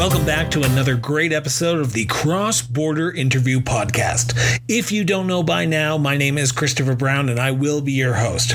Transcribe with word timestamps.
Welcome 0.00 0.24
back 0.24 0.50
to 0.52 0.62
another 0.62 0.96
great 0.96 1.30
episode 1.30 1.78
of 1.78 1.92
the 1.92 2.06
Cross 2.06 2.62
Border 2.62 3.10
Interview 3.10 3.60
Podcast. 3.60 4.32
If 4.66 4.90
you 4.90 5.04
don't 5.04 5.26
know 5.26 5.42
by 5.42 5.66
now, 5.66 5.98
my 5.98 6.16
name 6.16 6.38
is 6.38 6.52
Christopher 6.52 6.96
Brown 6.96 7.28
and 7.28 7.38
I 7.38 7.50
will 7.50 7.82
be 7.82 7.92
your 7.92 8.14
host. 8.14 8.54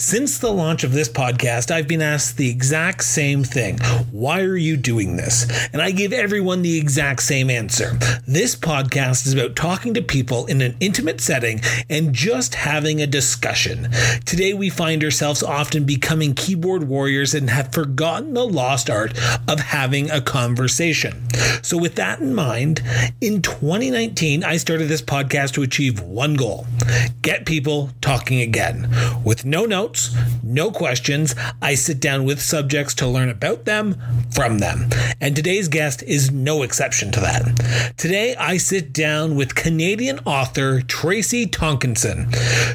Since 0.00 0.38
the 0.38 0.50
launch 0.50 0.82
of 0.82 0.90
this 0.90 1.08
podcast, 1.08 1.70
I've 1.70 1.86
been 1.86 2.02
asked 2.02 2.38
the 2.38 2.50
exact 2.50 3.04
same 3.04 3.44
thing 3.44 3.78
Why 4.10 4.40
are 4.40 4.56
you 4.56 4.76
doing 4.76 5.16
this? 5.16 5.46
And 5.72 5.80
I 5.80 5.92
give 5.92 6.12
everyone 6.12 6.62
the 6.62 6.76
exact 6.76 7.22
same 7.22 7.50
answer. 7.50 7.92
This 8.26 8.56
podcast 8.56 9.28
is 9.28 9.32
about 9.32 9.54
talking 9.54 9.94
to 9.94 10.02
people 10.02 10.46
in 10.46 10.60
an 10.60 10.76
intimate 10.80 11.20
setting 11.20 11.60
and 11.88 12.12
just 12.12 12.56
having 12.56 13.00
a 13.00 13.06
discussion. 13.06 13.90
Today, 14.24 14.54
we 14.54 14.70
find 14.70 15.04
ourselves 15.04 15.44
often 15.44 15.84
becoming 15.84 16.34
keyboard 16.34 16.88
warriors 16.88 17.32
and 17.32 17.48
have 17.48 17.72
forgotten 17.72 18.34
the 18.34 18.44
lost 18.44 18.90
art 18.90 19.16
of 19.46 19.60
having 19.60 20.10
a 20.10 20.20
conversation. 20.20 20.79
So, 21.62 21.76
with 21.76 21.96
that 21.96 22.20
in 22.20 22.34
mind, 22.34 22.82
in 23.20 23.42
2019, 23.42 24.44
I 24.44 24.56
started 24.56 24.88
this 24.88 25.02
podcast 25.02 25.52
to 25.52 25.62
achieve 25.62 26.00
one 26.00 26.34
goal 26.34 26.66
get 27.22 27.44
people 27.44 27.90
talking 28.00 28.40
again. 28.40 28.88
With 29.24 29.44
no 29.44 29.64
notes, 29.64 30.16
no 30.42 30.70
questions, 30.70 31.34
I 31.60 31.74
sit 31.74 32.00
down 32.00 32.24
with 32.24 32.40
subjects 32.40 32.94
to 32.94 33.06
learn 33.06 33.28
about 33.28 33.64
them 33.64 33.96
from 34.30 34.58
them. 34.58 34.88
And 35.20 35.36
today's 35.36 35.68
guest 35.68 36.02
is 36.02 36.30
no 36.30 36.62
exception 36.62 37.12
to 37.12 37.20
that. 37.20 37.94
Today, 37.96 38.34
I 38.36 38.56
sit 38.56 38.92
down 38.92 39.36
with 39.36 39.54
Canadian 39.54 40.20
author 40.20 40.80
Tracy 40.80 41.46
Tonkinson. 41.46 42.30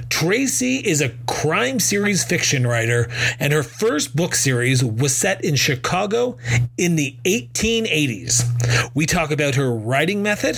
Tracy 0.09 0.78
is 0.78 1.02
a 1.02 1.09
crime 1.28 1.80
series 1.80 2.23
fiction 2.23 2.67
writer, 2.67 3.09
and 3.40 3.52
her 3.52 3.64
first 3.64 4.16
book 4.16 4.36
series 4.36 4.84
was 4.84 5.16
set 5.16 5.44
in 5.44 5.56
Chicago 5.56 6.38
in 6.78 6.95
the 6.95 7.16
1880s. 7.26 7.84
80s. 7.86 8.91
We 8.94 9.05
talk 9.05 9.31
about 9.31 9.55
her 9.55 9.73
writing 9.73 10.22
method, 10.22 10.58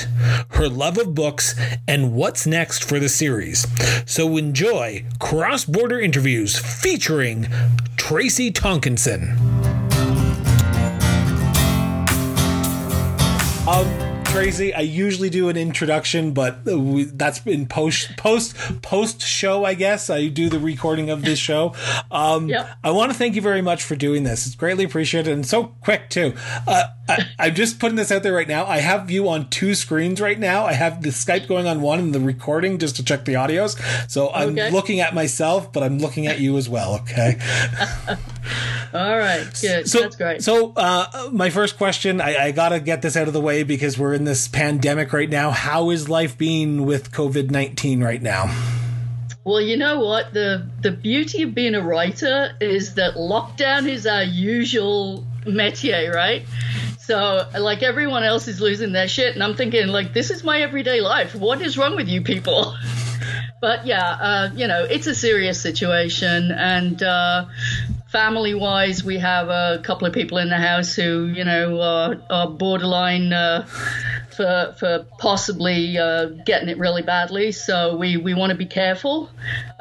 her 0.49 0.67
love 0.67 0.97
of 0.97 1.13
books, 1.13 1.55
and 1.87 2.13
what's 2.13 2.47
next 2.47 2.83
for 2.83 2.99
the 2.99 3.09
series. 3.09 3.67
So 4.05 4.37
enjoy 4.37 5.05
Cross 5.19 5.65
Border 5.65 5.99
Interviews 5.99 6.57
featuring 6.57 7.47
Tracy 7.97 8.51
Tonkinson. 8.51 9.35
Um, 13.67 14.06
Tracy. 14.37 14.71
I 14.71 14.81
usually 14.81 15.31
do 15.31 15.49
an 15.49 15.57
introduction, 15.57 16.31
but 16.31 16.63
we, 16.63 17.05
that's 17.05 17.43
in 17.47 17.65
post 17.65 18.15
post 18.17 18.55
post 18.83 19.21
show. 19.21 19.65
I 19.65 19.73
guess 19.73 20.11
I 20.11 20.27
do 20.27 20.47
the 20.47 20.59
recording 20.59 21.09
of 21.09 21.23
this 21.23 21.39
show. 21.39 21.73
Um, 22.11 22.47
yep. 22.47 22.69
I 22.83 22.91
want 22.91 23.11
to 23.11 23.17
thank 23.17 23.33
you 23.33 23.41
very 23.41 23.63
much 23.63 23.83
for 23.83 23.95
doing 23.95 24.21
this. 24.23 24.45
It's 24.45 24.53
greatly 24.53 24.83
appreciated 24.83 25.33
and 25.33 25.43
so 25.43 25.75
quick 25.81 26.11
too. 26.11 26.35
Uh, 26.67 26.83
I, 27.09 27.47
am 27.47 27.55
just 27.55 27.79
putting 27.79 27.95
this 27.95 28.11
out 28.11 28.21
there 28.21 28.33
right 28.33 28.47
now. 28.47 28.65
I 28.65 28.77
have 28.77 29.09
you 29.09 29.27
on 29.29 29.49
two 29.49 29.73
screens 29.73 30.21
right 30.21 30.37
now. 30.37 30.65
I 30.65 30.73
have 30.73 31.01
the 31.01 31.09
Skype 31.09 31.47
going 31.47 31.65
on 31.65 31.81
one 31.81 31.99
and 31.99 32.13
the 32.13 32.19
recording 32.19 32.77
just 32.77 32.97
to 32.97 33.03
check 33.03 33.25
the 33.25 33.33
audios. 33.33 33.79
So 34.09 34.29
I'm 34.31 34.49
okay. 34.49 34.69
looking 34.69 34.99
at 34.99 35.15
myself, 35.15 35.73
but 35.73 35.83
I'm 35.83 35.99
looking 35.99 36.27
at 36.27 36.39
you 36.39 36.57
as 36.57 36.69
well. 36.69 36.95
Okay. 37.01 37.39
All 38.93 39.17
right, 39.17 39.45
good. 39.61 39.89
So, 39.89 40.01
That's 40.01 40.15
great. 40.15 40.41
So, 40.41 40.73
uh, 40.75 41.29
my 41.31 41.49
first 41.49 41.77
question, 41.77 42.21
I, 42.21 42.45
I 42.45 42.51
got 42.51 42.69
to 42.69 42.79
get 42.79 43.01
this 43.01 43.17
out 43.17 43.27
of 43.27 43.33
the 43.33 43.41
way 43.41 43.63
because 43.63 43.97
we're 43.97 44.13
in 44.13 44.23
this 44.27 44.47
pandemic 44.47 45.13
right 45.13 45.29
now. 45.29 45.51
How 45.51 45.89
is 45.89 46.09
life 46.09 46.37
being 46.37 46.85
with 46.85 47.11
COVID 47.11 47.49
19 47.49 48.03
right 48.03 48.21
now? 48.21 48.53
Well, 49.45 49.61
you 49.61 49.77
know 49.77 50.01
what? 50.01 50.33
The 50.33 50.69
the 50.81 50.91
beauty 50.91 51.43
of 51.43 51.55
being 51.55 51.73
a 51.73 51.81
writer 51.81 52.51
is 52.59 52.95
that 52.95 53.15
lockdown 53.15 53.87
is 53.87 54.05
our 54.05 54.23
usual 54.23 55.25
métier, 55.45 56.13
right? 56.13 56.45
So, 56.99 57.47
like 57.57 57.83
everyone 57.83 58.23
else 58.23 58.49
is 58.49 58.59
losing 58.59 58.91
their 58.91 59.07
shit, 59.07 59.33
and 59.33 59.41
I'm 59.41 59.55
thinking, 59.55 59.87
like, 59.87 60.13
this 60.13 60.29
is 60.29 60.43
my 60.43 60.59
everyday 60.59 60.99
life. 60.99 61.33
What 61.33 61.61
is 61.61 61.77
wrong 61.77 61.95
with 61.95 62.09
you 62.09 62.21
people? 62.21 62.75
but 63.61 63.85
yeah, 63.85 64.03
uh, 64.03 64.49
you 64.53 64.67
know, 64.67 64.83
it's 64.83 65.07
a 65.07 65.15
serious 65.15 65.61
situation, 65.61 66.51
and 66.51 67.01
uh, 67.01 67.45
family 68.07 68.53
wise, 68.53 69.03
we 69.03 69.17
have 69.19 69.49
a 69.49 69.79
couple 69.83 70.07
of 70.07 70.13
people 70.13 70.37
in 70.37 70.49
the 70.49 70.57
house 70.57 70.95
who, 70.95 71.25
you 71.25 71.43
know, 71.43 71.81
are, 71.81 72.17
are 72.29 72.47
borderline 72.47 73.33
uh, 73.33 73.67
for, 74.37 74.75
for 74.77 75.05
possibly 75.17 75.97
uh, 75.97 76.27
getting 76.45 76.69
it 76.69 76.77
really 76.77 77.01
badly. 77.01 77.51
So 77.51 77.97
we, 77.97 78.17
we 78.17 78.35
want 78.35 78.51
to 78.51 78.57
be 78.57 78.67
careful. 78.67 79.29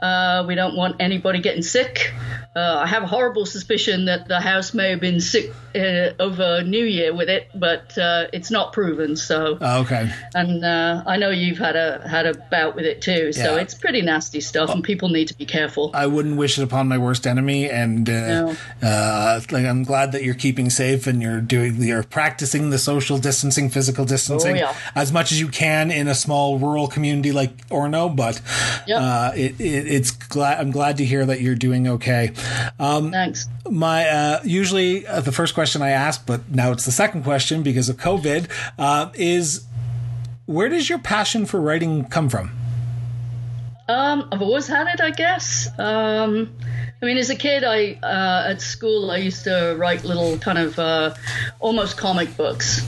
Uh, 0.01 0.45
we 0.49 0.55
don't 0.55 0.77
want 0.77 0.97
anybody 1.01 1.41
getting 1.41 1.63
sick. 1.63 2.13
Uh, 2.55 2.81
I 2.83 2.87
have 2.87 3.03
a 3.03 3.07
horrible 3.07 3.45
suspicion 3.45 4.07
that 4.07 4.29
the 4.29 4.41
house 4.41 4.73
may 4.73 4.91
have 4.91 5.01
been 5.01 5.21
sick 5.21 5.53
uh, 5.75 6.13
over 6.19 6.63
New 6.63 6.85
Year 6.85 7.15
with 7.15 7.29
it, 7.29 7.51
but 7.55 7.97
uh, 7.99 8.29
it's 8.33 8.51
not 8.51 8.73
proven. 8.73 9.17
So 9.17 9.59
oh, 9.61 9.81
okay. 9.83 10.11
And 10.35 10.65
I 10.65 11.19
know 11.19 11.29
you've 11.29 11.59
had 11.59 11.77
a 11.77 12.07
had 12.09 12.25
a 12.25 12.33
bout 12.51 12.75
with 12.75 12.87
it 12.87 13.03
too. 13.03 13.35
So 13.35 13.57
yeah. 13.57 13.61
it's 13.61 13.75
pretty 13.75 14.01
nasty 14.01 14.41
stuff, 14.41 14.71
and 14.71 14.83
people 14.83 15.11
need 15.11 15.29
to 15.29 15.35
be 15.35 15.45
careful. 15.45 15.91
I 15.93 16.07
wouldn't 16.07 16.39
wish 16.39 16.59
it 16.59 16.63
upon 16.63 16.89
my 16.89 16.97
worst 16.97 17.27
enemy, 17.27 17.69
and 17.69 18.09
no. 18.09 18.57
like 18.83 19.53
I'm 19.53 19.83
glad 19.83 20.13
that 20.13 20.25
you're 20.25 20.35
keeping 20.35 20.71
safe 20.71 21.07
and 21.07 21.21
you're 21.21 21.43
doing 21.43 21.83
you're 21.83 22.05
practicing 22.05 22.71
the 22.71 22.79
social 22.79 23.19
distancing, 23.19 23.69
physical 23.69 24.07
distancing 24.07 24.46
oh, 24.46 24.46
yeah. 24.55 24.75
as 24.95 25.13
much 25.13 25.33
as 25.33 25.41
you 25.41 25.49
can 25.49 25.91
in 25.91 26.07
a 26.07 26.15
small 26.15 26.59
rural 26.59 26.87
community 26.87 27.33
like 27.33 27.67
Orono, 27.69 28.15
But 28.15 28.41
yep. 28.87 29.35
it, 29.37 29.61
it, 29.61 29.87
it's 29.89 30.13
glad 30.13 30.61
I'm 30.61 30.71
glad 30.71 30.99
to 30.99 31.05
hear 31.05 31.27
that 31.27 31.41
you're 31.41 31.57
doing 31.57 31.89
okay. 31.89 32.33
Um, 32.79 33.11
Thanks. 33.11 33.49
My 33.69 34.09
uh, 34.09 34.41
usually 34.45 35.07
uh, 35.07 35.21
the 35.21 35.33
first 35.33 35.55
question 35.55 35.83
I 35.83 35.91
ask, 35.91 36.25
but 36.25 36.49
now 36.51 36.71
it's 36.71 36.85
the 36.85 36.93
second 36.93 37.25
question 37.25 37.63
because 37.63 37.89
of 37.89 37.97
COVID, 37.97 38.49
uh, 38.79 39.11
is 39.15 39.65
where 40.47 40.69
does 40.69 40.89
your 40.89 40.99
passion 40.99 41.47
for 41.47 41.61
writing 41.61 42.05
come 42.05 42.29
from? 42.29 42.51
Um, 43.89 44.29
I've 44.33 44.43
always 44.43 44.67
had 44.67 44.89
it, 44.89 45.01
I 45.01 45.11
guess. 45.11 45.69
Um, 45.79 46.53
I 47.01 47.05
mean, 47.05 47.19
as 47.19 47.31
a 47.31 47.37
kid, 47.37 47.63
I 47.63 47.93
uh, 48.03 48.51
at 48.51 48.61
school 48.61 49.11
I 49.11 49.19
used 49.19 49.45
to 49.45 49.77
write 49.79 50.05
little 50.05 50.39
kind 50.39 50.59
of 50.59 50.79
uh, 50.79 51.15
almost 51.61 51.97
comic 51.97 52.37
books 52.37 52.85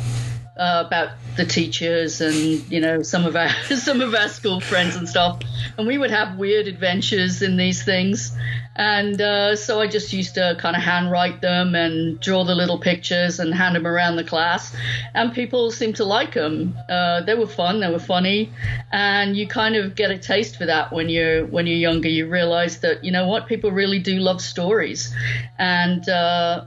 uh, 0.56 0.84
about 0.86 1.10
the 1.38 1.46
teachers 1.46 2.20
and 2.20 2.34
you 2.70 2.80
know 2.80 3.00
some 3.02 3.24
of 3.24 3.36
our 3.36 3.48
some 3.76 4.02
of 4.02 4.14
our 4.14 4.28
school 4.28 4.60
friends 4.60 4.96
and 4.96 5.08
stuff, 5.08 5.40
and 5.78 5.86
we 5.86 5.96
would 5.96 6.10
have 6.10 6.36
weird 6.36 6.66
adventures 6.66 7.40
in 7.40 7.56
these 7.56 7.82
things, 7.82 8.36
and 8.76 9.20
uh, 9.20 9.56
so 9.56 9.80
I 9.80 9.86
just 9.86 10.12
used 10.12 10.34
to 10.34 10.56
kind 10.58 10.76
of 10.76 10.82
handwrite 10.82 11.40
them 11.40 11.74
and 11.74 12.20
draw 12.20 12.44
the 12.44 12.54
little 12.54 12.78
pictures 12.78 13.38
and 13.38 13.54
hand 13.54 13.76
them 13.76 13.86
around 13.86 14.16
the 14.16 14.24
class, 14.24 14.76
and 15.14 15.32
people 15.32 15.70
seemed 15.70 15.96
to 15.96 16.04
like 16.04 16.34
them. 16.34 16.76
Uh, 16.88 17.22
they 17.22 17.34
were 17.34 17.46
fun, 17.46 17.80
they 17.80 17.90
were 17.90 18.00
funny, 18.00 18.52
and 18.92 19.36
you 19.36 19.46
kind 19.46 19.76
of 19.76 19.94
get 19.94 20.10
a 20.10 20.18
taste 20.18 20.58
for 20.58 20.66
that 20.66 20.92
when 20.92 21.08
you're 21.08 21.46
when 21.46 21.66
you're 21.66 21.76
younger. 21.76 22.08
You 22.08 22.28
realize 22.28 22.80
that 22.80 23.04
you 23.04 23.12
know 23.12 23.28
what 23.28 23.46
people 23.46 23.70
really 23.70 24.00
do 24.00 24.16
love 24.18 24.42
stories, 24.42 25.14
and 25.56 26.06
uh, 26.08 26.64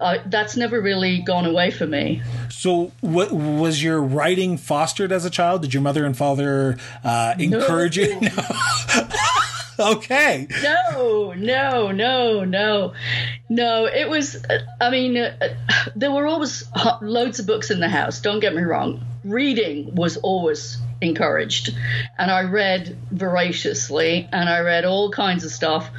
uh, 0.00 0.18
that's 0.26 0.56
never 0.56 0.80
really 0.80 1.20
gone 1.20 1.44
away 1.44 1.70
for 1.70 1.86
me. 1.86 2.22
So, 2.50 2.92
what 3.00 3.32
was 3.32 3.82
your 3.82 4.00
writing 4.00 4.56
fostered 4.56 5.12
as 5.12 5.24
a 5.24 5.30
child? 5.30 5.62
Did 5.62 5.74
your 5.74 5.82
mother 5.82 6.04
and 6.04 6.16
father 6.16 6.76
uh, 7.02 7.34
encourage 7.38 7.98
no. 7.98 8.04
you? 8.04 8.20
No. 8.20 9.08
okay. 9.92 10.46
No, 10.62 11.32
no, 11.36 11.90
no, 11.90 12.44
no, 12.44 12.92
no. 13.48 13.86
It 13.86 14.08
was. 14.08 14.44
I 14.80 14.90
mean, 14.90 15.16
uh, 15.16 15.36
there 15.96 16.12
were 16.12 16.26
always 16.26 16.64
loads 17.00 17.40
of 17.40 17.46
books 17.46 17.70
in 17.70 17.80
the 17.80 17.88
house. 17.88 18.20
Don't 18.20 18.40
get 18.40 18.54
me 18.54 18.62
wrong. 18.62 19.04
Reading 19.24 19.94
was 19.94 20.16
always 20.18 20.78
encouraged. 21.00 21.74
And 22.18 22.30
I 22.30 22.42
read 22.42 22.96
voraciously 23.10 24.28
and 24.32 24.48
I 24.48 24.60
read 24.60 24.84
all 24.84 25.10
kinds 25.10 25.44
of 25.44 25.50
stuff. 25.50 25.90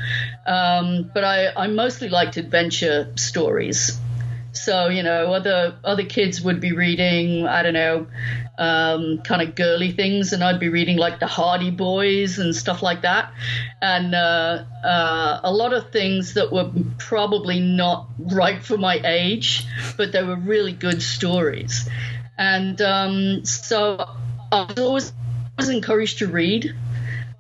Um, 0.45 1.09
but 1.13 1.23
I, 1.23 1.49
I 1.55 1.67
mostly 1.67 2.09
liked 2.09 2.37
adventure 2.37 3.11
stories. 3.15 3.99
So 4.51 4.89
you 4.89 5.03
know, 5.03 5.33
other 5.33 5.77
other 5.83 6.03
kids 6.03 6.41
would 6.41 6.59
be 6.59 6.73
reading, 6.73 7.45
I 7.47 7.61
don't 7.61 7.73
know, 7.73 8.07
um, 8.57 9.19
kind 9.19 9.41
of 9.41 9.55
girly 9.55 9.91
things, 9.91 10.33
and 10.33 10.43
I'd 10.43 10.59
be 10.59 10.69
reading 10.69 10.97
like 10.97 11.19
the 11.19 11.27
Hardy 11.27 11.69
Boys 11.69 12.39
and 12.39 12.55
stuff 12.55 12.81
like 12.81 13.03
that, 13.03 13.31
and 13.81 14.15
uh, 14.15 14.63
uh, 14.83 15.39
a 15.43 15.53
lot 15.53 15.73
of 15.73 15.91
things 15.91 16.33
that 16.33 16.51
were 16.51 16.71
probably 16.97 17.59
not 17.59 18.07
right 18.17 18.61
for 18.63 18.77
my 18.77 18.99
age, 19.03 19.65
but 19.97 20.11
they 20.11 20.23
were 20.23 20.35
really 20.35 20.73
good 20.73 21.01
stories, 21.03 21.87
and 22.37 22.81
um, 22.81 23.45
so 23.45 24.03
I 24.51 24.65
was 24.67 24.79
always, 24.79 25.13
encouraged 25.69 26.19
to 26.19 26.27
read, 26.27 26.73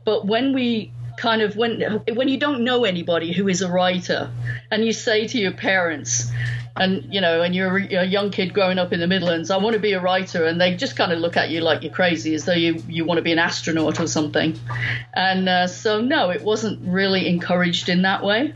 but 0.03 0.25
when 0.25 0.53
we 0.53 0.91
kind 1.17 1.41
of 1.41 1.55
when 1.55 1.81
when 2.13 2.27
you 2.27 2.37
don't 2.37 2.63
know 2.63 2.85
anybody 2.85 3.31
who 3.31 3.47
is 3.47 3.61
a 3.61 3.71
writer, 3.71 4.29
and 4.71 4.85
you 4.85 4.91
say 4.91 5.27
to 5.27 5.37
your 5.37 5.51
parents, 5.51 6.31
and 6.75 7.13
you 7.13 7.21
know, 7.21 7.41
and 7.41 7.55
you're 7.55 7.77
a 7.77 8.05
young 8.05 8.31
kid 8.31 8.53
growing 8.53 8.77
up 8.77 8.93
in 8.93 8.99
the 8.99 9.07
Midlands, 9.07 9.51
I 9.51 9.57
want 9.57 9.73
to 9.73 9.79
be 9.79 9.93
a 9.93 10.01
writer, 10.01 10.45
and 10.45 10.59
they 10.59 10.75
just 10.75 10.95
kind 10.95 11.11
of 11.11 11.19
look 11.19 11.37
at 11.37 11.49
you 11.49 11.61
like 11.61 11.83
you're 11.83 11.93
crazy, 11.93 12.33
as 12.35 12.45
though 12.45 12.53
you 12.53 12.83
you 12.87 13.05
want 13.05 13.17
to 13.17 13.21
be 13.21 13.31
an 13.31 13.39
astronaut 13.39 13.99
or 13.99 14.07
something. 14.07 14.57
And 15.13 15.49
uh, 15.49 15.67
so, 15.67 16.01
no, 16.01 16.29
it 16.29 16.41
wasn't 16.41 16.79
really 16.87 17.27
encouraged 17.27 17.89
in 17.89 18.03
that 18.03 18.23
way. 18.23 18.53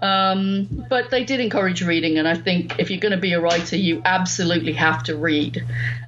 Um, 0.00 0.84
but 0.90 1.10
they 1.10 1.22
did 1.22 1.38
encourage 1.38 1.82
reading, 1.82 2.18
and 2.18 2.26
I 2.26 2.34
think 2.34 2.80
if 2.80 2.90
you're 2.90 3.00
going 3.00 3.12
to 3.12 3.18
be 3.18 3.34
a 3.34 3.40
writer, 3.40 3.76
you 3.76 4.02
absolutely 4.04 4.72
have 4.72 5.04
to 5.04 5.16
read. 5.16 5.64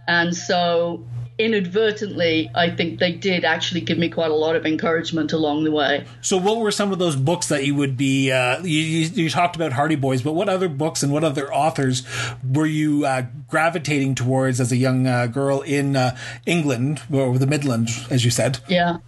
And 0.08 0.36
so 0.36 1.04
inadvertently, 1.38 2.50
I 2.54 2.70
think 2.70 3.00
they 3.00 3.12
did 3.12 3.44
actually 3.44 3.80
give 3.80 3.98
me 3.98 4.08
quite 4.08 4.30
a 4.30 4.34
lot 4.34 4.56
of 4.56 4.64
encouragement 4.64 5.32
along 5.32 5.64
the 5.64 5.70
way. 5.70 6.06
So, 6.20 6.36
what 6.36 6.58
were 6.58 6.70
some 6.70 6.92
of 6.92 6.98
those 6.98 7.16
books 7.16 7.48
that 7.48 7.64
you 7.64 7.74
would 7.74 7.96
be? 7.96 8.30
Uh, 8.30 8.62
you, 8.62 8.80
you, 8.80 9.30
talked 9.30 9.56
about 9.56 9.72
Hardy 9.72 9.96
Boys, 9.96 10.22
but 10.22 10.34
what 10.34 10.48
other 10.48 10.68
books 10.68 11.02
and 11.02 11.12
what 11.12 11.24
other 11.24 11.52
authors 11.52 12.06
were 12.48 12.66
you 12.66 13.04
uh, 13.04 13.22
gravitating 13.48 14.14
towards 14.14 14.60
as 14.60 14.70
a 14.70 14.76
young 14.76 15.06
uh, 15.06 15.26
girl 15.26 15.60
in 15.62 15.96
uh, 15.96 16.16
England 16.46 17.02
or 17.12 17.36
the 17.38 17.46
Midlands, 17.46 18.06
as 18.10 18.24
you 18.24 18.30
said? 18.30 18.58
Yeah. 18.68 18.98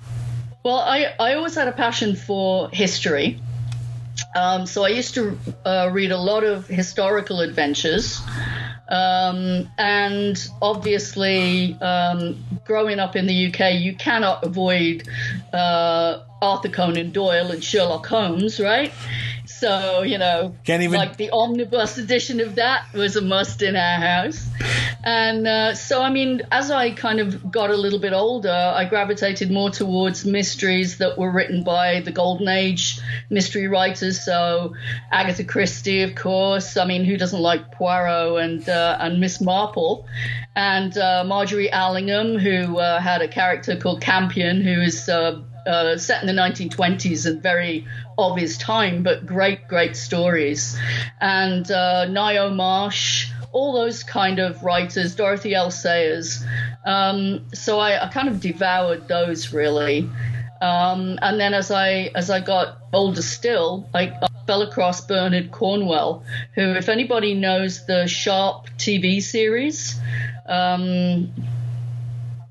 Well, 0.65 0.81
I, 0.81 1.15
I 1.21 1.35
always 1.35 1.55
had 1.55 1.69
a 1.69 1.73
passion 1.73 2.17
for 2.17 2.69
history. 2.71 3.41
Um, 4.35 4.67
so 4.67 4.85
I 4.85 4.89
used 4.89 5.15
to 5.15 5.39
uh, 5.65 5.91
read 5.93 6.11
a 6.11 6.19
lot 6.19 6.43
of 6.43 6.67
historical 6.67 7.41
adventures. 7.41 8.21
Um, 8.89 9.69
and 9.79 10.49
obviously, 10.63 11.75
um, 11.81 12.37
growing 12.65 12.99
up 12.99 13.17
in 13.17 13.27
the 13.27 13.47
UK, 13.47 13.75
you 13.81 13.95
cannot 13.97 14.45
avoid 14.45 15.09
uh, 15.53 16.21
Arthur 16.43 16.69
Conan 16.69 17.11
Doyle 17.11 17.51
and 17.51 17.63
Sherlock 17.63 18.07
Holmes, 18.07 18.61
right? 18.61 18.93
So, 19.47 20.03
you 20.03 20.19
know, 20.19 20.55
Can't 20.65 20.83
even... 20.83 20.99
like 20.99 21.17
the 21.17 21.31
omnibus 21.31 21.97
edition 21.99 22.41
of 22.41 22.57
that 22.57 22.93
was 22.93 23.17
a 23.17 23.23
must 23.23 23.63
in 23.63 23.75
our 23.75 24.01
house. 24.01 24.47
And 25.03 25.47
uh, 25.47 25.75
so, 25.75 26.03
I 26.03 26.11
mean, 26.11 26.43
as 26.51 26.71
I 26.71 26.91
kind 26.91 27.21
of 27.21 27.51
got 27.51 27.71
a 27.71 27.77
little 27.77 28.01
bit 28.01 28.13
older, 28.13 28.51
I 28.51 28.85
gravitated 28.87 29.51
more 29.51 29.71
towards 29.71 30.27
mysteries 30.27 30.99
that 30.99 31.17
were 31.17 31.31
written 31.31 31.63
by 31.63 32.01
the 32.01 32.11
Golden 32.11 32.49
Age 32.49 33.01
mystery 33.31 33.69
writers. 33.69 34.23
So, 34.23 34.75
Agatha 35.13 35.45
Christie, 35.45 36.03
of 36.03 36.17
course. 36.17 36.77
I 36.77 36.85
mean, 36.85 37.05
who 37.05 37.17
doesn't 37.17 37.41
like 37.41 37.71
Poirot 37.71 38.43
and 38.43 38.69
uh, 38.69 38.99
and 39.01 39.21
Miss 39.21 39.41
Marple? 39.41 40.07
And 40.57 40.97
uh, 40.99 41.23
Margery 41.25 41.71
Allingham, 41.71 42.39
who 42.39 42.79
uh, 42.79 43.01
had 43.01 43.23
a 43.23 43.29
character 43.29 43.77
called 43.77 44.01
Campion, 44.01 44.61
who 44.61 44.81
is 44.81 45.09
uh, 45.67 45.99
set 45.99 46.23
in 46.23 46.27
the 46.27 46.33
1920s 46.33 47.27
and 47.27 47.43
very 47.43 47.87
of 48.19 48.37
his 48.37 48.57
time, 48.57 49.03
but 49.03 49.27
great, 49.27 49.69
great 49.69 49.97
stories. 49.97 50.79
And 51.21 51.71
uh, 51.71 52.07
Ngaio 52.09 52.55
Marsh, 52.55 53.31
all 53.53 53.73
those 53.73 54.03
kind 54.03 54.39
of 54.39 54.63
writers, 54.63 55.15
Dorothy 55.15 55.55
L. 55.55 55.71
Sayers. 55.71 56.45
Um, 56.85 57.47
so 57.53 57.79
I, 57.79 58.07
I, 58.07 58.09
kind 58.09 58.29
of 58.29 58.41
devoured 58.41 59.09
those 59.09 59.53
really. 59.53 60.09
Um, 60.61 61.19
and 61.21 61.39
then 61.39 61.53
as 61.53 61.71
I 61.71 62.11
as 62.15 62.31
I 62.31 62.41
got 62.41 62.79
older 62.93 63.23
still, 63.23 63.89
I, 63.95 64.13
I 64.23 64.29
fell 64.47 64.63
across 64.63 65.01
Bernard 65.07 65.51
Cornwell, 65.51 66.23
who, 66.55 66.73
if 66.73 66.89
anybody 66.89 67.35
knows 67.35 67.85
the 67.87 68.07
Sharpe 68.07 68.71
TV 68.79 69.21
series, 69.21 70.01
um, 70.47 71.33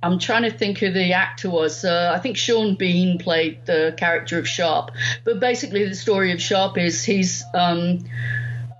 I'm 0.06 0.20
trying 0.20 0.44
to 0.44 0.52
think 0.52 0.78
who 0.78 0.92
the 0.92 1.14
actor 1.14 1.50
was. 1.50 1.84
Uh, 1.84 2.12
I 2.16 2.20
think 2.20 2.38
Sean 2.38 2.76
Bean 2.76 3.18
played 3.18 3.66
the 3.66 3.96
character 3.98 4.38
of 4.38 4.48
Sharpe. 4.48 4.92
But 5.24 5.40
basically, 5.40 5.84
the 5.90 5.96
story 5.96 6.32
of 6.32 6.40
Sharpe 6.40 6.78
is 6.78 7.04
he's 7.04 7.44
um, 7.56 8.06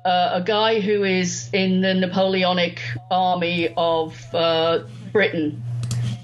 uh, 0.06 0.30
a 0.34 0.44
guy 0.46 0.82
who 0.82 1.04
is 1.04 1.50
in 1.52 1.82
the 1.82 1.96
Napoleonic 1.96 2.80
army 3.10 3.74
of 3.76 4.24
uh, 4.36 4.84
Britain 5.12 5.64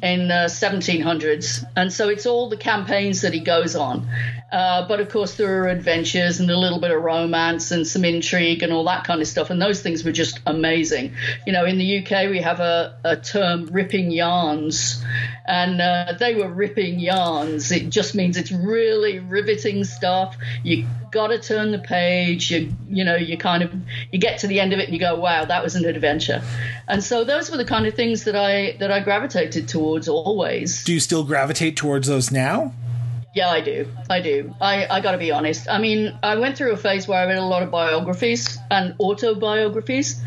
in 0.02 0.28
the 0.28 0.46
1700s. 0.48 1.64
And 1.76 1.94
so 1.94 2.10
it's 2.10 2.26
all 2.26 2.50
the 2.50 2.58
campaigns 2.58 3.22
that 3.22 3.34
he 3.34 3.40
goes 3.40 3.76
on. 3.76 4.08
Uh, 4.52 4.86
but 4.88 5.00
of 5.00 5.10
course, 5.10 5.36
there 5.36 5.64
are 5.64 5.68
adventures 5.70 6.40
and 6.40 6.50
a 6.50 6.58
little 6.58 6.80
bit 6.80 6.92
of 6.92 7.02
romance 7.02 7.72
and 7.72 7.88
some 7.88 8.04
intrigue 8.04 8.64
and 8.64 8.74
all 8.74 8.84
that 8.84 9.06
kind 9.06 9.22
of 9.22 9.28
stuff. 9.28 9.50
And 9.50 9.62
those 9.62 9.82
things 9.82 10.04
were 10.04 10.12
just 10.12 10.40
amazing. 10.46 11.14
You 11.46 11.54
know, 11.54 11.66
in 11.66 11.78
the 11.78 12.00
UK, 12.00 12.30
we 12.30 12.42
have 12.42 12.60
a, 12.60 12.98
a 13.06 13.16
term 13.16 13.68
ripping 13.68 14.12
yarns, 14.12 15.02
and 15.46 15.80
uh, 15.80 16.14
they 16.20 16.36
were 16.36 16.50
ripping 16.50 17.00
yarns. 17.00 17.72
It 17.72 17.90
just 17.90 18.14
means 18.14 18.36
it's 18.36 18.52
really 18.52 19.20
riveting 19.20 19.86
stuff. 19.86 20.36
You 20.64 20.86
got 21.12 21.28
to 21.28 21.40
turn 21.40 21.72
the 21.72 21.80
page. 21.80 22.52
You, 22.52 22.74
you 22.90 23.04
know, 23.04 23.16
you 23.16 23.38
kind 23.38 23.64
of 23.64 23.74
you 24.12 24.20
get 24.20 24.40
to 24.40 24.48
the 24.48 24.60
end 24.60 24.74
of 24.74 24.80
it 24.80 24.86
and 24.86 24.94
you 24.94 25.00
go, 25.00 25.16
wow, 25.16 25.46
that 25.46 25.64
was 25.64 25.76
an 25.76 25.86
adventure. 25.86 26.42
And 26.88 27.04
so 27.04 27.24
those 27.24 27.52
were 27.52 27.58
the 27.58 27.66
kind 27.66 27.86
of 27.86 27.94
things 27.94 28.24
that 28.24 28.36
I 28.36 28.78
that 28.80 28.92
I 28.92 29.02
gravitated 29.02 29.68
towards 29.68 30.08
always. 30.08 30.84
Do 30.84 30.94
you 30.94 31.00
still 31.00 31.24
gravitate 31.24 31.76
towards 31.78 32.08
those 32.08 32.32
now? 32.32 32.74
Yeah, 33.34 33.50
I 33.50 33.62
do. 33.62 33.88
I 34.10 34.20
do. 34.20 34.54
I, 34.60 34.88
I 34.88 35.00
got 35.00 35.12
to 35.14 35.18
be 35.18 35.32
honest. 35.32 35.70
I 35.70 35.80
mean, 35.80 36.18
I 36.22 36.36
went 36.36 36.58
through 36.58 36.74
a 36.74 36.78
phase 36.78 37.08
where 37.08 37.20
I 37.20 37.26
read 37.26 37.38
a 37.38 37.46
lot 37.46 37.64
of 37.64 37.72
biographies 37.72 38.58
and 38.70 38.94
autobiographies. 39.00 40.22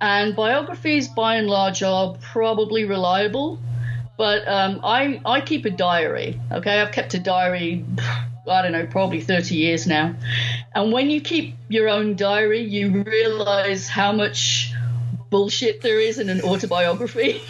And 0.00 0.34
biographies, 0.34 1.06
by 1.06 1.36
and 1.36 1.46
large, 1.46 1.84
are 1.84 2.16
probably 2.20 2.84
reliable. 2.84 3.60
But 4.18 4.46
um, 4.48 4.80
I, 4.82 5.20
I 5.24 5.40
keep 5.40 5.64
a 5.64 5.70
diary. 5.70 6.40
Okay, 6.50 6.80
I've 6.80 6.90
kept 6.92 7.14
a 7.14 7.20
diary, 7.20 7.84
I 8.46 8.62
don't 8.62 8.72
know, 8.72 8.86
probably 8.86 9.20
30 9.20 9.54
years 9.54 9.86
now. 9.86 10.14
And 10.74 10.92
when 10.92 11.10
you 11.10 11.20
keep 11.20 11.56
your 11.68 11.88
own 11.88 12.16
diary, 12.16 12.60
you 12.60 13.02
realize 13.02 13.88
how 13.88 14.12
much 14.12 14.72
bullshit 15.30 15.80
there 15.82 15.98
is 15.98 16.18
in 16.18 16.28
an 16.28 16.42
autobiography. 16.42 17.42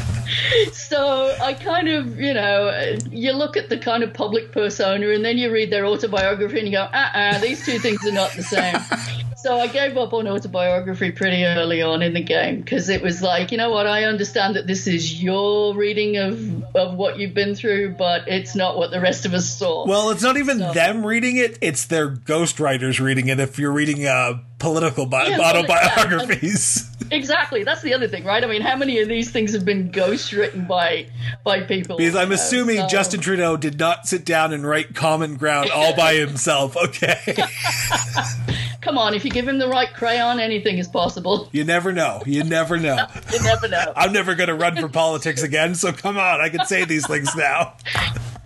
so 0.72 1.34
I 1.40 1.54
kind 1.54 1.88
of, 1.88 2.20
you 2.20 2.34
know, 2.34 2.96
you 3.10 3.32
look 3.32 3.56
at 3.56 3.68
the 3.68 3.78
kind 3.78 4.02
of 4.02 4.12
public 4.12 4.52
persona 4.52 5.08
and 5.08 5.24
then 5.24 5.38
you 5.38 5.52
read 5.52 5.70
their 5.70 5.86
autobiography 5.86 6.58
and 6.58 6.68
you 6.68 6.74
go, 6.74 6.82
uh 6.82 7.10
uh 7.14 7.38
these 7.38 7.64
two 7.64 7.78
things 7.78 8.04
are 8.06 8.12
not 8.12 8.32
the 8.32 8.42
same. 8.42 8.76
so 9.46 9.60
I 9.60 9.68
gave 9.68 9.96
up 9.96 10.12
on 10.12 10.26
autobiography 10.26 11.12
pretty 11.12 11.44
early 11.44 11.80
on 11.80 12.02
in 12.02 12.14
the 12.14 12.20
game 12.20 12.62
because 12.62 12.88
it 12.88 13.00
was 13.00 13.22
like, 13.22 13.52
you 13.52 13.58
know 13.58 13.70
what, 13.70 13.86
I 13.86 14.02
understand 14.02 14.56
that 14.56 14.66
this 14.66 14.88
is 14.88 15.22
your 15.22 15.72
reading 15.76 16.16
of, 16.16 16.74
of 16.74 16.94
what 16.96 17.16
you've 17.20 17.32
been 17.32 17.54
through, 17.54 17.90
but 17.90 18.26
it's 18.26 18.56
not 18.56 18.76
what 18.76 18.90
the 18.90 19.00
rest 19.00 19.24
of 19.24 19.34
us 19.34 19.48
saw. 19.48 19.86
Well, 19.86 20.10
it's 20.10 20.22
not 20.22 20.36
even 20.36 20.58
so. 20.58 20.72
them 20.72 21.06
reading 21.06 21.36
it, 21.36 21.58
it's 21.60 21.86
their 21.86 22.10
ghostwriters 22.10 22.98
reading 22.98 23.28
it 23.28 23.38
if 23.38 23.56
you're 23.56 23.70
reading 23.70 24.04
uh, 24.04 24.40
political 24.58 25.06
bi- 25.06 25.28
yeah, 25.28 25.38
autobiographies. 25.38 26.90
exactly. 27.12 27.62
That's 27.62 27.82
the 27.82 27.94
other 27.94 28.08
thing, 28.08 28.24
right? 28.24 28.42
I 28.42 28.48
mean, 28.48 28.62
how 28.62 28.74
many 28.74 28.98
of 28.98 29.06
these 29.06 29.30
things 29.30 29.52
have 29.52 29.64
been 29.64 29.92
ghostwritten 29.92 30.66
by 30.66 31.06
by 31.44 31.60
people? 31.60 31.98
Because 31.98 32.16
I'm 32.16 32.32
assuming 32.32 32.78
so. 32.78 32.88
Justin 32.88 33.20
Trudeau 33.20 33.56
did 33.56 33.78
not 33.78 34.08
sit 34.08 34.24
down 34.24 34.52
and 34.52 34.66
write 34.66 34.96
Common 34.96 35.36
Ground 35.36 35.70
all 35.70 35.94
by 35.94 36.14
himself. 36.14 36.76
Okay. 36.76 37.36
Come 38.86 38.98
on, 38.98 39.14
if 39.14 39.24
you 39.24 39.32
give 39.32 39.48
him 39.48 39.58
the 39.58 39.66
right 39.66 39.92
crayon, 39.92 40.38
anything 40.38 40.78
is 40.78 40.86
possible. 40.86 41.48
You 41.50 41.64
never 41.64 41.92
know. 41.92 42.22
You 42.24 42.44
never 42.44 42.78
know. 42.78 43.04
you 43.32 43.42
never 43.42 43.66
know. 43.66 43.92
I'm 43.96 44.12
never 44.12 44.36
going 44.36 44.46
to 44.46 44.54
run 44.54 44.76
for 44.76 44.88
politics 44.88 45.42
again, 45.42 45.74
so 45.74 45.92
come 45.92 46.16
on, 46.16 46.40
I 46.40 46.50
can 46.50 46.64
say 46.66 46.84
these 46.84 47.04
things 47.04 47.34
now. 47.34 47.74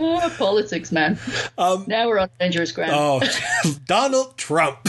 Oh, 0.01 0.35
politics, 0.39 0.93
man. 0.93 1.19
Um, 1.59 1.85
now 1.87 2.09
we're 2.09 2.19
on 2.19 2.31
dangerous 2.41 2.73
ground. 2.73 2.93
Oh, 2.95 3.21
Donald 3.85 4.39
Trump. 4.39 4.79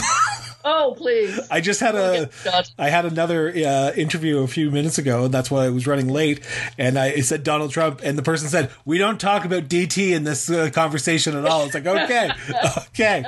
Oh, 0.64 0.94
please! 0.96 1.40
I 1.50 1.60
just 1.60 1.80
had 1.80 1.94
a, 1.94 2.30
I 2.78 2.88
had 2.88 3.04
another 3.04 3.48
uh, 3.50 3.92
interview 3.96 4.38
a 4.38 4.46
few 4.46 4.70
minutes 4.70 4.98
ago, 4.98 5.24
and 5.24 5.34
that's 5.34 5.50
why 5.50 5.64
I 5.64 5.70
was 5.70 5.86
running 5.86 6.08
late. 6.08 6.40
And 6.78 6.98
I 6.98 7.20
said 7.20 7.42
Donald 7.42 7.70
Trump, 7.72 8.00
and 8.02 8.16
the 8.16 8.22
person 8.22 8.48
said, 8.48 8.70
"We 8.84 8.98
don't 8.98 9.20
talk 9.20 9.44
about 9.44 9.64
DT 9.64 10.12
in 10.12 10.24
this 10.24 10.50
uh, 10.50 10.70
conversation 10.72 11.36
at 11.36 11.44
all." 11.44 11.64
It's 11.64 11.74
like, 11.74 11.86
okay, 11.86 12.30
okay. 12.88 13.24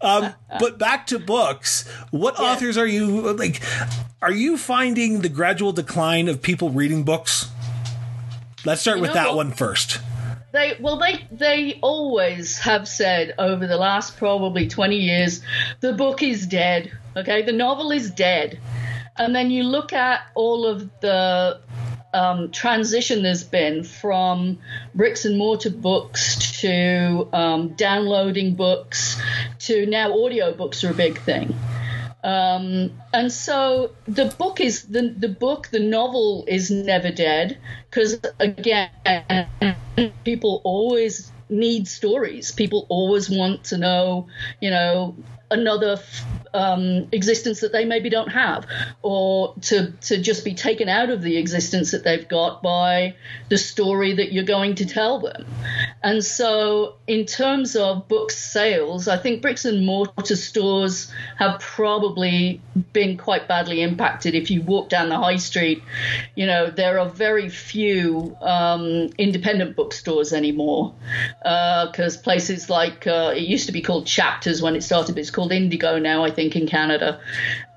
Um, 0.00 0.34
but 0.58 0.78
back 0.78 1.06
to 1.08 1.18
books. 1.18 1.88
What 2.10 2.34
yeah. 2.38 2.46
authors 2.46 2.76
are 2.76 2.86
you 2.86 3.32
like? 3.32 3.62
Are 4.20 4.32
you 4.32 4.56
finding 4.56 5.20
the 5.20 5.28
gradual 5.28 5.72
decline 5.72 6.28
of 6.28 6.42
people 6.42 6.70
reading 6.70 7.02
books? 7.02 7.50
Let's 8.64 8.80
start 8.80 8.98
you 8.98 9.02
with 9.02 9.12
that 9.12 9.34
one 9.34 9.52
first. 9.52 10.00
They 10.54 10.76
well 10.78 10.98
they 10.98 11.26
they 11.32 11.80
always 11.82 12.58
have 12.58 12.86
said 12.86 13.34
over 13.40 13.66
the 13.66 13.76
last 13.76 14.16
probably 14.16 14.68
20 14.68 14.94
years 14.94 15.42
the 15.80 15.92
book 15.92 16.22
is 16.22 16.46
dead. 16.46 16.92
Okay, 17.16 17.42
the 17.42 17.52
novel 17.52 17.90
is 17.90 18.08
dead. 18.08 18.60
And 19.16 19.34
then 19.34 19.50
you 19.50 19.64
look 19.64 19.92
at 19.92 20.20
all 20.36 20.64
of 20.64 20.88
the 21.00 21.60
um, 22.12 22.52
transition 22.52 23.24
there's 23.24 23.42
been 23.42 23.82
from 23.82 24.58
bricks 24.94 25.24
and 25.24 25.36
mortar 25.36 25.70
books 25.70 26.60
to 26.60 27.28
um, 27.32 27.70
downloading 27.70 28.54
books 28.54 29.20
to 29.58 29.86
now 29.86 30.12
audiobooks 30.12 30.88
are 30.88 30.92
a 30.92 30.94
big 30.94 31.18
thing. 31.18 31.52
Um, 32.24 32.92
and 33.12 33.30
so 33.30 33.90
the 34.06 34.34
book 34.38 34.58
is 34.58 34.84
the 34.84 35.14
the 35.16 35.28
book, 35.28 35.68
the 35.70 35.78
novel 35.78 36.46
is 36.48 36.70
never 36.70 37.10
dead 37.10 37.58
because 37.90 38.18
again, 38.40 39.46
people 40.24 40.62
always 40.64 41.30
need 41.50 41.86
stories. 41.86 42.50
People 42.50 42.86
always 42.88 43.28
want 43.28 43.64
to 43.64 43.76
know, 43.76 44.26
you 44.60 44.70
know, 44.70 45.14
another 45.50 46.00
um, 46.54 47.08
existence 47.12 47.60
that 47.60 47.72
they 47.72 47.84
maybe 47.84 48.08
don't 48.08 48.28
have, 48.28 48.66
or 49.02 49.54
to 49.62 49.90
to 50.02 50.18
just 50.18 50.44
be 50.44 50.54
taken 50.54 50.88
out 50.88 51.10
of 51.10 51.20
the 51.22 51.36
existence 51.36 51.90
that 51.90 52.04
they've 52.04 52.28
got 52.28 52.62
by 52.62 53.16
the 53.48 53.58
story 53.58 54.14
that 54.14 54.32
you're 54.32 54.44
going 54.44 54.76
to 54.76 54.86
tell 54.86 55.18
them. 55.18 55.44
And 56.02 56.24
so, 56.24 56.96
in 57.06 57.26
terms 57.26 57.76
of 57.76 58.08
book 58.08 58.30
sales, 58.30 59.08
I 59.08 59.16
think 59.16 59.42
bricks 59.42 59.64
and 59.64 59.84
mortar 59.84 60.36
stores 60.36 61.12
have 61.38 61.60
probably 61.60 62.60
been 62.92 63.16
quite 63.16 63.48
badly 63.48 63.82
impacted. 63.82 64.34
If 64.34 64.50
you 64.50 64.62
walk 64.62 64.88
down 64.88 65.08
the 65.08 65.18
high 65.18 65.36
street, 65.36 65.82
you 66.36 66.46
know 66.46 66.70
there 66.70 66.98
are 66.98 67.08
very 67.08 67.48
few 67.48 68.36
um, 68.40 69.10
independent 69.18 69.76
bookstores 69.76 70.32
anymore 70.32 70.94
because 71.40 72.16
uh, 72.16 72.22
places 72.22 72.70
like 72.70 73.06
uh, 73.06 73.32
it 73.34 73.42
used 73.42 73.66
to 73.66 73.72
be 73.72 73.82
called 73.82 74.06
Chapters 74.06 74.62
when 74.62 74.76
it 74.76 74.82
started, 74.82 75.14
but 75.14 75.20
it's 75.20 75.30
called 75.30 75.52
Indigo 75.52 75.98
now, 75.98 76.24
I 76.24 76.30
think, 76.30 76.43
in 76.52 76.66
Canada, 76.66 77.20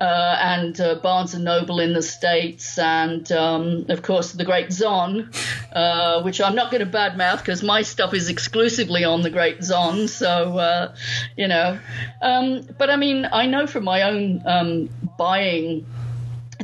uh, 0.00 0.36
and 0.40 0.80
uh, 0.80 0.96
Barnes 0.96 1.34
and 1.34 1.44
Noble 1.44 1.80
in 1.80 1.92
the 1.92 2.02
states, 2.02 2.78
and 2.78 3.30
um, 3.32 3.86
of 3.88 4.02
course 4.02 4.32
the 4.32 4.44
Great 4.44 4.72
Zon, 4.72 5.30
uh, 5.72 6.22
which 6.22 6.40
I'm 6.40 6.54
not 6.54 6.70
going 6.70 6.84
to 6.84 6.90
badmouth 6.90 7.38
because 7.38 7.62
my 7.62 7.82
stuff 7.82 8.14
is 8.14 8.28
exclusively 8.28 9.04
on 9.04 9.22
the 9.22 9.30
Great 9.30 9.62
Zon. 9.62 10.08
So 10.08 10.58
uh, 10.58 10.94
you 11.36 11.48
know, 11.48 11.78
um, 12.22 12.66
but 12.78 12.90
I 12.90 12.96
mean, 12.96 13.26
I 13.32 13.46
know 13.46 13.66
from 13.66 13.84
my 13.84 14.02
own 14.02 14.42
um, 14.44 14.88
buying 15.16 15.86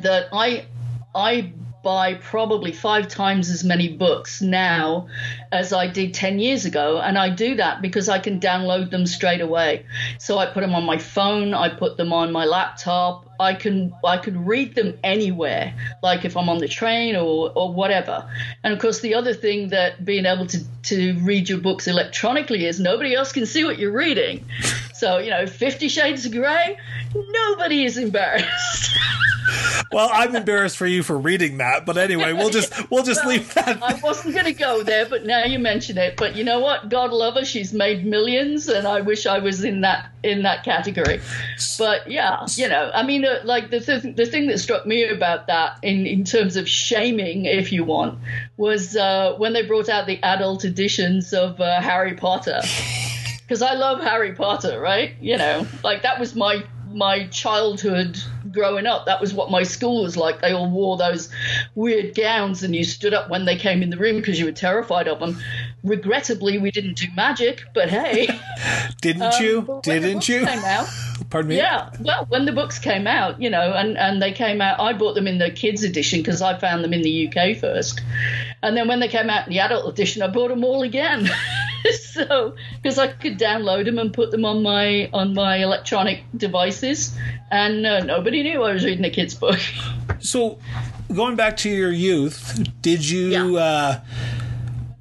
that 0.02 0.28
I 0.32 0.66
I 1.14 1.52
buy 1.84 2.14
probably 2.14 2.72
five 2.72 3.06
times 3.06 3.50
as 3.50 3.62
many 3.62 3.88
books 3.88 4.42
now 4.42 5.06
as 5.52 5.72
I 5.72 5.86
did 5.86 6.14
10 6.14 6.40
years 6.40 6.64
ago. 6.64 6.98
And 6.98 7.16
I 7.16 7.28
do 7.28 7.54
that 7.56 7.82
because 7.82 8.08
I 8.08 8.18
can 8.18 8.40
download 8.40 8.90
them 8.90 9.06
straight 9.06 9.40
away. 9.40 9.86
So 10.18 10.38
I 10.38 10.46
put 10.46 10.62
them 10.62 10.74
on 10.74 10.84
my 10.84 10.98
phone, 10.98 11.54
I 11.54 11.68
put 11.68 11.96
them 11.96 12.12
on 12.12 12.32
my 12.32 12.46
laptop. 12.46 13.28
I 13.38 13.54
can 13.54 13.92
I 14.04 14.18
can 14.18 14.44
read 14.44 14.76
them 14.76 14.96
anywhere, 15.02 15.74
like 16.02 16.24
if 16.24 16.36
I'm 16.36 16.48
on 16.48 16.58
the 16.58 16.68
train 16.68 17.16
or, 17.16 17.50
or 17.54 17.72
whatever. 17.72 18.28
And 18.62 18.72
of 18.72 18.78
course, 18.78 19.00
the 19.00 19.14
other 19.14 19.34
thing 19.34 19.70
that 19.70 20.04
being 20.04 20.24
able 20.24 20.46
to, 20.46 20.64
to 20.84 21.18
read 21.20 21.48
your 21.48 21.58
books 21.58 21.88
electronically 21.88 22.64
is 22.64 22.78
nobody 22.78 23.14
else 23.14 23.32
can 23.32 23.44
see 23.44 23.64
what 23.64 23.78
you're 23.78 23.92
reading. 23.92 24.44
So, 24.94 25.18
you 25.18 25.30
know, 25.30 25.46
Fifty 25.46 25.88
Shades 25.88 26.24
of 26.26 26.32
Grey, 26.32 26.78
nobody 27.14 27.84
is 27.84 27.98
embarrassed. 27.98 28.96
well, 29.92 30.10
I'm 30.12 30.34
embarrassed 30.34 30.76
for 30.76 30.86
you 30.86 31.02
for 31.02 31.18
reading 31.18 31.58
that, 31.58 31.86
but 31.86 31.96
anyway, 31.96 32.32
we'll 32.32 32.50
just 32.50 32.90
we'll 32.90 33.04
just 33.04 33.24
well, 33.24 33.34
leave 33.34 33.54
that. 33.54 33.82
I 33.82 33.94
wasn't 34.02 34.34
going 34.34 34.46
to 34.46 34.52
go 34.52 34.82
there, 34.82 35.06
but 35.06 35.24
now 35.24 35.44
you 35.44 35.58
mention 35.58 35.98
it. 35.98 36.16
But 36.16 36.36
you 36.36 36.44
know 36.44 36.60
what? 36.60 36.88
God 36.88 37.12
love 37.12 37.34
her, 37.34 37.44
she's 37.44 37.72
made 37.72 38.04
millions, 38.04 38.68
and 38.68 38.86
I 38.86 39.00
wish 39.00 39.26
I 39.26 39.38
was 39.38 39.64
in 39.64 39.82
that 39.82 40.10
in 40.22 40.42
that 40.42 40.64
category. 40.64 41.20
But 41.78 42.10
yeah, 42.10 42.46
you 42.54 42.68
know, 42.68 42.90
I 42.92 43.02
mean, 43.02 43.24
uh, 43.24 43.40
like 43.44 43.70
the 43.70 43.80
th- 43.80 44.16
the 44.16 44.26
thing 44.26 44.46
that 44.48 44.58
struck 44.58 44.86
me 44.86 45.04
about 45.04 45.46
that, 45.46 45.78
in 45.82 46.06
in 46.06 46.24
terms 46.24 46.56
of 46.56 46.68
shaming, 46.68 47.44
if 47.44 47.72
you 47.72 47.84
want, 47.84 48.18
was 48.56 48.96
uh, 48.96 49.34
when 49.36 49.52
they 49.52 49.62
brought 49.62 49.88
out 49.88 50.06
the 50.06 50.22
adult 50.22 50.64
editions 50.64 51.32
of 51.32 51.60
uh, 51.60 51.80
Harry 51.80 52.14
Potter. 52.14 52.60
Because 53.42 53.60
I 53.60 53.74
love 53.74 54.00
Harry 54.00 54.32
Potter, 54.32 54.80
right? 54.80 55.14
You 55.20 55.36
know, 55.36 55.66
like 55.82 56.02
that 56.02 56.18
was 56.18 56.34
my 56.34 56.64
my 56.90 57.26
childhood 57.28 58.18
growing 58.54 58.86
up, 58.86 59.06
that 59.06 59.20
was 59.20 59.34
what 59.34 59.50
my 59.50 59.62
school 59.62 60.02
was 60.02 60.16
like. 60.16 60.40
They 60.40 60.52
all 60.52 60.70
wore 60.70 60.96
those 60.96 61.28
weird 61.74 62.14
gowns, 62.14 62.62
and 62.62 62.74
you 62.74 62.84
stood 62.84 63.12
up 63.12 63.28
when 63.28 63.44
they 63.44 63.56
came 63.56 63.82
in 63.82 63.90
the 63.90 63.98
room 63.98 64.16
because 64.16 64.38
you 64.38 64.46
were 64.46 64.52
terrified 64.52 65.08
of 65.08 65.20
them. 65.20 65.38
Regrettably, 65.82 66.58
we 66.58 66.70
didn't 66.70 66.96
do 66.96 67.06
magic, 67.14 67.62
but 67.74 67.90
hey, 67.90 68.28
didn't 69.00 69.22
um, 69.22 69.42
you? 69.42 69.80
Didn't 69.82 70.28
you? 70.28 70.46
Came 70.46 70.64
out, 70.64 70.88
Pardon 71.30 71.50
me. 71.50 71.56
Yeah, 71.56 71.90
well, 72.00 72.26
when 72.28 72.44
the 72.44 72.52
books 72.52 72.78
came 72.78 73.06
out, 73.06 73.42
you 73.42 73.50
know, 73.50 73.72
and 73.72 73.98
and 73.98 74.22
they 74.22 74.32
came 74.32 74.60
out, 74.60 74.80
I 74.80 74.92
bought 74.92 75.14
them 75.14 75.26
in 75.26 75.38
the 75.38 75.50
kids 75.50 75.84
edition 75.84 76.20
because 76.20 76.40
I 76.40 76.58
found 76.58 76.84
them 76.84 76.92
in 76.92 77.02
the 77.02 77.28
UK 77.28 77.58
first, 77.58 78.00
and 78.62 78.76
then 78.76 78.88
when 78.88 79.00
they 79.00 79.08
came 79.08 79.28
out 79.28 79.46
in 79.46 79.52
the 79.52 79.60
adult 79.60 79.92
edition, 79.92 80.22
I 80.22 80.28
bought 80.28 80.48
them 80.48 80.64
all 80.64 80.82
again. 80.82 81.28
so 82.00 82.54
because 82.76 82.98
I 82.98 83.08
could 83.08 83.38
download 83.38 83.84
them 83.84 83.98
and 83.98 84.12
put 84.12 84.30
them 84.30 84.44
on 84.44 84.62
my 84.62 85.08
on 85.12 85.34
my 85.34 85.56
electronic 85.56 86.24
devices, 86.36 87.16
and 87.50 87.86
uh, 87.86 88.00
nobody 88.00 88.42
knew 88.42 88.62
I 88.62 88.72
was 88.72 88.84
reading 88.84 89.04
a 89.04 89.10
kid's 89.10 89.34
book. 89.34 89.60
So, 90.20 90.58
going 91.14 91.36
back 91.36 91.56
to 91.58 91.70
your 91.70 91.92
youth, 91.92 92.66
did 92.80 93.08
you? 93.08 93.28
Yeah. 93.28 93.60
Uh, 93.60 94.00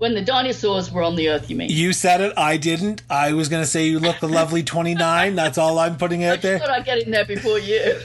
when 0.04 0.16
the 0.16 0.22
dinosaurs 0.22 0.92
were 0.92 1.02
on 1.02 1.16
the 1.16 1.30
earth, 1.30 1.50
you 1.50 1.56
mean? 1.56 1.70
You 1.70 1.94
said 1.94 2.20
it. 2.20 2.34
I 2.36 2.58
didn't. 2.58 3.04
I 3.10 3.32
was 3.32 3.48
going 3.48 3.64
to 3.64 3.66
say 3.66 3.88
you 3.88 4.00
look 4.00 4.20
the 4.20 4.28
lovely 4.28 4.62
29. 4.62 5.34
That's 5.34 5.58
all 5.58 5.80
I'm 5.80 5.96
putting 5.96 6.26
out 6.26 6.42
there. 6.42 6.58
I 6.58 6.60
thought 6.60 6.70
I'd 6.72 6.84
get 6.84 7.04
in 7.04 7.12
there 7.12 7.24
before 7.24 7.58
you. 7.58 8.02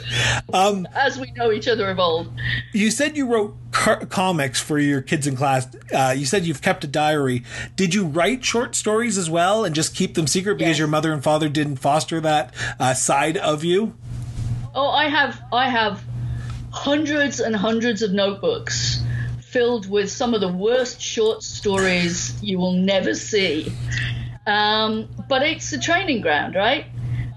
Um, 0.55 0.87
As 0.95 1.19
we 1.19 1.33
know 1.33 1.51
each 1.51 1.67
other 1.67 1.91
of 1.91 1.99
old. 1.99 2.33
You 2.73 2.93
said 2.93 3.17
you 3.17 3.27
wrote 3.27 3.57
car- 3.73 4.07
comics 4.07 4.61
for 4.61 4.79
your 4.79 5.03
kids 5.03 5.27
in 5.27 5.35
class. 5.35 5.67
Uh, 5.93 6.15
you 6.17 6.25
said 6.25 6.47
you've 6.47 6.63
kept 6.63 6.85
a 6.85 6.87
diary. 6.87 7.43
Did 7.75 7.95
you 7.95 8.07
write 8.07 8.45
short 8.45 8.77
stories 8.77 9.19
as 9.19 9.29
well 9.29 9.65
and 9.65 9.75
just 9.75 9.97
keep 9.97 10.15
them 10.15 10.29
secret 10.29 10.55
because 10.55 10.71
yes. 10.71 10.79
your 10.79 10.89
mother 10.89 11.13
and 11.13 11.23
father 11.23 11.49
didn't 11.49 11.79
foster 11.79 12.21
that 12.21 12.55
uh, 12.79 12.95
side 12.95 13.37
of 13.37 13.65
you? 13.65 13.95
Oh, 14.73 14.89
I 14.89 15.09
have. 15.09 15.43
I 15.53 15.69
have 15.69 16.03
hundreds 16.71 17.41
and 17.41 17.57
hundreds 17.57 18.03
of 18.03 18.13
notebooks 18.13 19.03
filled 19.51 19.89
with 19.89 20.11
some 20.11 20.35
of 20.35 20.41
the 20.41 20.53
worst 20.53 21.01
short 21.01 21.43
stories 21.43 22.41
you 22.43 22.59
will 22.59 22.73
never 22.73 23.15
see. 23.15 23.73
Um, 24.47 25.09
but 25.29 25.43
it's 25.43 25.73
a 25.73 25.79
training 25.79 26.21
ground, 26.21 26.55
right? 26.55 26.87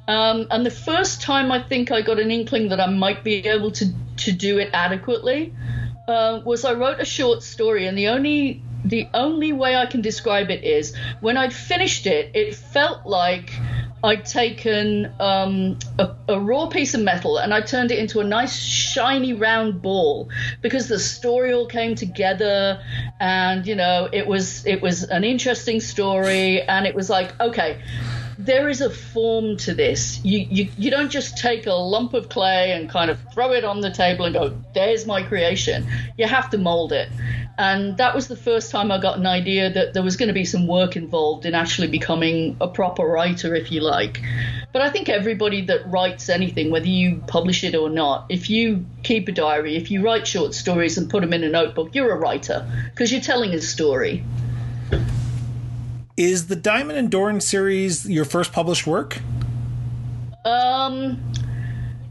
Um, 0.07 0.47
and 0.51 0.65
the 0.65 0.71
first 0.71 1.21
time 1.21 1.51
I 1.51 1.61
think 1.61 1.91
I 1.91 2.01
got 2.01 2.19
an 2.19 2.31
inkling 2.31 2.69
that 2.69 2.79
I 2.79 2.87
might 2.87 3.23
be 3.23 3.47
able 3.47 3.71
to, 3.71 3.85
to 4.17 4.31
do 4.31 4.57
it 4.59 4.69
adequately 4.73 5.53
uh, 6.07 6.41
was 6.43 6.65
I 6.65 6.73
wrote 6.73 6.99
a 6.99 7.05
short 7.05 7.43
story, 7.43 7.87
and 7.87 7.97
the 7.97 8.07
only 8.07 8.63
the 8.83 9.07
only 9.13 9.53
way 9.53 9.75
I 9.75 9.85
can 9.85 10.01
describe 10.01 10.49
it 10.49 10.63
is 10.63 10.95
when 11.19 11.37
I'd 11.37 11.53
finished 11.53 12.07
it, 12.07 12.31
it 12.33 12.55
felt 12.55 13.05
like 13.05 13.53
I'd 14.03 14.25
taken 14.25 15.11
um, 15.19 15.77
a, 15.99 16.15
a, 16.27 16.39
raw 16.39 16.67
piece 16.67 16.95
of 16.95 17.01
metal 17.01 17.37
and 17.37 17.53
I 17.53 17.61
turned 17.61 17.91
it 17.91 17.99
into 17.99 18.19
a 18.19 18.23
nice 18.23 18.55
shiny 18.55 19.33
round 19.33 19.81
ball 19.81 20.29
because 20.61 20.87
the 20.87 20.97
story 20.97 21.53
all 21.53 21.67
came 21.67 21.93
together 21.93 22.81
and 23.19 23.67
you 23.67 23.75
know 23.75 24.09
it 24.11 24.25
was 24.25 24.65
it 24.65 24.81
was 24.81 25.03
an 25.03 25.23
interesting 25.23 25.79
story 25.79 26.61
and 26.63 26.87
it 26.87 26.95
was 26.95 27.09
like 27.09 27.39
okay 27.39 27.79
there 28.45 28.69
is 28.69 28.81
a 28.81 28.89
form 28.89 29.57
to 29.57 29.73
this. 29.73 30.23
You, 30.23 30.39
you 30.39 30.69
you 30.77 30.91
don't 30.91 31.09
just 31.09 31.37
take 31.37 31.67
a 31.67 31.73
lump 31.73 32.13
of 32.13 32.29
clay 32.29 32.71
and 32.71 32.89
kind 32.89 33.11
of 33.11 33.19
throw 33.33 33.53
it 33.53 33.63
on 33.63 33.81
the 33.81 33.91
table 33.91 34.25
and 34.25 34.33
go, 34.33 34.57
"There's 34.73 35.05
my 35.05 35.21
creation." 35.23 35.87
You 36.17 36.27
have 36.27 36.49
to 36.51 36.57
mold 36.57 36.91
it, 36.91 37.09
and 37.57 37.97
that 37.97 38.15
was 38.15 38.27
the 38.27 38.35
first 38.35 38.71
time 38.71 38.91
I 38.91 38.99
got 38.99 39.17
an 39.17 39.27
idea 39.27 39.71
that 39.71 39.93
there 39.93 40.03
was 40.03 40.17
going 40.17 40.27
to 40.27 40.33
be 40.33 40.45
some 40.45 40.67
work 40.67 40.95
involved 40.95 41.45
in 41.45 41.53
actually 41.53 41.87
becoming 41.87 42.57
a 42.59 42.67
proper 42.67 43.05
writer, 43.05 43.53
if 43.55 43.71
you 43.71 43.81
like. 43.81 44.21
But 44.73 44.81
I 44.81 44.89
think 44.89 45.09
everybody 45.09 45.61
that 45.65 45.89
writes 45.91 46.29
anything, 46.29 46.71
whether 46.71 46.87
you 46.87 47.21
publish 47.27 47.63
it 47.63 47.75
or 47.75 47.89
not, 47.89 48.25
if 48.29 48.49
you 48.49 48.85
keep 49.03 49.27
a 49.27 49.31
diary, 49.31 49.75
if 49.75 49.91
you 49.91 50.01
write 50.01 50.25
short 50.25 50.53
stories 50.53 50.97
and 50.97 51.09
put 51.09 51.21
them 51.21 51.33
in 51.33 51.43
a 51.43 51.49
notebook, 51.49 51.93
you're 51.93 52.11
a 52.11 52.17
writer 52.17 52.65
because 52.89 53.11
you're 53.11 53.21
telling 53.21 53.53
a 53.53 53.61
story. 53.61 54.23
Is 56.21 56.45
the 56.45 56.55
Diamond 56.55 56.99
and 56.99 57.09
Doran 57.09 57.41
series 57.41 58.07
your 58.07 58.25
first 58.25 58.53
published 58.53 58.85
work? 58.85 59.17
Um, 60.45 61.19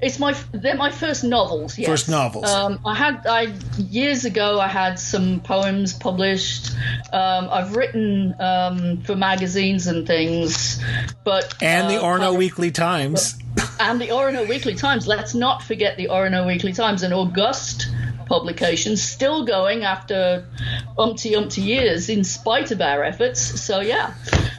it's 0.00 0.18
my 0.18 0.34
they're 0.50 0.74
my 0.74 0.90
first 0.90 1.22
novels. 1.22 1.78
Yes. 1.78 1.88
First 1.88 2.08
novels. 2.08 2.50
Um, 2.50 2.80
I 2.84 2.96
had 2.96 3.24
I 3.24 3.54
years 3.78 4.24
ago 4.24 4.58
I 4.58 4.66
had 4.66 4.98
some 4.98 5.38
poems 5.38 5.92
published. 5.92 6.72
Um, 7.12 7.50
I've 7.52 7.76
written 7.76 8.34
um, 8.40 9.00
for 9.02 9.14
magazines 9.14 9.86
and 9.86 10.08
things, 10.08 10.82
but 11.22 11.54
and 11.62 11.88
the 11.88 12.00
uh, 12.00 12.02
Orono 12.02 12.36
Weekly 12.36 12.72
Times. 12.72 13.38
and 13.78 14.00
the 14.00 14.08
Orono 14.08 14.48
Weekly 14.48 14.74
Times. 14.74 15.06
Let's 15.06 15.36
not 15.36 15.62
forget 15.62 15.96
the 15.96 16.08
Orono 16.08 16.48
Weekly 16.48 16.72
Times, 16.72 17.04
In 17.04 17.12
august 17.12 17.89
publication, 18.30 18.96
still 18.96 19.44
going 19.44 19.82
after 19.82 20.46
umpty 20.96 21.34
umpty 21.34 21.62
years 21.62 22.08
in 22.08 22.22
spite 22.22 22.70
of 22.70 22.80
our 22.80 23.02
efforts. 23.02 23.40
So 23.60 23.80
yeah. 23.80 24.14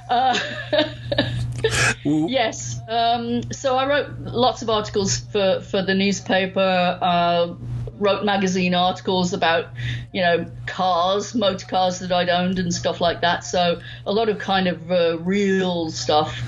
Uh, 0.10 0.38
yes. 2.04 2.80
Um, 2.90 3.44
so 3.54 3.78
I 3.78 3.88
wrote 3.88 4.10
lots 4.20 4.62
of 4.62 4.70
articles 4.70 5.20
for, 5.20 5.62
for 5.62 5.82
the 5.82 5.96
newspaper. 5.96 7.00
Uh, 7.02 7.56
wrote 8.02 8.26
magazine 8.26 8.74
articles 8.74 9.32
about, 9.34 9.68
you 10.12 10.22
know, 10.22 10.46
cars, 10.66 11.36
motor 11.36 11.66
cars 11.66 12.00
that 12.00 12.12
I'd 12.12 12.30
owned 12.30 12.60
and 12.60 12.74
stuff 12.74 13.00
like 13.00 13.22
that. 13.22 13.44
So 13.44 13.80
a 14.06 14.12
lot 14.12 14.28
of 14.28 14.40
kind 14.40 14.68
of 14.68 14.92
uh, 14.92 15.20
real 15.20 15.92
stuff. 15.92 16.42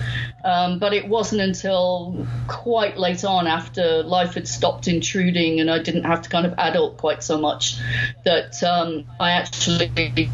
Um, 0.44 0.80
but 0.80 0.94
it 0.94 1.08
wasn't 1.08 1.42
until 1.42 2.28
quite 2.48 2.98
late 2.98 3.24
on, 3.24 3.48
after 3.48 4.04
life 4.04 4.34
had 4.34 4.48
stopped 4.48 4.88
intruding 4.88 5.62
and 5.62 5.72
I 5.72 5.80
didn't 5.80 6.04
have 6.04 6.24
to 6.24 6.30
kind 6.30 6.46
of 6.46 6.54
adult 6.58 6.98
quite 6.98 7.24
so 7.24 7.38
much, 7.38 7.78
that 8.26 8.62
um, 8.64 9.06
I 9.20 9.32
actually 9.32 10.30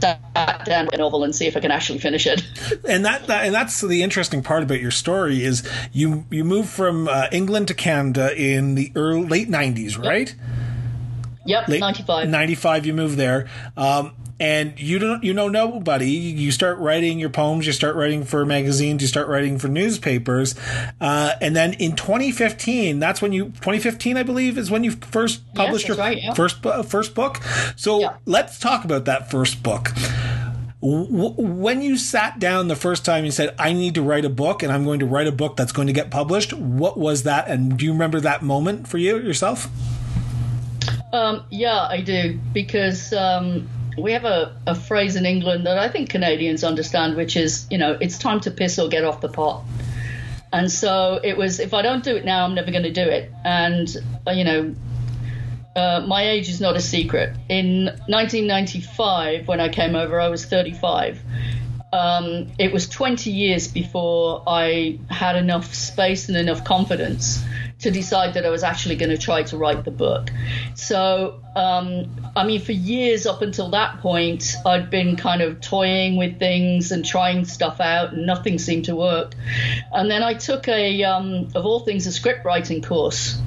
sat 0.00 0.64
down 0.64 0.88
a 0.92 0.96
novel 0.96 1.24
and 1.24 1.34
see 1.34 1.46
if 1.46 1.56
I 1.56 1.60
can 1.60 1.70
actually 1.70 1.98
finish 1.98 2.26
it. 2.26 2.42
and 2.88 3.04
that, 3.04 3.26
that, 3.26 3.44
and 3.44 3.54
that's 3.54 3.80
the 3.80 4.02
interesting 4.02 4.42
part 4.42 4.62
about 4.62 4.80
your 4.80 4.90
story 4.90 5.44
is 5.44 5.68
you 5.92 6.24
you 6.30 6.44
moved 6.44 6.68
from 6.68 7.08
uh, 7.08 7.26
England 7.32 7.68
to 7.68 7.74
Canada 7.74 8.34
in 8.36 8.74
the 8.74 8.92
early 8.94 9.26
late 9.26 9.48
nineties, 9.48 9.96
right? 9.96 10.34
Yep, 11.46 11.68
late, 11.68 11.96
five. 12.06 12.28
Ninety 12.28 12.54
five, 12.54 12.84
you 12.84 12.92
moved 12.92 13.16
there. 13.16 13.48
Um, 13.76 14.14
and 14.40 14.78
you 14.78 14.98
don't 14.98 15.24
you 15.24 15.34
know 15.34 15.48
nobody. 15.48 16.10
You 16.10 16.52
start 16.52 16.78
writing 16.78 17.18
your 17.18 17.30
poems 17.30 17.66
you 17.66 17.72
start 17.72 17.96
writing 17.96 18.24
for 18.24 18.44
magazines 18.44 19.02
you 19.02 19.08
start 19.08 19.28
writing 19.28 19.58
for 19.58 19.68
newspapers. 19.68 20.54
Uh, 21.00 21.32
and 21.40 21.56
then 21.56 21.74
in 21.74 21.96
2015 21.96 22.98
that's 22.98 23.20
when 23.20 23.32
you 23.32 23.46
2015 23.46 24.16
i 24.16 24.22
believe 24.22 24.58
is 24.58 24.70
when 24.70 24.84
you 24.84 24.92
first 24.92 25.42
published 25.54 25.88
yes, 25.88 25.96
your 25.96 26.04
right, 26.04 26.22
yeah. 26.22 26.34
first 26.34 26.64
uh, 26.64 26.82
first 26.82 27.14
book. 27.14 27.36
So 27.76 28.00
yeah. 28.00 28.16
let's 28.26 28.58
talk 28.58 28.84
about 28.84 29.06
that 29.06 29.30
first 29.30 29.62
book. 29.62 29.90
W- 30.80 31.34
when 31.36 31.82
you 31.82 31.96
sat 31.96 32.38
down 32.38 32.68
the 32.68 32.76
first 32.76 33.04
time 33.04 33.24
and 33.24 33.34
said 33.34 33.52
i 33.58 33.72
need 33.72 33.96
to 33.96 34.02
write 34.02 34.24
a 34.24 34.28
book 34.28 34.62
and 34.62 34.70
i'm 34.70 34.84
going 34.84 35.00
to 35.00 35.06
write 35.06 35.26
a 35.26 35.32
book 35.32 35.56
that's 35.56 35.72
going 35.72 35.88
to 35.88 35.92
get 35.92 36.08
published 36.08 36.52
what 36.52 36.96
was 36.96 37.24
that? 37.24 37.48
And 37.48 37.76
do 37.76 37.84
you 37.84 37.92
remember 37.92 38.20
that 38.20 38.42
moment 38.42 38.86
for 38.86 38.98
you 38.98 39.18
yourself? 39.18 39.68
Um, 41.12 41.42
yeah 41.50 41.88
i 41.90 42.00
do. 42.00 42.38
Because 42.52 43.12
um, 43.12 43.68
we 44.00 44.12
have 44.12 44.24
a, 44.24 44.56
a 44.66 44.74
phrase 44.74 45.16
in 45.16 45.26
England 45.26 45.66
that 45.66 45.78
I 45.78 45.88
think 45.88 46.10
Canadians 46.10 46.64
understand, 46.64 47.16
which 47.16 47.36
is, 47.36 47.66
you 47.70 47.78
know, 47.78 47.96
it's 48.00 48.18
time 48.18 48.40
to 48.40 48.50
piss 48.50 48.78
or 48.78 48.88
get 48.88 49.04
off 49.04 49.20
the 49.20 49.28
pot. 49.28 49.64
And 50.52 50.70
so 50.70 51.20
it 51.22 51.36
was, 51.36 51.60
if 51.60 51.74
I 51.74 51.82
don't 51.82 52.02
do 52.02 52.16
it 52.16 52.24
now, 52.24 52.44
I'm 52.44 52.54
never 52.54 52.70
going 52.70 52.84
to 52.84 52.92
do 52.92 53.02
it. 53.02 53.30
And, 53.44 53.88
uh, 54.26 54.30
you 54.30 54.44
know, 54.44 54.74
uh, 55.76 56.04
my 56.06 56.28
age 56.28 56.48
is 56.48 56.60
not 56.60 56.76
a 56.76 56.80
secret. 56.80 57.36
In 57.48 57.86
1995, 58.06 59.46
when 59.46 59.60
I 59.60 59.68
came 59.68 59.94
over, 59.94 60.20
I 60.20 60.28
was 60.28 60.44
35. 60.46 61.20
Um, 61.92 62.50
it 62.58 62.72
was 62.72 62.88
20 62.88 63.30
years 63.30 63.68
before 63.68 64.42
I 64.46 64.98
had 65.08 65.36
enough 65.36 65.74
space 65.74 66.28
and 66.28 66.36
enough 66.36 66.64
confidence 66.64 67.42
to 67.80 67.90
decide 67.92 68.34
that 68.34 68.44
I 68.44 68.50
was 68.50 68.64
actually 68.64 68.96
going 68.96 69.10
to 69.10 69.18
try 69.18 69.44
to 69.44 69.56
write 69.56 69.84
the 69.84 69.92
book. 69.92 70.30
So, 70.74 71.40
um, 71.54 72.10
I 72.34 72.44
mean, 72.44 72.60
for 72.60 72.72
years 72.72 73.24
up 73.24 73.40
until 73.40 73.70
that 73.70 74.00
point, 74.00 74.56
I'd 74.66 74.90
been 74.90 75.16
kind 75.16 75.42
of 75.42 75.60
toying 75.60 76.16
with 76.16 76.38
things 76.38 76.90
and 76.90 77.04
trying 77.04 77.44
stuff 77.44 77.80
out, 77.80 78.14
and 78.14 78.26
nothing 78.26 78.58
seemed 78.58 78.86
to 78.86 78.96
work. 78.96 79.34
And 79.92 80.10
then 80.10 80.22
I 80.22 80.34
took 80.34 80.66
a, 80.66 81.04
um, 81.04 81.48
of 81.54 81.64
all 81.66 81.80
things, 81.80 82.06
a 82.06 82.12
script 82.12 82.44
writing 82.44 82.82
course. 82.82 83.40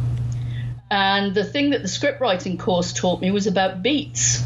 And 0.90 1.34
the 1.34 1.46
thing 1.46 1.72
that 1.72 1.82
the 1.82 1.88
script 1.88 2.22
writing 2.22 2.58
course 2.58 2.94
taught 2.94 3.22
me 3.22 3.32
was 3.32 3.48
about 3.48 3.82
beats. 3.82 4.44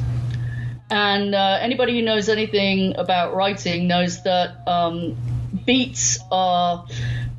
And 0.89 1.33
uh, 1.33 1.57
anybody 1.61 1.97
who 1.97 2.05
knows 2.05 2.29
anything 2.29 2.95
about 2.97 3.35
writing 3.35 3.87
knows 3.87 4.23
that 4.23 4.67
um, 4.67 5.17
beats 5.65 6.19
are 6.31 6.85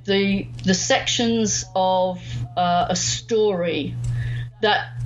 the 0.06 0.46
the 0.64 0.74
sections 0.74 1.64
of 1.74 2.22
uh, 2.56 2.86
a 2.88 2.96
story 2.96 3.94
that 4.62 4.96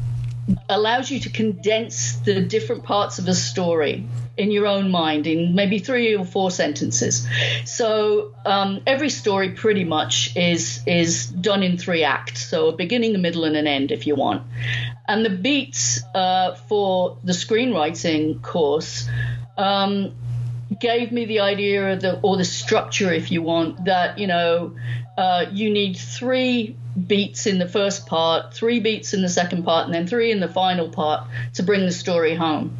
allows 0.69 1.11
you 1.11 1.21
to 1.21 1.31
condense 1.31 2.15
the 2.17 2.41
different 2.41 2.83
parts 2.85 3.19
of 3.19 3.29
a 3.29 3.35
story 3.35 4.07
in 4.37 4.51
your 4.51 4.67
own 4.67 4.91
mind 4.91 5.27
in 5.27 5.55
maybe 5.55 5.79
three 5.79 6.17
or 6.17 6.25
four 6.25 6.51
sentences. 6.51 7.29
So 7.65 8.33
um, 8.47 8.81
every 8.87 9.11
story 9.11 9.51
pretty 9.51 9.85
much 9.85 10.37
is 10.37 10.83
is 10.87 11.27
done 11.27 11.63
in 11.63 11.77
three 11.79 12.05
acts, 12.05 12.47
so 12.47 12.69
a 12.69 12.73
beginning, 12.77 13.15
a 13.15 13.19
middle, 13.19 13.45
and 13.45 13.57
an 13.57 13.67
end, 13.67 13.93
if 13.93 14.07
you 14.07 14.15
want. 14.15 14.43
And 15.07 15.25
the 15.25 15.31
beats 15.31 16.03
uh, 16.15 16.55
for 16.55 17.19
the 17.25 17.33
screenwriting 17.33 18.43
course. 18.43 19.09
Um, 19.57 20.15
gave 20.79 21.11
me 21.11 21.25
the 21.25 21.41
idea 21.41 21.93
of 21.93 22.01
the 22.01 22.21
or 22.21 22.37
the 22.37 22.45
structure 22.45 23.13
if 23.13 23.33
you 23.33 23.43
want 23.43 23.85
that 23.85 24.19
you 24.19 24.27
know 24.27 24.77
uh, 25.19 25.47
you 25.53 25.71
need 25.71 25.97
three 25.97 26.77
beats 27.07 27.47
in 27.47 27.59
the 27.59 27.69
first 27.69 28.07
part 28.07 28.55
three 28.55 28.79
beats 28.79 29.13
in 29.13 29.23
the 29.23 29.29
second 29.29 29.65
part 29.65 29.87
and 29.87 29.95
then 29.95 30.07
three 30.07 30.31
in 30.31 30.39
the 30.39 30.49
final 30.49 30.89
part 30.89 31.27
to 31.55 31.63
bring 31.63 31.81
the 31.81 31.93
story 31.93 32.35
home 32.35 32.77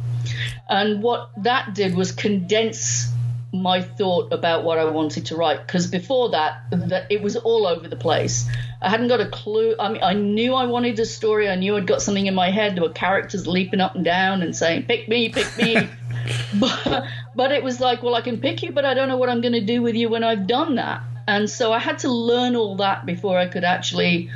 and 0.69 1.03
what 1.03 1.29
that 1.37 1.73
did 1.73 1.95
was 1.95 2.11
condense 2.11 3.11
my 3.53 3.81
thought 3.81 4.31
about 4.31 4.63
what 4.63 4.77
I 4.77 4.85
wanted 4.85 5.25
to 5.27 5.35
write 5.35 5.65
because 5.65 5.87
before 5.87 6.29
that, 6.29 6.63
that 6.71 7.11
it 7.11 7.21
was 7.21 7.35
all 7.35 7.67
over 7.67 7.87
the 7.87 7.95
place. 7.95 8.49
I 8.81 8.89
hadn't 8.89 9.09
got 9.09 9.19
a 9.19 9.27
clue. 9.27 9.75
I 9.77 9.91
mean, 9.91 10.01
I 10.01 10.13
knew 10.13 10.53
I 10.53 10.65
wanted 10.65 10.97
a 10.99 11.05
story. 11.05 11.49
I 11.49 11.55
knew 11.55 11.75
I'd 11.75 11.85
got 11.85 12.01
something 12.01 12.25
in 12.25 12.33
my 12.33 12.49
head. 12.49 12.75
There 12.75 12.83
were 12.83 12.89
characters 12.89 13.45
leaping 13.45 13.81
up 13.81 13.95
and 13.95 14.05
down 14.05 14.41
and 14.41 14.55
saying, 14.55 14.83
"Pick 14.83 15.09
me, 15.09 15.29
pick 15.29 15.57
me." 15.57 15.75
but, 16.59 17.05
but 17.35 17.51
it 17.51 17.63
was 17.63 17.79
like, 17.79 18.03
well, 18.03 18.15
I 18.15 18.21
can 18.21 18.39
pick 18.39 18.63
you, 18.63 18.71
but 18.71 18.85
I 18.85 18.93
don't 18.93 19.07
know 19.07 19.17
what 19.17 19.29
I'm 19.29 19.41
going 19.41 19.53
to 19.53 19.65
do 19.65 19.81
with 19.81 19.95
you 19.95 20.09
when 20.09 20.23
I've 20.23 20.47
done 20.47 20.75
that. 20.75 21.01
And 21.27 21.49
so 21.49 21.71
I 21.71 21.79
had 21.79 21.99
to 21.99 22.09
learn 22.09 22.55
all 22.55 22.77
that 22.77 23.05
before 23.05 23.37
I 23.37 23.47
could 23.47 23.63
actually 23.63 24.29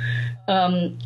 um, 0.48 0.98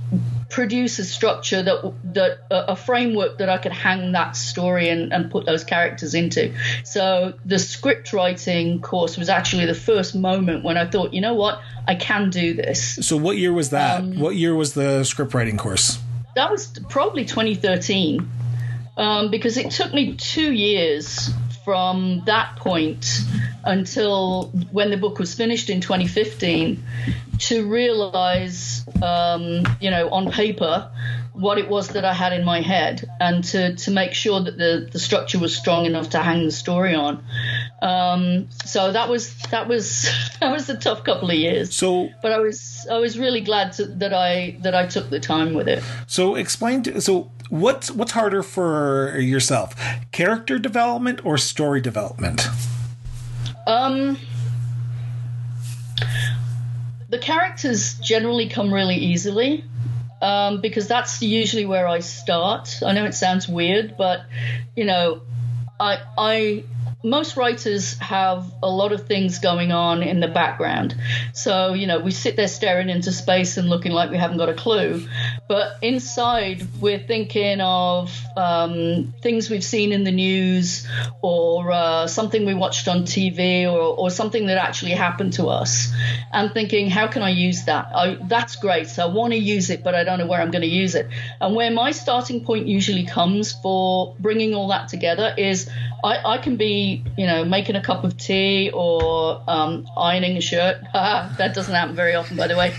produce 0.51 0.99
a 0.99 1.05
structure 1.05 1.63
that 1.63 1.95
that 2.13 2.41
a 2.51 2.77
framework 2.77 3.39
that 3.39 3.49
I 3.49 3.59
could 3.59 3.73
hang 3.73 4.13
that 4.13 4.37
story 4.37 4.89
and, 4.89 5.13
and 5.13 5.31
put 5.31 5.47
those 5.47 5.65
characters 5.65 6.15
into. 6.15 6.55
So 6.85 7.35
the 7.45 7.59
script 7.59 8.13
writing 8.13 8.81
course 8.81 9.17
was 9.17 9.29
actually 9.29 9.67
the 9.67 9.75
first 9.75 10.15
moment 10.15 10.65
when 10.65 10.77
I 10.77 10.87
thought, 10.87 11.15
you 11.15 11.21
know 11.21 11.35
what, 11.35 11.61
I 11.89 11.95
can 11.95 12.31
do 12.31 12.55
this. 12.55 13.07
So 13.07 13.17
what 13.17 13.39
year 13.39 13.53
was 13.53 13.71
that? 13.71 14.01
Um, 14.01 14.21
what 14.21 14.37
year 14.37 14.55
was 14.55 14.75
the 14.75 15.05
script 15.05 15.33
writing 15.33 15.57
course? 15.57 15.99
That 16.37 16.51
was 16.51 16.69
probably 16.89 17.25
2013, 17.25 18.29
um, 18.97 19.31
because 19.31 19.57
it 19.57 19.71
took 19.71 19.93
me 19.93 20.15
two 20.15 20.53
years 20.53 21.31
from 21.71 22.21
that 22.27 22.57
point 22.57 23.21
until 23.63 24.47
when 24.73 24.91
the 24.91 24.97
book 24.97 25.21
was 25.21 25.35
finished 25.35 25.71
in 25.71 25.81
2015 25.81 26.83
to 27.39 27.71
realize, 27.71 28.85
um, 29.01 29.63
you 29.81 29.89
know, 29.89 30.11
on 30.11 30.33
paper 30.33 30.91
what 31.33 31.59
it 31.59 31.69
was 31.69 31.91
that 31.91 32.05
I 32.05 32.13
had 32.13 32.33
in 32.33 32.45
my 32.45 32.61
head 32.61 33.09
and 33.21 33.45
to, 33.45 33.77
to 33.77 33.93
make 33.93 34.15
sure 34.15 34.41
that 34.41 34.59
the, 34.59 34.89
the 34.91 34.99
structure 34.99 35.39
was 35.39 35.57
strong 35.57 35.87
enough 35.87 36.11
to 36.11 36.19
hang 36.19 36.45
the 36.45 36.51
story 36.51 36.93
on. 36.97 37.23
Um, 37.81 38.49
so 38.65 38.91
that 38.91 39.09
was 39.09 39.33
that 39.53 39.69
was 39.69 40.11
that 40.41 40.51
was 40.51 40.69
a 40.71 40.77
tough 40.77 41.05
couple 41.05 41.31
of 41.31 41.37
years. 41.37 41.73
So, 41.73 42.11
but 42.21 42.33
I 42.33 42.41
was 42.41 42.85
I 42.91 42.99
was 42.99 43.17
really 43.17 43.43
glad 43.43 43.75
to, 43.75 43.87
that 43.87 44.13
I 44.13 44.57
that 44.63 44.75
I 44.75 44.87
took 44.87 45.09
the 45.09 45.21
time 45.21 45.55
with 45.55 45.69
it. 45.69 45.85
So 46.09 46.35
explain 46.35 46.83
to, 46.83 47.01
so 47.01 47.31
what's 47.51 47.91
what's 47.91 48.13
harder 48.13 48.43
for 48.43 49.19
yourself, 49.19 49.75
character 50.13 50.59
development 50.59 51.25
or 51.25 51.37
story 51.37 51.81
development? 51.81 52.49
Um, 53.67 54.17
the 57.09 57.19
characters 57.19 57.95
generally 57.99 58.49
come 58.49 58.73
really 58.73 58.97
easily 58.97 59.65
um, 60.23 60.61
because 60.61 60.89
that's 60.89 61.21
usually 61.23 61.67
where 61.67 61.87
I 61.87 62.01
start. 62.01 62.83
I 62.85 62.93
know 62.93 63.05
it 63.05 63.15
sounds 63.15 63.49
weird, 63.49 63.97
but 63.99 64.23
you 64.77 64.85
know, 64.85 65.23
I 65.79 65.99
I 66.17 66.65
most 67.03 67.37
writers 67.37 67.99
have 67.99 68.53
a 68.63 68.69
lot 68.69 68.93
of 68.93 69.07
things 69.07 69.39
going 69.39 69.73
on 69.73 70.03
in 70.03 70.21
the 70.21 70.29
background. 70.29 70.95
So, 71.33 71.73
you 71.73 71.87
know, 71.87 71.99
we 71.99 72.11
sit 72.11 72.37
there 72.37 72.49
staring 72.49 72.91
into 72.91 73.11
space 73.11 73.57
and 73.57 73.71
looking 73.71 73.93
like 73.93 74.11
we 74.11 74.19
haven't 74.19 74.37
got 74.37 74.51
a 74.51 74.55
clue. 74.55 75.07
But 75.49 75.79
inside, 75.81 76.67
we're 76.81 76.99
thinking 76.99 77.61
of 77.61 78.15
um, 78.37 79.15
things 79.23 79.49
we've 79.49 79.65
seen 79.65 79.93
in 79.93 80.05
the 80.05 80.13
news 80.13 80.87
or 81.23 81.73
uh, 81.73 82.07
something 82.07 82.45
we 82.45 82.55
watched 82.55 82.87
on 82.87 83.05
TV 83.05 83.65
or, 83.65 83.79
or 83.79 84.11
something 84.11 84.47
that 84.47 84.59
actually 84.59 84.93
happened 84.93 85.33
to 85.35 85.47
us 85.47 85.93
and 86.33 86.53
thinking, 86.53 86.91
how 86.91 87.07
can 87.07 87.23
I 87.23 87.31
use 87.31 87.65
that? 87.65 87.91
I, 87.95 88.19
that's 88.23 88.57
great. 88.57 88.89
So 88.89 89.05
I 89.05 89.07
want 89.07 89.33
to 89.33 89.39
use 89.39 89.71
it, 89.71 89.83
but 89.83 89.95
I 89.95 90.05
don't 90.05 90.19
know 90.19 90.27
where 90.27 90.41
I'm 90.41 90.51
going 90.51 90.63
to 90.63 90.69
use 90.69 90.95
it. 90.95 91.09
And 91.41 91.57
where 91.57 91.71
my 91.71 91.93
starting 91.93 92.45
point 92.45 92.67
usually 92.67 93.07
comes 93.07 93.53
for 93.53 94.15
bringing 94.19 94.55
all 94.55 94.69
that 94.69 94.89
together 94.89 95.35
is 95.37 95.71
I, 96.05 96.35
I 96.35 96.39
can 96.39 96.57
be, 96.57 96.90
you 97.17 97.27
know, 97.27 97.45
making 97.45 97.77
a 97.77 97.83
cup 97.83 98.05
of 98.05 98.17
tea 98.17 98.71
or 98.73 99.43
um, 99.49 99.87
ironing 99.97 100.37
a 100.37 100.41
shirt. 100.41 100.79
that 100.93 101.55
doesn't 101.55 101.75
happen 101.75 101.95
very 101.95 102.15
often, 102.15 102.37
by 102.37 102.47
the 102.47 102.57
way. 102.57 102.75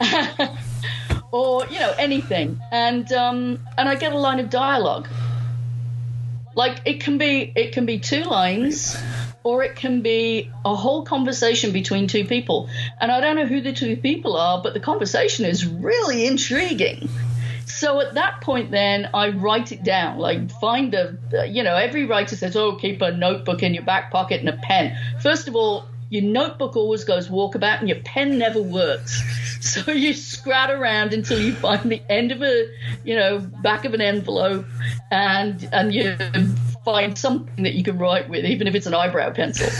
or 1.32 1.66
you 1.66 1.78
know 1.78 1.94
anything, 1.98 2.60
and 2.70 3.10
um, 3.12 3.58
and 3.78 3.88
I 3.88 3.94
get 3.94 4.12
a 4.12 4.18
line 4.18 4.40
of 4.40 4.50
dialogue. 4.50 5.08
Like 6.54 6.82
it 6.84 7.00
can 7.00 7.18
be 7.18 7.52
it 7.56 7.72
can 7.72 7.86
be 7.86 7.98
two 7.98 8.24
lines, 8.24 8.96
or 9.42 9.64
it 9.64 9.76
can 9.76 10.02
be 10.02 10.50
a 10.64 10.74
whole 10.74 11.04
conversation 11.04 11.72
between 11.72 12.06
two 12.06 12.24
people. 12.26 12.68
And 13.00 13.10
I 13.10 13.20
don't 13.20 13.36
know 13.36 13.46
who 13.46 13.60
the 13.60 13.72
two 13.72 13.96
people 13.96 14.36
are, 14.36 14.62
but 14.62 14.74
the 14.74 14.80
conversation 14.80 15.44
is 15.46 15.66
really 15.66 16.26
intriguing. 16.26 17.08
So 17.66 18.00
at 18.00 18.14
that 18.14 18.40
point, 18.40 18.70
then 18.70 19.08
I 19.14 19.30
write 19.30 19.72
it 19.72 19.82
down. 19.82 20.18
Like 20.18 20.50
find 20.60 20.94
a, 20.94 21.16
you 21.48 21.62
know, 21.62 21.76
every 21.76 22.04
writer 22.04 22.36
says, 22.36 22.56
"Oh, 22.56 22.76
keep 22.76 23.02
a 23.02 23.12
notebook 23.12 23.62
in 23.62 23.74
your 23.74 23.84
back 23.84 24.10
pocket 24.10 24.40
and 24.40 24.48
a 24.48 24.56
pen." 24.56 24.96
First 25.20 25.48
of 25.48 25.56
all, 25.56 25.86
your 26.10 26.22
notebook 26.22 26.76
always 26.76 27.04
goes 27.04 27.28
walkabout, 27.28 27.80
and 27.80 27.88
your 27.88 28.00
pen 28.00 28.38
never 28.38 28.62
works. 28.62 29.22
So 29.62 29.92
you 29.92 30.12
scrat 30.12 30.72
around 30.72 31.12
until 31.12 31.38
you 31.38 31.54
find 31.54 31.88
the 31.88 32.02
end 32.10 32.32
of 32.32 32.42
a, 32.42 32.66
you 33.04 33.14
know, 33.14 33.38
back 33.38 33.84
of 33.84 33.94
an 33.94 34.00
envelope, 34.00 34.66
and 35.08 35.68
and 35.72 35.94
you 35.94 36.16
find 36.84 37.16
something 37.16 37.62
that 37.62 37.74
you 37.74 37.84
can 37.84 37.96
write 37.96 38.28
with, 38.28 38.44
even 38.44 38.66
if 38.66 38.74
it's 38.74 38.86
an 38.86 38.94
eyebrow 38.94 39.32
pencil, 39.32 39.70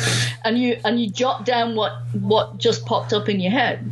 and 0.45 0.57
you 0.57 0.79
and 0.85 1.01
you 1.01 1.11
jot 1.11 1.45
down 1.45 1.75
what 1.75 1.95
what 2.13 2.59
just 2.59 2.87
popped 2.87 3.13
up 3.13 3.29
in 3.29 3.41
your 3.41 3.51
head 3.51 3.91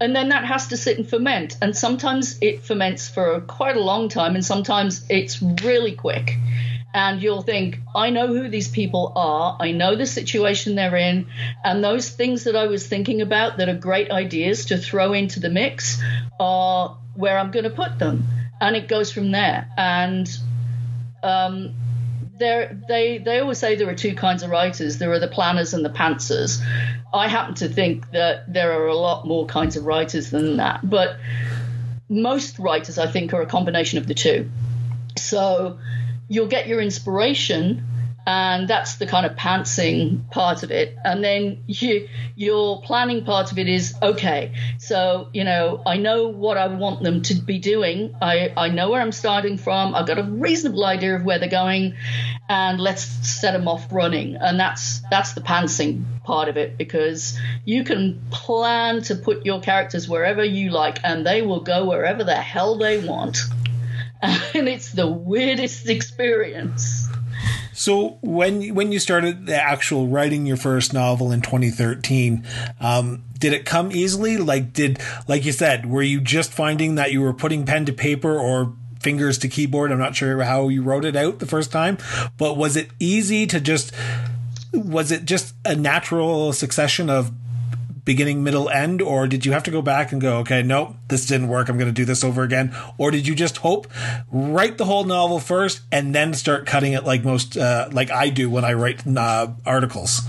and 0.00 0.16
then 0.16 0.30
that 0.30 0.44
has 0.46 0.68
to 0.68 0.76
sit 0.76 0.96
and 0.96 1.08
ferment. 1.08 1.56
And 1.60 1.76
sometimes 1.76 2.38
it 2.40 2.62
ferments 2.62 3.08
for 3.08 3.42
quite 3.42 3.76
a 3.76 3.80
long 3.80 4.08
time 4.08 4.34
and 4.34 4.44
sometimes 4.44 5.04
it's 5.10 5.42
really 5.42 5.92
quick. 5.92 6.36
And 6.92 7.22
you'll 7.22 7.42
think 7.42 7.78
i 7.94 8.10
know 8.10 8.26
who 8.26 8.48
these 8.48 8.68
people 8.68 9.12
are. 9.14 9.56
I 9.60 9.72
know 9.72 9.94
the 9.94 10.06
situation 10.06 10.74
they're 10.74 10.96
in. 10.96 11.26
And 11.62 11.84
those 11.84 12.08
things 12.08 12.44
that 12.44 12.56
i 12.56 12.66
was 12.66 12.86
thinking 12.86 13.20
about 13.20 13.58
that 13.58 13.68
are 13.68 13.76
great 13.76 14.10
ideas 14.10 14.66
to 14.66 14.78
throw 14.78 15.12
into 15.12 15.38
the 15.38 15.50
mix 15.50 16.02
are 16.40 16.96
where 17.14 17.38
i'm 17.38 17.50
going 17.50 17.64
to 17.64 17.70
put 17.70 17.98
them. 17.98 18.24
And 18.60 18.74
it 18.74 18.88
goes 18.88 19.12
from 19.12 19.30
there. 19.30 19.68
And 19.76 20.28
um, 21.22 21.74
they 22.40 23.18
they 23.18 23.38
always 23.38 23.58
say 23.58 23.76
there 23.76 23.88
are 23.88 23.94
two 23.94 24.14
kinds 24.14 24.42
of 24.42 24.50
writers. 24.50 24.98
There 24.98 25.12
are 25.12 25.20
the 25.20 25.28
planners 25.28 25.74
and 25.74 25.84
the 25.84 25.90
pantsers. 25.90 26.60
I 27.12 27.28
happen 27.28 27.54
to 27.56 27.68
think 27.68 28.10
that 28.10 28.52
there 28.52 28.80
are 28.80 28.88
a 28.88 28.96
lot 28.96 29.26
more 29.26 29.46
kinds 29.46 29.76
of 29.76 29.84
writers 29.84 30.30
than 30.30 30.56
that, 30.56 30.88
but 30.88 31.18
most 32.08 32.58
writers, 32.58 32.98
I 32.98 33.06
think, 33.06 33.32
are 33.32 33.42
a 33.42 33.46
combination 33.46 33.98
of 33.98 34.06
the 34.06 34.14
two. 34.14 34.50
So 35.16 35.78
you'll 36.28 36.48
get 36.48 36.66
your 36.66 36.80
inspiration 36.80 37.84
and 38.26 38.68
that's 38.68 38.96
the 38.96 39.06
kind 39.06 39.26
of 39.26 39.36
pantsing 39.36 40.28
part 40.30 40.62
of 40.62 40.70
it. 40.70 40.96
And 41.04 41.24
then 41.24 41.64
you, 41.66 42.08
your 42.36 42.82
planning 42.82 43.24
part 43.24 43.52
of 43.52 43.58
it 43.58 43.68
is 43.68 43.94
okay 44.02 44.52
so 44.78 45.28
you 45.32 45.44
know 45.44 45.82
i 45.86 45.96
know 45.96 46.28
what 46.28 46.56
i 46.56 46.66
want 46.66 47.02
them 47.02 47.22
to 47.22 47.34
be 47.34 47.58
doing. 47.58 48.14
I, 48.20 48.52
I 48.56 48.68
know 48.68 48.90
where 48.90 49.00
i'm 49.00 49.12
starting 49.12 49.58
from. 49.58 49.94
I've 49.94 50.06
got 50.06 50.18
a 50.18 50.22
reasonable 50.22 50.84
idea 50.84 51.16
of 51.16 51.24
where 51.24 51.38
they're 51.38 51.48
going. 51.48 51.94
And 52.48 52.80
let's 52.80 53.02
set 53.02 53.52
them 53.52 53.68
off 53.68 53.92
running. 53.92 54.36
And 54.36 54.58
that's 54.58 55.02
that's 55.10 55.34
the 55.34 55.40
pantsing 55.40 56.04
part 56.24 56.48
of 56.48 56.56
it 56.56 56.76
because 56.76 57.38
you 57.64 57.84
can 57.84 58.20
plan 58.30 59.02
to 59.02 59.14
put 59.14 59.46
your 59.46 59.60
characters 59.60 60.08
wherever 60.08 60.44
you 60.44 60.70
like 60.70 60.98
and 61.04 61.26
they 61.26 61.42
will 61.42 61.60
go 61.60 61.86
wherever 61.88 62.24
the 62.24 62.34
hell 62.34 62.76
they 62.76 63.04
want. 63.04 63.38
And 64.22 64.68
it's 64.68 64.92
the 64.92 65.06
weirdest 65.06 65.88
experience 65.96 67.08
so 67.72 68.18
when 68.20 68.74
when 68.74 68.92
you 68.92 68.98
started 68.98 69.46
the 69.46 69.60
actual 69.60 70.08
writing 70.08 70.46
your 70.46 70.56
first 70.56 70.92
novel 70.92 71.32
in 71.32 71.40
2013, 71.40 72.46
um, 72.80 73.24
did 73.38 73.52
it 73.52 73.64
come 73.64 73.92
easily? 73.92 74.36
Like 74.36 74.72
did 74.72 75.00
like 75.28 75.44
you 75.44 75.52
said, 75.52 75.86
were 75.86 76.02
you 76.02 76.20
just 76.20 76.52
finding 76.52 76.96
that 76.96 77.12
you 77.12 77.20
were 77.20 77.32
putting 77.32 77.64
pen 77.64 77.86
to 77.86 77.92
paper 77.92 78.38
or 78.38 78.74
fingers 79.00 79.38
to 79.38 79.48
keyboard? 79.48 79.92
I'm 79.92 79.98
not 79.98 80.16
sure 80.16 80.42
how 80.42 80.68
you 80.68 80.82
wrote 80.82 81.04
it 81.04 81.16
out 81.16 81.38
the 81.38 81.46
first 81.46 81.72
time, 81.72 81.98
but 82.36 82.56
was 82.56 82.76
it 82.76 82.90
easy 82.98 83.46
to 83.46 83.60
just 83.60 83.92
was 84.72 85.10
it 85.10 85.24
just 85.24 85.54
a 85.64 85.74
natural 85.74 86.52
succession 86.52 87.10
of 87.10 87.32
beginning, 88.04 88.42
middle, 88.42 88.68
end, 88.68 89.02
or 89.02 89.26
did 89.26 89.46
you 89.46 89.52
have 89.52 89.62
to 89.64 89.70
go 89.70 89.82
back 89.82 90.12
and 90.12 90.20
go, 90.20 90.38
okay, 90.38 90.62
nope, 90.62 90.96
this 91.08 91.26
didn't 91.26 91.48
work. 91.48 91.68
I'm 91.68 91.78
going 91.78 91.88
to 91.88 91.92
do 91.92 92.04
this 92.04 92.24
over 92.24 92.42
again, 92.42 92.74
or 92.98 93.10
did 93.10 93.26
you 93.26 93.34
just 93.34 93.58
hope 93.58 93.86
write 94.30 94.78
the 94.78 94.84
whole 94.84 95.04
novel 95.04 95.38
first 95.38 95.82
and 95.92 96.14
then 96.14 96.34
start 96.34 96.66
cutting 96.66 96.92
it 96.92 97.04
like 97.04 97.24
most, 97.24 97.56
uh, 97.56 97.88
like 97.92 98.10
I 98.10 98.30
do 98.30 98.50
when 98.50 98.64
I 98.64 98.74
write 98.74 99.06
uh, 99.06 99.48
articles? 99.66 100.22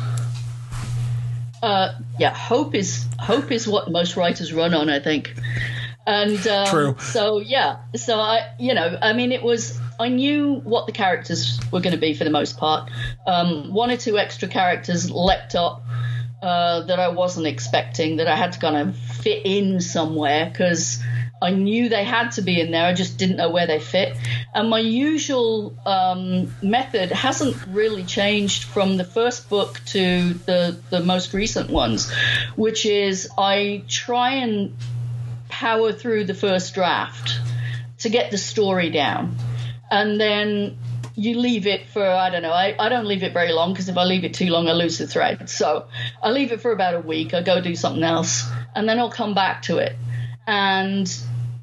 Uh, 1.62 1.90
yeah, 2.20 2.34
hope 2.34 2.74
is 2.74 3.06
hope 3.20 3.52
is 3.52 3.68
what 3.68 3.92
most 3.92 4.18
writers 4.18 4.52
run 4.52 4.74
on, 4.74 4.90
I 4.90 5.00
think. 5.00 5.36
And 6.08 6.46
um, 6.48 6.68
True. 6.68 6.96
So 7.00 7.40
yeah, 7.40 7.78
so 7.96 8.20
I, 8.20 8.50
you 8.58 8.74
know, 8.74 8.98
I 9.00 9.14
mean, 9.14 9.32
it 9.32 9.44
was 9.44 9.80
I 10.00 10.10
knew 10.10 10.56
what 10.64 10.88
the 10.88 10.92
characters 10.92 11.60
were 11.72 11.80
going 11.80 11.94
to 11.94 12.00
be 12.00 12.16
for 12.16 12.24
the 12.24 12.32
most 12.32 12.58
part. 12.58 12.90
Um, 13.28 13.72
one 13.72 13.92
or 13.92 13.98
two 13.98 14.18
extra 14.18 14.48
characters 14.48 15.12
leapt 15.12 15.54
up 15.54 15.84
uh, 16.42 16.82
that 16.82 17.00
I 17.00 17.10
wasn't 17.10 17.48
expecting, 17.48 18.18
that 18.18 18.28
I 18.28 18.36
had 18.36 18.54
to 18.54 18.60
kind 18.60 18.76
of 18.76 18.96
fit 18.96 19.46
in 19.46 19.80
somewhere 19.80 20.46
because 20.46 21.02
I 21.42 21.52
knew 21.52 21.90
they 21.90 22.04
had 22.04 22.32
to 22.34 22.42
be 22.42 22.60
in 22.62 22.72
there. 22.72 22.86
I 22.86 22.94
just 22.94 23.18
didn't 23.18 23.38
know 23.38 23.50
where 23.50 23.66
they 23.66 23.80
fit. 23.80 24.16
And 24.54 24.70
my 24.70 24.80
usual 24.80 25.76
um, 25.86 26.54
method 26.62 27.12
hasn't 27.12 27.58
really 27.68 28.04
changed 28.04 28.64
from 28.64 28.98
the 28.98 29.04
first 29.04 29.50
book 29.50 29.80
to 29.88 30.34
the, 30.34 30.80
the 30.90 31.02
most 31.02 31.34
recent 31.34 31.70
ones, 31.70 32.12
which 32.56 32.86
is 32.86 33.30
I 33.38 33.84
try 33.88 34.34
and 34.36 34.76
power 35.50 35.92
through 35.92 36.26
the 36.26 36.34
first 36.34 36.76
draft 36.76 37.40
to 38.00 38.10
get 38.10 38.32
the 38.32 38.38
story 38.38 38.90
down. 38.90 39.36
And 39.90 40.20
then 40.20 40.78
you 41.16 41.38
leave 41.38 41.68
it 41.68 41.88
for 41.90 42.06
I 42.06 42.30
don't 42.30 42.42
know. 42.42 42.52
I, 42.52 42.76
I 42.80 42.90
don't 42.90 43.06
leave 43.06 43.24
it 43.24 43.34
very 43.34 43.52
long 43.52 43.74
because 43.74 43.90
if 43.90 43.98
I 43.98 44.04
leave 44.04 44.24
it 44.24 44.34
too 44.34 44.48
long, 44.48 44.68
I 44.68 44.74
lose 44.74 44.98
the 44.98 45.08
thread. 45.08 45.50
So 45.50 45.88
I 46.22 46.32
leave 46.32 46.52
it 46.52 46.62
for 46.62 46.72
about 46.72 46.96
a 46.96 47.00
week. 47.00 47.34
I 47.34 47.42
go 47.42 47.62
do 47.62 47.76
something 47.76 48.04
else, 48.04 48.50
and 48.76 48.88
then 48.88 49.00
I'll 49.00 49.12
come 49.12 49.34
back 49.34 49.64
to 49.64 49.78
it. 49.78 49.96
And 50.48 51.14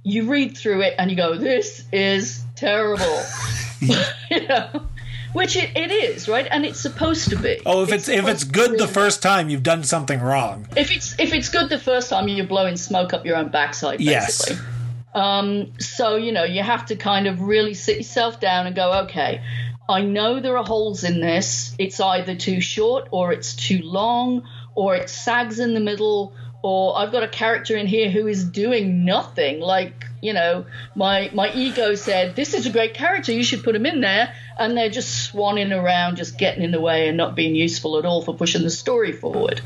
you 0.02 0.30
read 0.30 0.56
through 0.56 0.82
it, 0.82 0.94
and 0.98 1.10
you 1.10 1.16
go, 1.16 1.36
"This 1.36 1.84
is 1.92 2.44
terrible," 2.54 3.22
you 3.80 4.46
know. 4.46 4.86
Which 5.34 5.56
it, 5.56 5.76
it 5.76 5.90
is, 5.90 6.26
right? 6.26 6.48
And 6.50 6.64
it's 6.64 6.80
supposed 6.80 7.28
to 7.30 7.36
be. 7.36 7.60
Oh, 7.66 7.82
if 7.82 7.92
it's, 7.92 8.08
it's 8.08 8.18
if 8.18 8.26
it's 8.26 8.44
good 8.44 8.78
the 8.78 8.88
first 8.88 9.22
time, 9.22 9.50
you've 9.50 9.62
done 9.62 9.84
something 9.84 10.20
wrong. 10.20 10.66
If 10.74 10.90
it's 10.90 11.18
if 11.18 11.34
it's 11.34 11.50
good 11.50 11.68
the 11.68 11.78
first 11.78 12.08
time, 12.08 12.28
you're 12.28 12.46
blowing 12.46 12.76
smoke 12.76 13.12
up 13.12 13.26
your 13.26 13.36
own 13.36 13.50
backside, 13.50 13.98
basically. 13.98 14.56
Yes. 14.56 14.77
Um, 15.14 15.72
so, 15.78 16.16
you 16.16 16.32
know, 16.32 16.44
you 16.44 16.62
have 16.62 16.86
to 16.86 16.96
kind 16.96 17.26
of 17.26 17.40
really 17.40 17.74
sit 17.74 17.96
yourself 17.96 18.40
down 18.40 18.66
and 18.66 18.76
go, 18.76 19.04
okay, 19.04 19.42
I 19.88 20.02
know 20.02 20.40
there 20.40 20.58
are 20.58 20.64
holes 20.64 21.02
in 21.02 21.20
this. 21.20 21.74
It's 21.78 21.98
either 21.98 22.34
too 22.34 22.60
short 22.60 23.08
or 23.10 23.32
it's 23.32 23.54
too 23.54 23.80
long 23.82 24.46
or 24.74 24.94
it 24.94 25.08
sags 25.08 25.58
in 25.58 25.74
the 25.74 25.80
middle 25.80 26.34
or 26.62 26.98
I've 26.98 27.12
got 27.12 27.22
a 27.22 27.28
character 27.28 27.76
in 27.76 27.86
here 27.86 28.10
who 28.10 28.26
is 28.26 28.44
doing 28.44 29.04
nothing. 29.04 29.60
Like, 29.60 30.06
you 30.20 30.32
know, 30.32 30.66
my 30.94 31.30
my 31.32 31.52
ego 31.52 31.94
said, 31.94 32.34
This 32.34 32.54
is 32.54 32.66
a 32.66 32.70
great 32.70 32.94
character, 32.94 33.32
you 33.32 33.44
should 33.44 33.62
put 33.62 33.74
him 33.74 33.86
in 33.86 34.00
there 34.00 34.34
and 34.58 34.76
they're 34.76 34.90
just 34.90 35.32
swanning 35.32 35.72
around, 35.72 36.16
just 36.16 36.36
getting 36.36 36.64
in 36.64 36.72
the 36.72 36.80
way 36.80 37.08
and 37.08 37.16
not 37.16 37.36
being 37.36 37.54
useful 37.54 37.98
at 37.98 38.04
all 38.04 38.22
for 38.22 38.34
pushing 38.34 38.62
the 38.62 38.70
story 38.70 39.12
forward. 39.12 39.60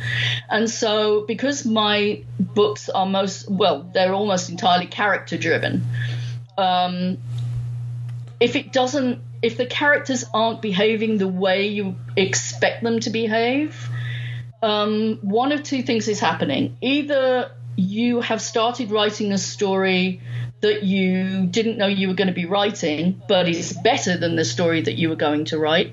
And 0.50 0.68
so 0.68 1.24
because 1.26 1.64
my 1.64 2.22
books 2.38 2.88
are 2.88 3.06
most 3.06 3.50
well, 3.50 3.90
they're 3.94 4.12
almost 4.12 4.50
entirely 4.50 4.86
character 4.86 5.38
driven, 5.38 5.84
um, 6.58 7.16
if 8.38 8.54
it 8.54 8.72
doesn't 8.72 9.20
if 9.40 9.56
the 9.56 9.66
characters 9.66 10.24
aren't 10.32 10.62
behaving 10.62 11.18
the 11.18 11.26
way 11.26 11.66
you 11.66 11.96
expect 12.16 12.82
them 12.82 13.00
to 13.00 13.10
behave, 13.10 13.88
um, 14.62 15.18
one 15.22 15.52
of 15.52 15.62
two 15.62 15.82
things 15.82 16.08
is 16.08 16.20
happening. 16.20 16.76
Either 16.80 17.52
you 17.76 18.20
have 18.20 18.40
started 18.40 18.90
writing 18.90 19.32
a 19.32 19.38
story 19.38 20.20
that 20.60 20.84
you 20.84 21.46
didn't 21.46 21.78
know 21.78 21.88
you 21.88 22.08
were 22.08 22.14
going 22.14 22.28
to 22.28 22.34
be 22.34 22.46
writing, 22.46 23.20
but 23.28 23.48
it's 23.48 23.72
better 23.72 24.16
than 24.16 24.36
the 24.36 24.44
story 24.44 24.80
that 24.82 24.94
you 24.94 25.08
were 25.08 25.16
going 25.16 25.46
to 25.46 25.58
write, 25.58 25.92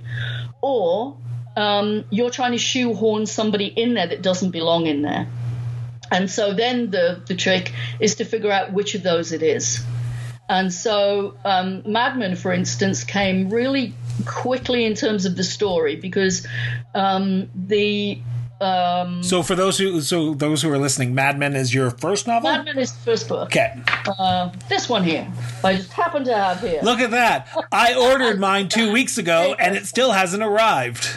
or 0.62 1.17
um, 1.58 2.05
you're 2.12 2.29
trying 2.29 2.51
to 2.51 2.58
shoehorn 2.58 3.25
somebody 3.25 3.65
in 3.65 3.95
there 3.95 4.08
that 4.08 4.21
doesn't 4.21 4.51
belong 4.51 4.86
in 4.86 5.01
there. 5.01 5.27
And 6.12 6.29
so 6.29 6.53
then 6.53 6.91
the, 6.91 7.21
the 7.27 7.36
trick 7.36 7.73
is 7.99 8.15
to 8.15 8.25
figure 8.25 8.51
out 8.51 8.73
which 8.73 8.95
of 8.95 9.03
those 9.03 9.32
it 9.32 9.43
is. 9.43 9.84
And 10.47 10.73
so 10.73 11.36
um, 11.45 11.84
Mad 11.86 12.17
Men, 12.17 12.36
for 12.36 12.51
instance, 12.51 13.03
came 13.03 13.49
really 13.49 13.93
quickly 14.25 14.86
in 14.86 14.95
terms 14.95 15.25
of 15.25 15.36
the 15.36 15.43
story 15.43 15.95
because 15.95 16.47
um, 16.95 17.49
the 17.55 18.19
um, 18.62 19.24
so 19.24 19.41
for 19.41 19.56
those 19.56 19.78
who 19.78 20.02
so 20.02 20.34
those 20.34 20.62
who 20.62 20.72
are 20.72 20.78
listening, 20.78 21.15
Mad 21.15 21.39
Men 21.39 21.56
is 21.56 21.74
your 21.74 21.91
first 21.91 22.28
novel. 22.28 22.52
Mad 22.52 22.65
Men 22.65 22.78
is 22.78 22.91
the 22.91 23.00
first 23.00 23.30
book. 23.30 23.48
Okay. 23.48 23.82
Uh, 24.06 24.52
this 24.67 24.89
one 24.89 25.04
here, 25.04 25.32
I 25.63 25.76
just 25.76 25.93
happen 25.93 26.26
to 26.26 26.36
have 26.36 26.60
here. 26.60 26.82
Look 26.84 27.00
at 27.00 27.12
that! 27.12 27.48
I 27.72 27.95
ordered 27.95 28.39
mine 28.39 28.67
two 28.67 28.91
weeks 28.91 29.17
ago, 29.17 29.56
and 29.58 29.76
it 29.76 29.86
still 29.86 30.12
hasn't 30.12 30.43
arrived. 30.43 31.08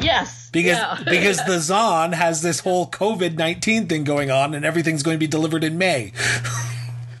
Yes. 0.00 0.50
Because 0.52 0.78
yeah. 0.78 0.98
because 1.04 1.44
the 1.46 1.60
Zon 1.60 2.12
has 2.12 2.42
this 2.42 2.60
whole 2.60 2.88
COVID 2.88 3.36
nineteen 3.36 3.86
thing 3.86 4.02
going 4.04 4.30
on, 4.30 4.54
and 4.54 4.64
everything's 4.64 5.02
going 5.02 5.14
to 5.14 5.20
be 5.20 5.28
delivered 5.28 5.64
in 5.64 5.78
May. 5.78 6.12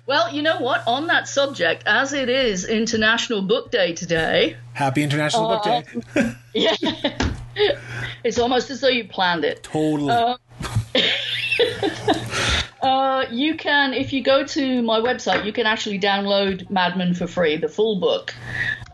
Well, 0.06 0.34
you 0.34 0.42
know 0.42 0.58
what? 0.58 0.82
On 0.88 1.06
that 1.06 1.28
subject, 1.28 1.84
as 1.86 2.12
it 2.12 2.28
is 2.28 2.64
International 2.64 3.42
Book 3.42 3.70
Day 3.70 3.92
today. 3.92 4.56
Happy 4.72 5.04
International 5.04 5.46
uh, 5.46 5.82
Book 5.82 5.86
Day. 6.14 6.32
yeah. 6.52 7.36
it's 8.24 8.38
almost 8.38 8.70
as 8.70 8.80
though 8.80 8.88
you 8.88 9.04
planned 9.04 9.44
it. 9.44 9.62
Totally. 9.62 10.10
Uh, 10.10 10.36
uh, 12.82 13.26
you 13.30 13.56
can, 13.56 13.92
if 13.92 14.12
you 14.12 14.22
go 14.22 14.44
to 14.44 14.82
my 14.82 15.00
website, 15.00 15.44
you 15.44 15.52
can 15.52 15.66
actually 15.66 15.98
download 15.98 16.68
Mad 16.70 16.96
Men 16.96 17.14
for 17.14 17.26
free, 17.26 17.56
the 17.56 17.68
full 17.68 18.00
book, 18.00 18.34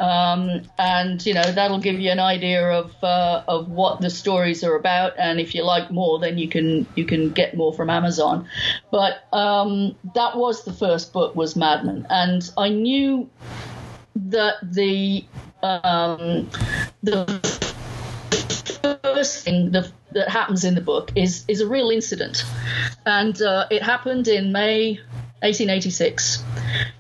um, 0.01 0.63
and 0.79 1.25
you 1.25 1.35
know 1.35 1.43
that'll 1.43 1.81
give 1.81 2.01
you 2.01 2.11
an 2.11 2.21
idea 2.21 2.69
of 2.71 2.93
uh, 3.03 3.43
of 3.49 3.69
what 3.69 4.01
the 4.01 4.11
stories 4.11 4.65
are 4.65 4.75
about. 4.75 5.15
And 5.19 5.41
if 5.41 5.55
you 5.55 5.65
like 5.65 5.91
more, 5.91 6.19
then 6.19 6.39
you 6.39 6.49
can 6.49 6.87
you 6.95 7.05
can 7.05 7.31
get 7.31 7.57
more 7.57 7.73
from 7.73 7.91
Amazon. 7.91 8.49
But 8.91 9.25
um, 9.33 9.97
that 10.15 10.37
was 10.37 10.65
the 10.65 10.73
first 10.73 11.13
book 11.13 11.35
was 11.37 11.57
Mad 11.57 11.85
Men, 11.85 12.07
and 12.11 12.51
I 12.57 12.69
knew 12.69 13.29
that 14.17 14.57
the 14.63 15.25
um, 15.63 16.51
the 17.03 17.66
first 19.17 19.45
thing 19.45 19.71
the, 19.71 19.91
that 20.13 20.29
happens 20.29 20.65
in 20.65 20.75
the 20.75 20.81
book 20.81 21.11
is 21.15 21.45
is 21.49 21.61
a 21.61 21.67
real 21.67 21.91
incident, 21.91 22.45
and 23.05 23.41
uh, 23.41 23.67
it 23.71 23.83
happened 23.83 24.29
in 24.29 24.53
May 24.53 25.01
1886 25.43 26.43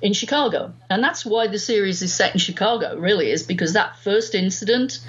in 0.02 0.12
Chicago, 0.12 0.72
and 0.90 1.02
that's 1.02 1.24
why 1.26 1.46
the 1.46 1.58
series 1.58 2.02
is 2.02 2.12
set 2.12 2.32
in 2.32 2.38
Chicago. 2.38 2.96
Really, 2.98 3.30
is 3.30 3.42
because 3.42 3.72
that 3.74 3.98
first 3.98 4.34
incident 4.34 5.00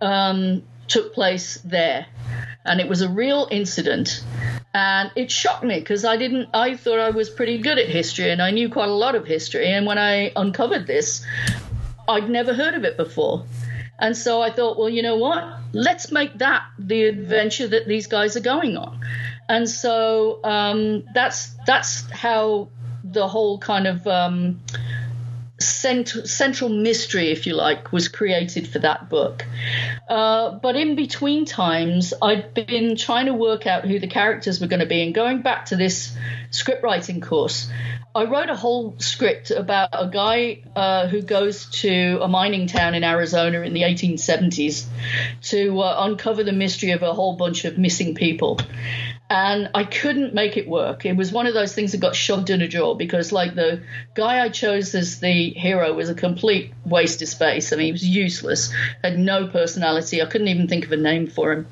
um, 0.00 0.62
took 0.88 1.14
place 1.14 1.58
there, 1.64 2.06
and 2.64 2.80
it 2.80 2.88
was 2.88 3.02
a 3.02 3.08
real 3.08 3.48
incident. 3.50 4.24
And 4.72 5.10
it 5.16 5.32
shocked 5.32 5.64
me 5.64 5.80
because 5.80 6.04
I 6.04 6.16
didn't. 6.16 6.48
I 6.54 6.76
thought 6.76 7.00
I 7.00 7.10
was 7.10 7.28
pretty 7.28 7.58
good 7.58 7.78
at 7.78 7.88
history, 7.88 8.30
and 8.30 8.40
I 8.40 8.50
knew 8.50 8.68
quite 8.68 8.88
a 8.88 8.94
lot 8.94 9.14
of 9.14 9.26
history. 9.26 9.66
And 9.72 9.84
when 9.84 9.98
I 9.98 10.30
uncovered 10.36 10.86
this, 10.86 11.26
I'd 12.08 12.30
never 12.30 12.54
heard 12.54 12.74
of 12.74 12.84
it 12.84 12.96
before. 12.96 13.44
And 14.00 14.16
so 14.16 14.40
I 14.40 14.50
thought, 14.50 14.78
well, 14.78 14.88
you 14.88 15.02
know 15.02 15.16
what? 15.16 15.44
Let's 15.72 16.10
make 16.10 16.38
that 16.38 16.64
the 16.78 17.04
adventure 17.04 17.68
that 17.68 17.86
these 17.86 18.06
guys 18.06 18.36
are 18.36 18.40
going 18.40 18.76
on. 18.76 19.00
And 19.48 19.68
so 19.68 20.40
um, 20.42 21.04
that's 21.14 21.54
that's 21.66 22.10
how 22.10 22.70
the 23.04 23.28
whole 23.28 23.58
kind 23.58 23.86
of 23.86 24.06
um, 24.06 24.60
cent- 25.60 26.28
central 26.28 26.70
mystery, 26.70 27.30
if 27.30 27.46
you 27.46 27.54
like, 27.54 27.92
was 27.92 28.08
created 28.08 28.66
for 28.66 28.78
that 28.80 29.08
book. 29.08 29.44
Uh, 30.08 30.58
but 30.58 30.76
in 30.76 30.96
between 30.96 31.44
times, 31.44 32.14
I'd 32.20 32.54
been 32.54 32.96
trying 32.96 33.26
to 33.26 33.34
work 33.34 33.66
out 33.66 33.84
who 33.84 33.98
the 33.98 34.08
characters 34.08 34.60
were 34.60 34.66
going 34.66 34.80
to 34.80 34.86
be, 34.86 35.02
and 35.02 35.14
going 35.14 35.42
back 35.42 35.66
to 35.66 35.76
this 35.76 36.16
script 36.50 36.82
writing 36.82 37.20
course, 37.20 37.70
I 38.14 38.24
wrote 38.24 38.50
a 38.50 38.56
whole 38.56 38.96
script 38.98 39.52
about 39.52 39.90
a 39.92 40.08
guy 40.08 40.62
uh, 40.74 41.06
who 41.06 41.22
goes 41.22 41.66
to 41.82 42.18
a 42.20 42.26
mining 42.26 42.66
town 42.66 42.94
in 42.94 43.04
Arizona 43.04 43.60
in 43.60 43.72
the 43.72 43.82
1870s 43.82 44.86
to 45.42 45.80
uh, 45.80 46.06
uncover 46.06 46.42
the 46.42 46.52
mystery 46.52 46.90
of 46.90 47.02
a 47.02 47.12
whole 47.12 47.36
bunch 47.36 47.64
of 47.64 47.78
missing 47.78 48.16
people. 48.16 48.58
And 49.30 49.70
I 49.74 49.84
couldn't 49.84 50.34
make 50.34 50.56
it 50.56 50.68
work. 50.68 51.06
It 51.06 51.16
was 51.16 51.30
one 51.30 51.46
of 51.46 51.54
those 51.54 51.72
things 51.72 51.92
that 51.92 51.98
got 51.98 52.16
shoved 52.16 52.50
in 52.50 52.62
a 52.62 52.66
drawer 52.68 52.96
because, 52.96 53.30
like, 53.30 53.54
the 53.54 53.80
guy 54.14 54.40
I 54.40 54.48
chose 54.48 54.92
as 54.96 55.20
the 55.20 55.50
hero 55.50 55.92
was 55.92 56.08
a 56.08 56.14
complete 56.14 56.74
waste 56.84 57.22
of 57.22 57.28
space. 57.28 57.72
I 57.72 57.76
mean, 57.76 57.86
he 57.86 57.92
was 57.92 58.04
useless, 58.04 58.72
had 59.04 59.20
no 59.20 59.46
personality. 59.46 60.20
I 60.20 60.26
couldn't 60.26 60.48
even 60.48 60.66
think 60.66 60.84
of 60.84 60.90
a 60.90 60.96
name 60.96 61.28
for 61.28 61.52
him. 61.52 61.68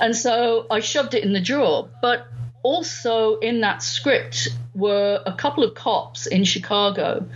And 0.00 0.14
so 0.14 0.66
I 0.70 0.78
shoved 0.78 1.14
it 1.14 1.24
in 1.24 1.32
the 1.32 1.40
drawer. 1.40 1.88
But 2.00 2.28
also 2.62 3.38
in 3.38 3.62
that 3.62 3.82
script 3.82 4.50
were 4.72 5.20
a 5.26 5.32
couple 5.32 5.64
of 5.64 5.74
cops 5.74 6.26
in 6.28 6.44
Chicago 6.44 7.28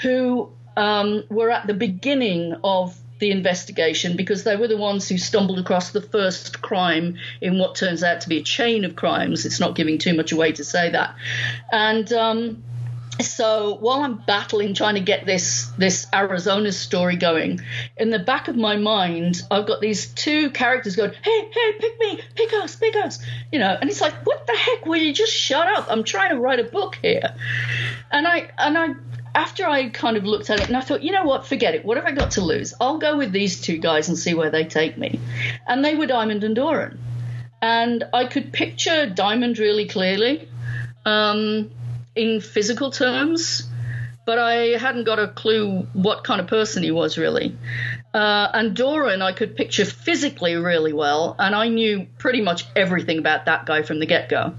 who 0.00 0.50
um, 0.78 1.24
were 1.28 1.50
at 1.50 1.66
the 1.66 1.74
beginning 1.74 2.56
of 2.64 2.98
the 3.18 3.30
investigation 3.30 4.16
because 4.16 4.44
they 4.44 4.56
were 4.56 4.68
the 4.68 4.76
ones 4.76 5.08
who 5.08 5.18
stumbled 5.18 5.58
across 5.58 5.90
the 5.90 6.00
first 6.00 6.60
crime 6.62 7.16
in 7.40 7.58
what 7.58 7.74
turns 7.74 8.02
out 8.02 8.20
to 8.22 8.28
be 8.28 8.38
a 8.38 8.42
chain 8.42 8.84
of 8.84 8.96
crimes. 8.96 9.46
It's 9.46 9.60
not 9.60 9.74
giving 9.74 9.98
too 9.98 10.14
much 10.14 10.32
away 10.32 10.52
to 10.52 10.64
say 10.64 10.90
that. 10.90 11.14
And 11.70 12.12
um, 12.12 12.62
so 13.20 13.76
while 13.76 14.00
I'm 14.00 14.16
battling 14.16 14.74
trying 14.74 14.96
to 14.96 15.00
get 15.00 15.24
this 15.24 15.70
this 15.78 16.06
Arizona 16.12 16.72
story 16.72 17.16
going, 17.16 17.60
in 17.96 18.10
the 18.10 18.18
back 18.18 18.48
of 18.48 18.56
my 18.56 18.76
mind, 18.76 19.42
I've 19.50 19.66
got 19.66 19.80
these 19.80 20.06
two 20.06 20.50
characters 20.50 20.96
going, 20.96 21.12
"Hey, 21.22 21.48
hey, 21.52 21.72
pick 21.78 22.00
me, 22.00 22.20
pick 22.34 22.52
us, 22.54 22.74
pick 22.74 22.96
us," 22.96 23.20
you 23.52 23.58
know, 23.60 23.76
and 23.80 23.88
it's 23.88 24.00
like, 24.00 24.14
"What 24.26 24.46
the 24.46 24.56
heck? 24.56 24.86
Will 24.86 25.00
you 25.00 25.12
just 25.12 25.32
shut 25.32 25.68
up? 25.68 25.86
I'm 25.88 26.02
trying 26.02 26.30
to 26.30 26.40
write 26.40 26.60
a 26.60 26.64
book 26.64 26.98
here," 27.00 27.34
and 28.10 28.26
I 28.26 28.50
and 28.58 28.76
I. 28.76 28.88
After 29.34 29.66
I 29.66 29.88
kind 29.88 30.16
of 30.16 30.24
looked 30.24 30.50
at 30.50 30.60
it 30.60 30.68
and 30.68 30.76
I 30.76 30.80
thought, 30.80 31.02
you 31.02 31.10
know 31.10 31.24
what, 31.24 31.46
forget 31.46 31.74
it. 31.74 31.84
What 31.84 31.96
have 31.96 32.06
I 32.06 32.12
got 32.12 32.32
to 32.32 32.40
lose? 32.40 32.72
I'll 32.80 32.98
go 32.98 33.16
with 33.16 33.32
these 33.32 33.60
two 33.60 33.78
guys 33.78 34.08
and 34.08 34.16
see 34.16 34.34
where 34.34 34.50
they 34.50 34.64
take 34.64 34.96
me. 34.96 35.18
And 35.66 35.84
they 35.84 35.96
were 35.96 36.06
Diamond 36.06 36.44
and 36.44 36.54
Doran. 36.54 36.98
And 37.60 38.04
I 38.12 38.26
could 38.26 38.52
picture 38.52 39.06
Diamond 39.08 39.58
really 39.58 39.88
clearly. 39.88 40.48
Um, 41.04 41.70
in 42.16 42.40
physical 42.40 42.90
terms, 42.90 43.68
but 44.26 44.38
I 44.38 44.78
hadn't 44.78 45.04
got 45.04 45.18
a 45.18 45.28
clue 45.28 45.86
what 45.92 46.24
kind 46.24 46.40
of 46.40 46.46
person 46.46 46.82
he 46.82 46.90
was 46.90 47.18
really. 47.18 47.56
Uh, 48.12 48.48
and 48.54 48.76
Doran, 48.76 49.20
I 49.20 49.32
could 49.32 49.56
picture 49.56 49.84
physically 49.84 50.54
really 50.54 50.92
well, 50.92 51.34
and 51.38 51.54
I 51.54 51.68
knew 51.68 52.06
pretty 52.18 52.40
much 52.40 52.64
everything 52.76 53.18
about 53.18 53.46
that 53.46 53.66
guy 53.66 53.82
from 53.82 53.98
the 53.98 54.06
get 54.06 54.28
go. 54.28 54.54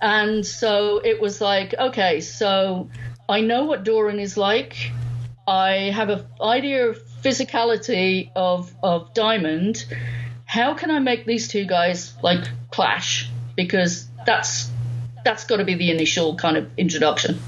And 0.00 0.46
so 0.46 1.00
it 1.04 1.20
was 1.20 1.40
like, 1.40 1.74
okay, 1.76 2.20
so 2.20 2.88
I 3.28 3.40
know 3.40 3.64
what 3.64 3.84
Doran 3.84 4.20
is 4.20 4.36
like. 4.36 4.92
I 5.46 5.90
have 5.94 6.10
an 6.10 6.24
idea 6.40 6.88
of 6.88 6.98
physicality 7.22 8.30
of 8.34 8.72
of 8.82 9.14
Diamond. 9.14 9.84
How 10.44 10.74
can 10.74 10.90
I 10.90 11.00
make 11.00 11.24
these 11.24 11.48
two 11.48 11.64
guys 11.64 12.14
like 12.22 12.44
clash? 12.70 13.28
Because 13.56 14.08
that's 14.24 14.70
that's 15.24 15.44
got 15.44 15.56
to 15.56 15.64
be 15.64 15.74
the 15.74 15.90
initial 15.90 16.36
kind 16.36 16.56
of 16.56 16.70
introduction. 16.76 17.40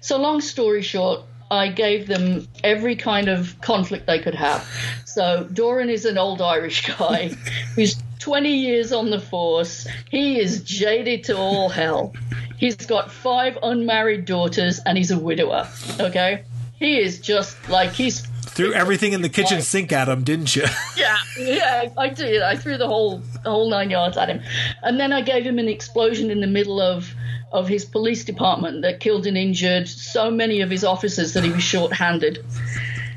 So, 0.00 0.18
long 0.18 0.42
story 0.42 0.82
short, 0.82 1.22
I 1.50 1.68
gave 1.68 2.06
them 2.06 2.46
every 2.62 2.96
kind 2.96 3.28
of 3.28 3.58
conflict 3.62 4.06
they 4.06 4.18
could 4.18 4.34
have. 4.34 4.68
So, 5.06 5.48
Doran 5.50 5.88
is 5.88 6.04
an 6.04 6.18
old 6.18 6.42
Irish 6.42 6.86
guy 6.86 7.28
who's 7.74 7.96
20 8.24 8.48
years 8.48 8.90
on 8.90 9.10
the 9.10 9.20
force. 9.20 9.86
He 10.10 10.40
is 10.40 10.62
jaded 10.62 11.24
to 11.24 11.36
all 11.36 11.68
hell. 11.68 12.14
He's 12.56 12.74
got 12.74 13.12
five 13.12 13.58
unmarried 13.62 14.24
daughters 14.24 14.80
and 14.86 14.96
he's 14.96 15.10
a 15.10 15.18
widower. 15.18 15.68
Okay? 16.00 16.44
He 16.78 16.98
is 16.98 17.20
just 17.20 17.68
like 17.68 17.92
he's 17.92 18.22
threw 18.22 18.72
everything 18.72 19.12
in 19.12 19.20
the 19.20 19.28
kitchen 19.28 19.60
sink 19.60 19.92
at 19.92 20.08
him, 20.08 20.24
didn't 20.24 20.56
you? 20.56 20.64
yeah, 20.96 21.18
yeah, 21.38 21.90
I 21.98 22.08
did. 22.08 22.40
I 22.40 22.56
threw 22.56 22.78
the 22.78 22.86
whole 22.86 23.18
the 23.42 23.50
whole 23.50 23.68
nine 23.68 23.90
yards 23.90 24.16
at 24.16 24.30
him, 24.30 24.40
and 24.82 24.98
then 24.98 25.12
I 25.12 25.20
gave 25.20 25.44
him 25.44 25.58
an 25.58 25.68
explosion 25.68 26.30
in 26.30 26.40
the 26.40 26.46
middle 26.46 26.80
of 26.80 27.12
of 27.52 27.68
his 27.68 27.84
police 27.84 28.24
department 28.24 28.82
that 28.82 29.00
killed 29.00 29.26
and 29.26 29.36
injured 29.36 29.86
so 29.86 30.30
many 30.30 30.62
of 30.62 30.70
his 30.70 30.82
officers 30.82 31.34
that 31.34 31.44
he 31.44 31.50
was 31.50 31.62
short-handed. 31.62 32.44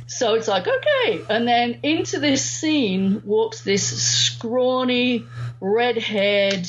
So 0.08 0.36
it's 0.36 0.48
like 0.48 0.68
okay, 0.68 1.22
and 1.30 1.46
then 1.46 1.80
into 1.84 2.20
this 2.20 2.44
scene 2.44 3.22
walks 3.26 3.62
this 3.62 3.86
scrawny, 4.02 5.26
red-haired 5.60 6.68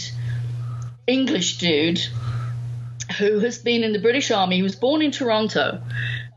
English 1.07 1.59
dude 1.59 2.01
who 3.19 3.39
has 3.39 3.59
been 3.59 3.85
in 3.85 3.93
the 3.93 4.01
British 4.01 4.31
Army. 4.33 4.57
He 4.57 4.63
was 4.63 4.75
born 4.77 5.03
in 5.03 5.13
Toronto 5.13 5.81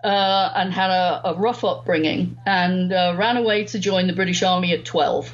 uh, 0.04 0.54
and 0.56 0.72
had 0.72 0.90
a, 0.90 1.30
a, 1.30 1.34
rough 1.36 1.64
upbringing 1.64 2.38
and 2.46 2.94
uh, 2.94 3.16
ran 3.18 3.36
away 3.36 3.66
to 3.66 3.80
join 3.80 4.08
the 4.08 4.14
British 4.14 4.42
Army 4.42 4.72
at 4.72 4.86
12. 4.86 5.32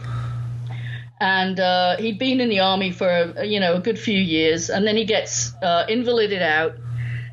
And 1.19 1.59
uh, 1.59 1.97
he'd 1.97 2.17
been 2.17 2.39
in 2.41 2.49
the 2.49 2.61
army 2.61 2.91
for 2.91 3.43
you 3.43 3.59
know 3.59 3.75
a 3.75 3.79
good 3.79 3.97
few 3.97 4.19
years, 4.19 4.69
and 4.69 4.85
then 4.85 4.95
he 4.95 5.03
gets 5.03 5.53
uh, 5.55 5.85
invalided 5.89 6.41
out 6.41 6.75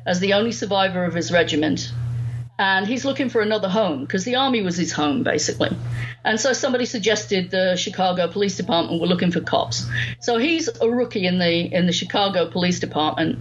as 0.05 0.19
the 0.19 0.33
only 0.33 0.51
survivor 0.51 1.05
of 1.05 1.13
his 1.13 1.31
regiment. 1.31 1.91
And 2.57 2.87
he's 2.87 3.03
looking 3.03 3.29
for 3.29 3.41
another 3.41 3.67
home 3.67 4.01
because 4.01 4.23
the 4.23 4.35
army 4.35 4.61
was 4.61 4.77
his 4.77 4.91
home 4.91 5.23
basically. 5.23 5.75
And 6.23 6.39
so 6.39 6.53
somebody 6.53 6.85
suggested 6.85 7.51
the 7.51 7.75
Chicago 7.75 8.27
Police 8.27 8.57
Department 8.57 9.01
were 9.01 9.07
looking 9.07 9.31
for 9.31 9.41
cops. 9.41 9.85
So 10.21 10.37
he's 10.37 10.69
a 10.81 10.89
rookie 10.89 11.27
in 11.27 11.37
the 11.37 11.73
in 11.73 11.85
the 11.85 11.93
Chicago 11.93 12.49
Police 12.49 12.79
Department, 12.79 13.39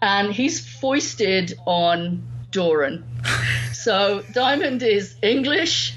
and 0.00 0.32
he's 0.32 0.64
foisted 0.64 1.54
on 1.66 2.22
Doran. 2.50 3.04
So 3.72 4.22
Diamond 4.32 4.82
is 4.82 5.16
English. 5.22 5.94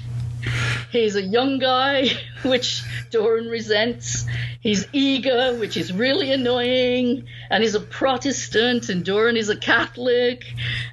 He's 0.90 1.16
a 1.16 1.22
young 1.22 1.58
guy, 1.58 2.08
which 2.44 2.82
Doran 3.10 3.48
resents. 3.48 4.24
He's 4.60 4.86
eager, 4.92 5.56
which 5.58 5.76
is 5.76 5.92
really 5.92 6.32
annoying. 6.32 7.24
And 7.50 7.62
he's 7.62 7.74
a 7.74 7.80
Protestant, 7.80 8.88
and 8.88 9.04
Doran 9.04 9.36
is 9.36 9.48
a 9.48 9.56
Catholic. 9.56 10.44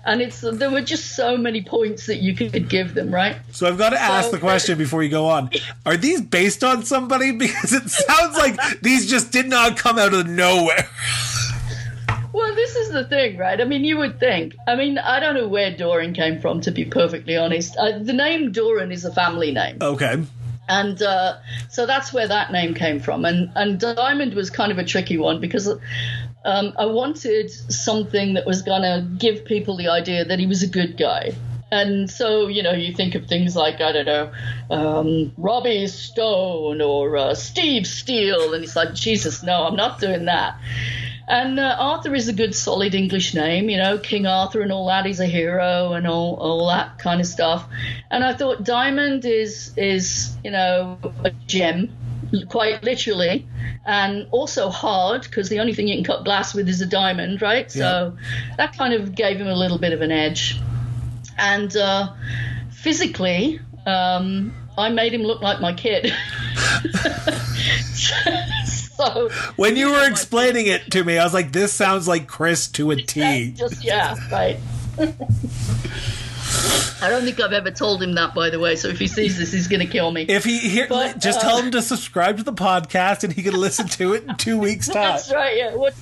And 0.06 0.22
it's 0.22 0.42
there 0.42 0.70
were 0.70 0.82
just 0.82 1.16
so 1.16 1.38
many 1.38 1.64
points 1.64 2.06
that 2.08 2.18
you 2.18 2.36
could 2.36 2.70
give 2.70 2.94
them, 2.94 3.14
right? 3.14 3.38
So 3.52 3.68
I've 3.68 3.78
got 3.78 3.92
to 3.92 4.00
ask 4.00 4.26
so, 4.26 4.32
the 4.34 4.40
question 4.40 4.78
before 4.78 5.04
you 5.04 5.10
go 5.10 5.28
on: 5.28 5.50
Are 5.86 5.98
these 5.98 6.22
based 6.22 6.64
on 6.64 6.84
somebody? 6.84 7.32
Because 7.44 7.74
it 7.74 7.90
sounds 7.90 8.38
like 8.38 8.58
these 8.82 9.10
just 9.10 9.32
did 9.32 9.48
not 9.48 9.76
come 9.76 9.98
out 9.98 10.14
of 10.14 10.28
nowhere. 10.28 10.88
Well, 12.34 12.56
this 12.56 12.76
is 12.76 12.92
the 12.92 13.04
thing, 13.04 13.38
right? 13.38 13.62
I 13.62 13.64
mean, 13.64 13.84
you 13.84 14.00
would 14.00 14.20
think. 14.20 14.56
I 14.68 14.76
mean, 14.76 14.98
I 14.98 15.20
don't 15.20 15.36
know 15.36 15.48
where 15.48 15.76
Doran 15.76 16.14
came 16.14 16.42
from, 16.42 16.62
to 16.62 16.72
be 16.72 16.84
perfectly 16.84 17.38
honest. 17.38 17.78
Uh, 17.78 18.00
the 18.00 18.14
name 18.14 18.52
Doran 18.52 18.92
is 18.92 19.06
a 19.06 19.14
family 19.14 19.52
name. 19.52 19.78
Okay. 19.80 20.24
And 20.68 21.02
uh, 21.02 21.38
so 21.70 21.86
that's 21.86 22.12
where 22.12 22.28
that 22.28 22.52
name 22.52 22.74
came 22.74 23.00
from. 23.00 23.26
And, 23.26 23.52
and 23.56 23.80
Diamond 23.80 24.34
was 24.34 24.50
kind 24.50 24.72
of 24.72 24.80
a 24.80 24.84
tricky 24.84 25.18
one 25.18 25.42
because 25.42 25.68
um, 25.68 26.74
I 26.78 26.88
wanted 26.88 27.52
something 27.52 28.34
that 28.34 28.48
was 28.48 28.64
going 28.64 28.82
to 28.82 29.08
give 29.18 29.46
people 29.46 29.78
the 29.78 29.90
idea 29.90 30.26
that 30.26 30.40
he 30.40 30.48
was 30.48 30.64
a 30.64 30.68
good 30.68 30.98
guy. 30.98 31.34
And 31.72 32.10
so, 32.10 32.48
you 32.48 32.64
know, 32.64 32.72
you 32.72 32.94
think 32.94 33.16
of 33.16 33.26
things 33.28 33.56
like, 33.56 33.82
I 33.82 33.92
don't 33.92 34.06
know, 34.06 34.32
um, 34.70 35.34
Robbie 35.38 35.88
Stone 35.88 36.82
or 36.82 37.18
uh, 37.18 37.36
Steve 37.36 37.86
Steele. 37.86 38.54
And 38.54 38.64
he's 38.64 38.76
like, 38.76 38.94
Jesus, 38.94 39.44
no, 39.44 39.64
I'm 39.64 39.76
not 39.76 40.00
doing 40.00 40.26
that. 40.26 40.58
And 41.28 41.60
uh, 41.60 41.78
Arthur 41.80 42.14
is 42.14 42.28
a 42.28 42.34
good, 42.34 42.54
solid 42.54 42.94
English 42.94 43.34
name, 43.34 43.70
you 43.70 43.78
know, 43.78 43.98
King 43.98 44.26
Arthur 44.26 44.62
and 44.62 44.72
all 44.72 44.88
that. 44.88 45.06
He's 45.06 45.22
a 45.22 45.26
hero 45.26 45.94
and 45.94 46.06
all, 46.06 46.36
all 46.36 46.68
that 46.68 47.00
kind 47.00 47.22
of 47.22 47.28
stuff. 47.28 47.66
And 48.12 48.24
I 48.24 48.34
thought 48.34 48.64
Diamond 48.64 49.24
is 49.26 49.72
is 49.78 50.36
you 50.44 50.52
know 50.52 50.98
a 51.24 51.32
gem, 51.48 51.90
quite 52.50 52.84
literally, 52.84 53.48
and 53.86 54.28
also 54.32 54.70
hard 54.70 55.24
because 55.24 55.48
the 55.50 55.60
only 55.60 55.74
thing 55.74 55.88
you 55.88 55.96
can 55.96 56.04
cut 56.04 56.26
glass 56.26 56.54
with 56.54 56.68
is 56.68 56.82
a 56.82 56.86
diamond, 56.86 57.42
right? 57.42 57.72
So 57.72 58.18
that 58.58 58.78
kind 58.78 58.94
of 58.94 59.16
gave 59.16 59.38
him 59.38 59.48
a 59.48 59.56
little 59.56 59.78
bit 59.78 59.94
of 59.94 60.02
an 60.02 60.12
edge. 60.12 60.60
And 61.38 61.76
uh, 61.76 62.14
physically, 62.70 63.62
um, 63.86 64.54
I 64.78 64.90
made 64.90 65.14
him 65.14 65.22
look 65.22 65.42
like 65.42 65.62
my 65.62 65.74
kid. 65.74 66.14
so 68.98 69.30
when 69.56 69.76
you 69.76 69.92
were 69.92 70.08
explaining 70.08 70.68
it 70.68 70.92
to 70.92 71.04
me, 71.04 71.18
I 71.18 71.24
was 71.24 71.34
like, 71.34 71.52
"This 71.52 71.74
sounds 71.74 72.08
like 72.08 72.28
Chris 72.28 72.68
to 72.70 72.92
a 72.92 72.96
T." 73.02 73.52
Just 73.52 73.84
yeah, 73.84 74.16
right. 74.32 74.58
I 77.02 77.10
don't 77.10 77.24
think 77.24 77.42
I've 77.42 77.52
ever 77.52 77.72
told 77.72 78.02
him 78.02 78.14
that, 78.14 78.34
by 78.34 78.50
the 78.50 78.60
way. 78.60 78.78
So 78.78 78.88
if 78.88 78.98
he 78.98 79.08
sees 79.08 79.38
this, 79.38 79.52
he's 79.52 79.68
going 79.68 79.82
to 79.82 79.86
kill 79.92 80.10
me. 80.12 80.22
If 80.22 80.46
he 80.46 80.60
here, 80.60 80.88
But, 80.88 81.20
just 81.20 81.40
uh, 81.40 81.42
tell 81.42 81.58
him 81.62 81.72
to 81.72 81.82
subscribe 81.82 82.38
to 82.38 82.44
the 82.44 82.54
podcast, 82.54 83.26
and 83.26 83.34
he 83.34 83.44
can 83.44 83.56
listen 83.56 83.88
to 83.90 84.14
it 84.14 84.24
in 84.24 84.36
two 84.36 84.58
weeks' 84.58 84.88
time. 84.90 85.16
That's 85.16 85.34
right. 85.34 85.58
Yeah. 85.58 85.76
What? 85.76 85.94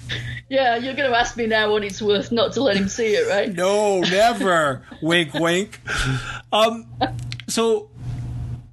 Yeah. 0.47 0.75
You're 0.75 0.93
going 0.93 1.09
to 1.09 1.17
ask 1.17 1.35
me 1.37 1.47
now 1.47 1.71
what 1.71 1.83
it's 1.83 2.01
worth 2.01 2.31
not 2.31 2.53
to 2.53 2.61
let 2.61 2.75
him 2.77 2.87
see 2.87 3.15
it, 3.15 3.27
right? 3.27 3.51
No, 3.51 4.01
never. 4.01 4.83
wink, 5.01 5.33
wink. 5.33 5.79
Um, 6.51 6.85
so 7.47 7.89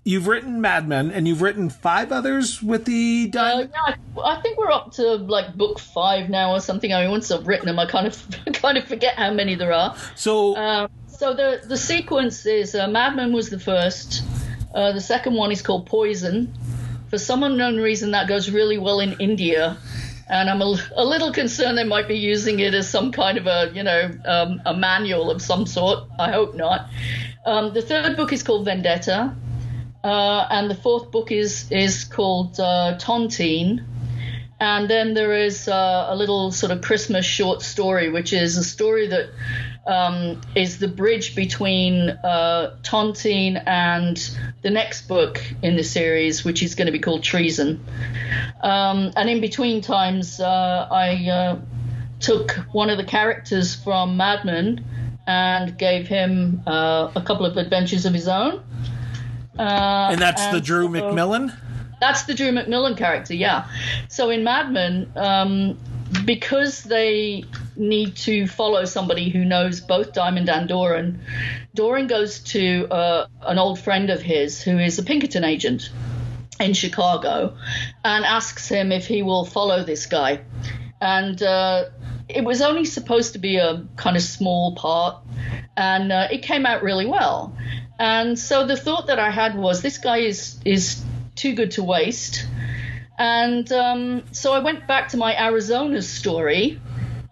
you've 0.09 0.27
written 0.27 0.63
Mad 0.63 0.89
Men, 0.89 1.11
and 1.11 1.29
you've 1.29 1.43
written 1.43 1.69
five 1.69 2.11
others 2.13 2.63
with 2.63 2.87
the 2.87 3.31
Uh, 3.37 3.67
yeah, 3.71 3.97
I, 4.25 4.41
think 4.41 4.57
we're 4.57 4.73
up 4.73 4.93
to 4.93 5.17
like 5.17 5.55
book 5.55 5.79
five 5.79 6.31
now 6.31 6.53
or 6.53 6.61
something. 6.61 6.95
I 6.95 7.03
mean, 7.03 7.11
once 7.11 7.31
I've 7.31 7.47
written 7.47 7.67
them, 7.67 7.79
I 7.79 7.85
kind 7.85 8.07
of 8.07 8.27
kind 8.55 8.79
of 8.79 8.89
forget 8.89 9.17
how 9.17 9.33
many 9.33 9.55
there 9.55 9.73
are. 9.73 9.95
so 10.15 10.57
Um, 10.57 10.91
so 11.09 11.35
the 11.35 11.61
the 11.63 11.77
sequence 11.77 12.47
is 12.47 12.75
uh, 12.75 12.89
Madman 12.89 13.35
was 13.35 13.51
the 13.51 13.61
first. 13.61 14.25
Uh, 14.75 14.93
the 14.93 15.01
second 15.01 15.35
one 15.35 15.53
is 15.53 15.61
called 15.61 15.87
Poison. 15.87 16.55
For 17.11 17.19
some 17.19 17.43
unknown 17.43 17.77
reason, 17.77 18.11
that 18.13 18.29
goes 18.29 18.51
really 18.51 18.79
well 18.79 19.01
in 19.01 19.13
India, 19.19 19.77
and 20.29 20.49
I'm 20.49 20.63
a, 20.63 20.79
a 20.95 21.05
little 21.05 21.33
concerned 21.33 21.77
they 21.77 21.85
might 21.85 22.09
be 22.09 22.17
using 22.17 22.61
it 22.61 22.75
as 22.75 22.89
some 22.89 23.13
kind 23.13 23.37
of 23.37 23.47
a 23.47 23.71
you 23.75 23.83
know 23.83 24.11
um, 24.25 24.63
a 24.65 24.75
manual 24.75 25.31
of 25.31 25.43
some 25.43 25.67
sort. 25.67 26.05
I 26.19 26.31
hope 26.33 26.55
not. 26.55 26.89
Um, 27.45 27.75
the 27.75 27.83
third 27.83 28.17
book 28.17 28.33
is 28.33 28.43
called 28.43 28.65
Vendetta, 28.67 29.35
uh, 30.09 30.47
and 30.51 30.71
the 30.71 30.75
fourth 30.75 31.11
book 31.11 31.31
is 31.31 31.71
is 31.71 32.05
called 32.05 32.59
uh, 32.59 32.97
Tontine. 32.99 33.85
And 34.61 34.91
then 34.91 35.15
there 35.15 35.35
is 35.35 35.69
uh, 35.69 36.07
a 36.09 36.17
little 36.17 36.51
sort 36.51 36.73
of 36.73 36.81
Christmas 36.81 37.25
short 37.25 37.63
story, 37.63 38.11
which 38.11 38.33
is 38.33 38.57
a 38.57 38.65
story 38.65 39.07
that 39.07 39.29
um, 39.87 40.41
is 40.57 40.79
the 40.79 40.89
bridge 40.89 41.37
between 41.37 42.11
uh, 42.11 42.77
Tontine 42.83 43.63
and 43.67 44.17
the 44.63 44.71
next 44.71 45.07
book 45.07 45.41
in 45.63 45.77
the 45.77 45.85
series, 45.85 46.45
which 46.45 46.63
is 46.65 46.75
going 46.75 46.87
to 46.87 46.93
be 46.93 46.99
called 46.99 47.23
Treason. 47.23 47.85
Um, 48.61 49.13
and 49.15 49.31
in 49.31 49.41
between 49.41 49.81
times, 49.81 50.41
uh, 50.41 50.89
I 50.91 51.31
uh, 51.31 51.59
took 52.19 52.51
one 52.73 52.91
of 52.91 52.99
the 52.99 53.05
characters 53.05 53.77
from 53.77 54.17
Mad 54.17 54.45
Men 54.45 54.85
and 55.29 55.79
gave 55.79 56.09
him 56.09 56.63
uh, 56.67 57.13
a 57.15 57.23
couple 57.23 57.47
of 57.47 57.57
adventures 57.57 58.07
of 58.07 58.15
his 58.15 58.27
own. 58.27 58.65
Uh, 59.59 60.09
and 60.13 60.21
that's 60.21 60.47
the 60.49 60.61
Drew 60.61 60.89
McMillan. 60.89 61.55
that's 62.01 62.23
the 62.25 62.35
Drew 62.35 62.53
McMillan 62.53 62.97
character, 62.97 63.35
yeah. 63.35 63.67
So 64.09 64.31
in 64.31 64.45
Mad 64.45 64.71
Men, 64.73 65.11
um, 65.17 65.79
because 66.25 66.85
they 66.85 67.45
need 67.77 68.17
to 68.17 68.47
follow 68.47 68.85
somebody 68.85 69.29
who 69.29 69.45
knows 69.45 69.81
both 69.81 70.13
Diamond 70.13 70.49
and 70.49 70.69
Doran, 70.69 71.21
Doran 71.75 72.07
goes 72.07 72.41
to 72.41 72.87
uh, 72.91 73.27
an 73.43 73.59
old 73.59 73.79
friend 73.79 74.11
of 74.11 74.23
his 74.23 74.63
who 74.63 74.79
is 74.79 74.99
a 74.99 75.03
Pinkerton 75.03 75.45
agent 75.45 75.91
in 76.61 76.73
Chicago 76.73 77.57
and 78.05 78.25
asks 78.25 78.69
him 78.69 78.91
if 78.91 79.07
he 79.07 79.23
will 79.23 79.45
follow 79.45 79.85
this 79.85 80.07
guy. 80.07 80.41
And 81.01 81.41
uh, 81.43 81.85
it 82.29 82.45
was 82.45 82.61
only 82.63 82.85
supposed 82.85 83.33
to 83.35 83.39
be 83.39 83.57
a 83.57 83.87
kind 83.97 84.17
of 84.17 84.23
small 84.23 84.75
part, 84.75 85.23
and 85.77 86.11
uh, 86.11 86.29
it 86.31 86.43
came 86.43 86.67
out 86.67 86.83
really 86.83 87.07
well. 87.07 87.57
And 87.99 88.39
so 88.39 88.67
the 88.67 88.77
thought 88.77 89.09
that 89.09 89.19
I 89.19 89.31
had 89.31 89.57
was 89.57 89.83
this 89.83 89.99
guy 89.99 90.19
is 90.19 90.59
is 90.65 91.03
too 91.35 91.55
good 91.55 91.73
to 91.73 91.83
waste. 91.83 92.47
And 93.19 93.71
um, 93.73 94.23
so 94.31 94.53
I 94.53 94.61
went 94.61 94.87
back 94.87 95.09
to 95.09 95.17
my 95.17 95.37
Arizona 95.37 96.03
story 96.03 96.81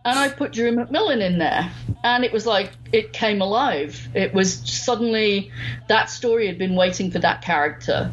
and 0.04 0.18
I 0.18 0.28
put 0.28 0.52
Drew 0.52 0.72
McMillan 0.72 1.20
in 1.20 1.38
there. 1.38 1.70
And 2.02 2.24
it 2.24 2.32
was 2.32 2.46
like 2.46 2.72
it 2.92 3.12
came 3.12 3.40
alive. 3.40 4.08
It 4.14 4.32
was 4.32 4.54
suddenly 4.54 5.50
that 5.88 6.10
story 6.10 6.46
had 6.46 6.58
been 6.58 6.76
waiting 6.76 7.10
for 7.10 7.20
that 7.20 7.42
character. 7.42 8.10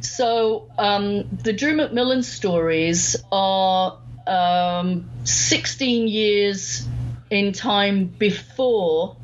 So 0.00 0.70
um, 0.78 1.28
the 1.42 1.52
Drew 1.52 1.74
McMillan 1.74 2.24
stories 2.24 3.16
are 3.30 3.98
um, 4.26 5.10
16 5.24 6.08
years 6.08 6.86
in 7.34 7.52
time 7.52 8.06
before 8.06 9.16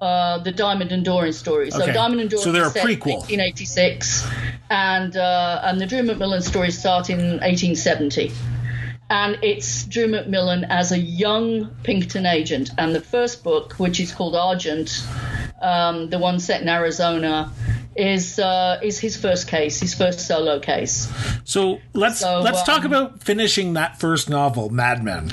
uh, 0.00 0.38
the 0.38 0.52
Diamond 0.52 0.92
and 0.92 1.04
Doran 1.04 1.32
story. 1.32 1.70
So 1.70 1.82
Okay. 1.82 1.92
Diamond 1.92 2.20
and 2.20 2.30
Doran 2.30 2.44
So 2.44 2.52
they're 2.52 2.62
a 2.62 2.66
was 2.66 2.74
set 2.74 2.84
in 2.84 2.96
prequel. 2.96 3.16
1886, 3.18 4.26
and 4.70 5.16
uh, 5.16 5.60
and 5.64 5.80
the 5.80 5.86
Drew 5.86 6.02
McMillan 6.02 6.42
stories 6.42 6.78
start 6.78 7.10
in 7.10 7.18
1870. 7.18 8.32
And 9.10 9.38
it's 9.42 9.84
Drew 9.84 10.06
McMillan 10.06 10.66
as 10.68 10.92
a 10.92 10.98
young 10.98 11.68
Pinkerton 11.82 12.26
agent. 12.26 12.70
And 12.76 12.94
the 12.94 13.00
first 13.00 13.42
book, 13.42 13.72
which 13.74 14.00
is 14.00 14.12
called 14.12 14.36
Argent, 14.36 15.02
um, 15.62 16.10
the 16.10 16.18
one 16.18 16.38
set 16.40 16.60
in 16.60 16.68
Arizona, 16.68 17.50
is 17.96 18.38
uh, 18.38 18.78
is 18.82 18.98
his 18.98 19.16
first 19.16 19.48
case, 19.48 19.80
his 19.80 19.94
first 19.94 20.20
solo 20.20 20.60
case. 20.60 21.10
So 21.44 21.80
let's 21.94 22.20
So, 22.20 22.40
let's 22.40 22.62
talk 22.62 22.80
um, 22.80 22.86
about 22.86 23.22
finishing 23.22 23.72
that 23.72 23.98
first 23.98 24.28
novel, 24.28 24.68
Mad 24.70 25.02
Men. 25.02 25.32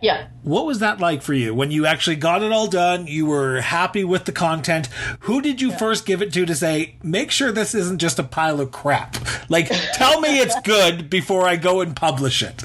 Yeah. 0.00 0.28
What 0.42 0.66
was 0.66 0.78
that 0.78 1.00
like 1.00 1.22
for 1.22 1.34
you 1.34 1.54
when 1.54 1.70
you 1.70 1.86
actually 1.86 2.16
got 2.16 2.42
it 2.42 2.52
all 2.52 2.68
done? 2.68 3.06
You 3.06 3.26
were 3.26 3.60
happy 3.60 4.04
with 4.04 4.24
the 4.24 4.32
content. 4.32 4.88
Who 5.20 5.40
did 5.40 5.60
you 5.60 5.72
first 5.72 6.06
give 6.06 6.22
it 6.22 6.32
to 6.34 6.46
to 6.46 6.54
say, 6.54 6.96
make 7.02 7.30
sure 7.30 7.50
this 7.50 7.74
isn't 7.74 7.98
just 7.98 8.18
a 8.18 8.22
pile 8.22 8.60
of 8.60 8.70
crap? 8.70 9.16
Like, 9.50 9.68
tell 9.94 10.20
me 10.20 10.38
it's 10.38 10.58
good 10.64 11.10
before 11.10 11.48
I 11.48 11.56
go 11.56 11.80
and 11.80 11.96
publish 11.96 12.42
it. 12.42 12.62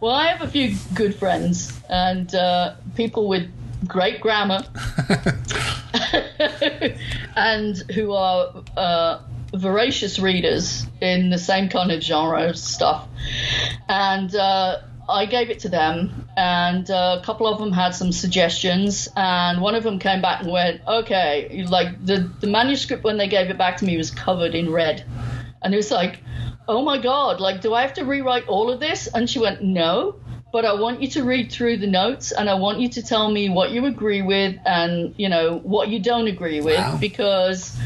Well, 0.00 0.12
I 0.12 0.28
have 0.28 0.42
a 0.42 0.50
few 0.50 0.76
good 0.94 1.14
friends 1.14 1.72
and 1.88 2.32
uh, 2.34 2.74
people 2.96 3.28
with 3.28 3.50
great 3.86 4.20
grammar 4.20 4.64
and 7.36 7.76
who 7.92 8.12
are 8.12 8.62
uh, 8.76 9.20
voracious 9.54 10.18
readers 10.18 10.86
in 11.00 11.30
the 11.30 11.38
same 11.38 11.68
kind 11.68 11.90
of 11.90 12.02
genre 12.02 12.48
of 12.48 12.58
stuff. 12.58 13.08
And 13.88 14.34
uh, 14.34 14.78
I 15.08 15.26
gave 15.26 15.50
it 15.50 15.60
to 15.60 15.68
them, 15.68 16.28
and 16.36 16.90
uh, 16.90 17.18
a 17.20 17.24
couple 17.24 17.46
of 17.46 17.58
them 17.58 17.72
had 17.72 17.94
some 17.94 18.12
suggestions, 18.12 19.08
and 19.16 19.60
one 19.60 19.74
of 19.74 19.82
them 19.82 19.98
came 19.98 20.22
back 20.22 20.42
and 20.42 20.52
went, 20.52 20.80
"Okay, 20.86 21.64
like 21.68 22.04
the 22.04 22.30
the 22.40 22.46
manuscript 22.46 23.04
when 23.04 23.18
they 23.18 23.28
gave 23.28 23.50
it 23.50 23.58
back 23.58 23.78
to 23.78 23.84
me 23.84 23.96
was 23.96 24.10
covered 24.10 24.54
in 24.54 24.70
red." 24.70 25.04
And 25.62 25.72
it 25.72 25.76
was 25.76 25.90
like, 25.90 26.18
oh 26.68 26.82
my 26.82 26.98
God, 26.98 27.40
like, 27.40 27.60
do 27.60 27.74
I 27.74 27.82
have 27.82 27.94
to 27.94 28.04
rewrite 28.04 28.46
all 28.48 28.70
of 28.70 28.80
this? 28.80 29.06
And 29.06 29.28
she 29.28 29.38
went, 29.38 29.62
no, 29.62 30.16
but 30.52 30.64
I 30.64 30.74
want 30.74 31.00
you 31.02 31.08
to 31.10 31.24
read 31.24 31.50
through 31.50 31.78
the 31.78 31.86
notes 31.86 32.32
and 32.32 32.48
I 32.48 32.54
want 32.54 32.80
you 32.80 32.88
to 32.90 33.02
tell 33.02 33.30
me 33.30 33.48
what 33.48 33.70
you 33.70 33.86
agree 33.86 34.22
with 34.22 34.56
and, 34.64 35.14
you 35.16 35.28
know, 35.28 35.58
what 35.58 35.88
you 35.88 36.00
don't 36.00 36.26
agree 36.28 36.60
with 36.60 36.78
Wow. 36.78 36.98
because 37.00 37.76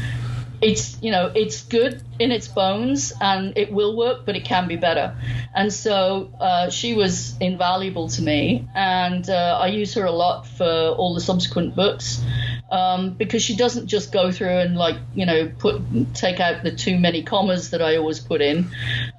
it's, 0.61 1.01
you 1.01 1.11
know, 1.11 1.31
it's 1.35 1.63
good 1.63 2.01
in 2.19 2.31
its 2.31 2.47
bones 2.47 3.13
and 3.21 3.57
it 3.57 3.71
will 3.71 3.95
work, 3.95 4.25
but 4.25 4.35
it 4.35 4.45
can 4.45 4.67
be 4.67 4.75
better. 4.75 5.15
And 5.55 5.71
so 5.71 6.31
uh, 6.39 6.69
she 6.69 6.93
was 6.93 7.37
invaluable 7.39 8.09
to 8.09 8.21
me 8.21 8.67
and 8.75 9.29
uh, 9.29 9.59
I 9.61 9.67
use 9.67 9.93
her 9.95 10.05
a 10.05 10.11
lot 10.11 10.47
for 10.47 10.65
all 10.65 11.13
the 11.13 11.21
subsequent 11.21 11.75
books 11.75 12.21
um, 12.69 13.11
because 13.11 13.41
she 13.41 13.55
doesn't 13.55 13.87
just 13.87 14.11
go 14.11 14.31
through 14.31 14.49
and 14.49 14.75
like 14.75 14.97
you 15.15 15.25
know 15.25 15.51
put 15.57 15.81
take 16.13 16.39
out 16.39 16.63
the 16.63 16.71
too 16.71 16.99
many 16.99 17.23
commas 17.23 17.71
that 17.71 17.81
I 17.81 17.97
always 17.97 18.19
put 18.19 18.41
in, 18.41 18.69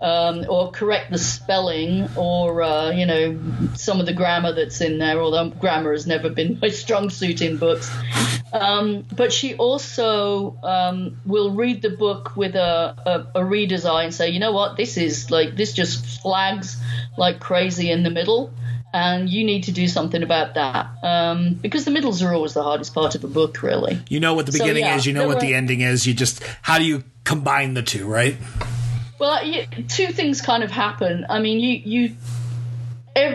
um, 0.01 0.45
or 0.49 0.71
correct 0.71 1.11
the 1.11 1.19
spelling, 1.19 2.09
or 2.17 2.63
uh, 2.63 2.91
you 2.91 3.07
know 3.07 3.39
some 3.75 4.01
of 4.01 4.07
the 4.07 4.13
grammar 4.13 4.53
that's 4.53 4.81
in 4.81 4.99
there. 4.99 5.21
Although 5.21 5.51
grammar 5.51 5.93
has 5.93 6.07
never 6.07 6.29
been 6.29 6.59
my 6.63 6.69
strong 6.69 7.11
suit 7.11 7.41
in 7.41 7.57
books, 7.57 7.91
um, 8.53 9.05
but 9.15 9.33
she 9.33 9.55
also 9.55 10.57
um, 10.63 11.19
will 11.27 11.53
read 11.53 11.83
the 11.83 11.91
book 11.91 12.37
with 12.37 12.55
a, 12.55 13.27
a, 13.35 13.41
a 13.41 13.45
reader's 13.45 13.85
eye 13.85 14.05
and 14.05 14.15
say, 14.15 14.31
you 14.31 14.41
know 14.41 14.53
what, 14.53 14.77
this 14.77 14.97
is 14.97 15.31
like 15.31 15.57
this 15.57 15.73
just 15.73 16.23
flags 16.23 16.77
like 17.17 17.41
crazy 17.41 17.91
in 17.91 18.03
the 18.03 18.11
middle 18.11 18.53
and 18.95 19.29
you 19.29 19.45
need 19.45 19.65
to 19.65 19.73
do 19.73 19.87
something 19.87 20.23
about 20.23 20.55
that 20.55 20.87
um, 21.05 21.53
because 21.55 21.85
the 21.85 21.91
middles 21.91 22.23
are 22.23 22.33
always 22.33 22.55
the 22.55 22.63
hardest 22.63 22.95
part 22.95 23.15
of 23.15 23.23
a 23.23 23.29
book, 23.29 23.63
really. 23.63 24.01
You 24.09 24.19
know 24.21 24.33
what 24.35 24.47
the 24.47 24.53
So, 24.53 24.59
beginning 24.61 24.85
yeah, 24.85 24.97
is, 24.97 25.05
you 25.05 25.13
know 25.13 25.27
what 25.27 25.37
were- 25.37 25.41
the 25.43 25.55
ending 25.55 25.83
is. 25.83 26.07
You 26.07 26.15
just, 26.15 26.43
how 26.63 26.79
do 26.79 26.85
you 26.85 27.05
combine 27.25 27.75
the 27.75 27.83
two, 27.83 28.07
right? 28.07 28.37
Well, 29.19 29.45
you, 29.45 29.67
two 29.89 30.07
things 30.09 30.41
kind 30.41 30.63
of 30.63 30.71
happen. 30.71 31.27
I 31.29 31.41
mean, 31.41 31.59
you 31.59 31.83
you 31.85 32.17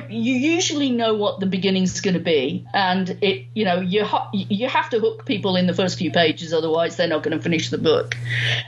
you 0.10 0.34
usually 0.36 0.90
know 0.90 1.16
what 1.16 1.40
the 1.40 1.46
beginning's 1.46 2.02
going 2.02 2.14
to 2.16 2.20
be, 2.20 2.66
and 2.74 3.10
it 3.22 3.46
you 3.54 3.66
know 3.66 3.80
you 3.80 4.06
you 4.32 4.68
have 4.68 4.90
to 4.92 5.00
hook 5.00 5.26
people 5.26 5.56
in 5.56 5.68
the 5.68 5.74
first 5.74 5.98
few 5.98 6.12
pages, 6.12 6.54
otherwise 6.54 6.96
they're 6.96 7.08
not 7.08 7.24
going 7.24 7.38
to 7.38 7.44
finish 7.44 7.70
the 7.70 7.78
book, 7.78 8.16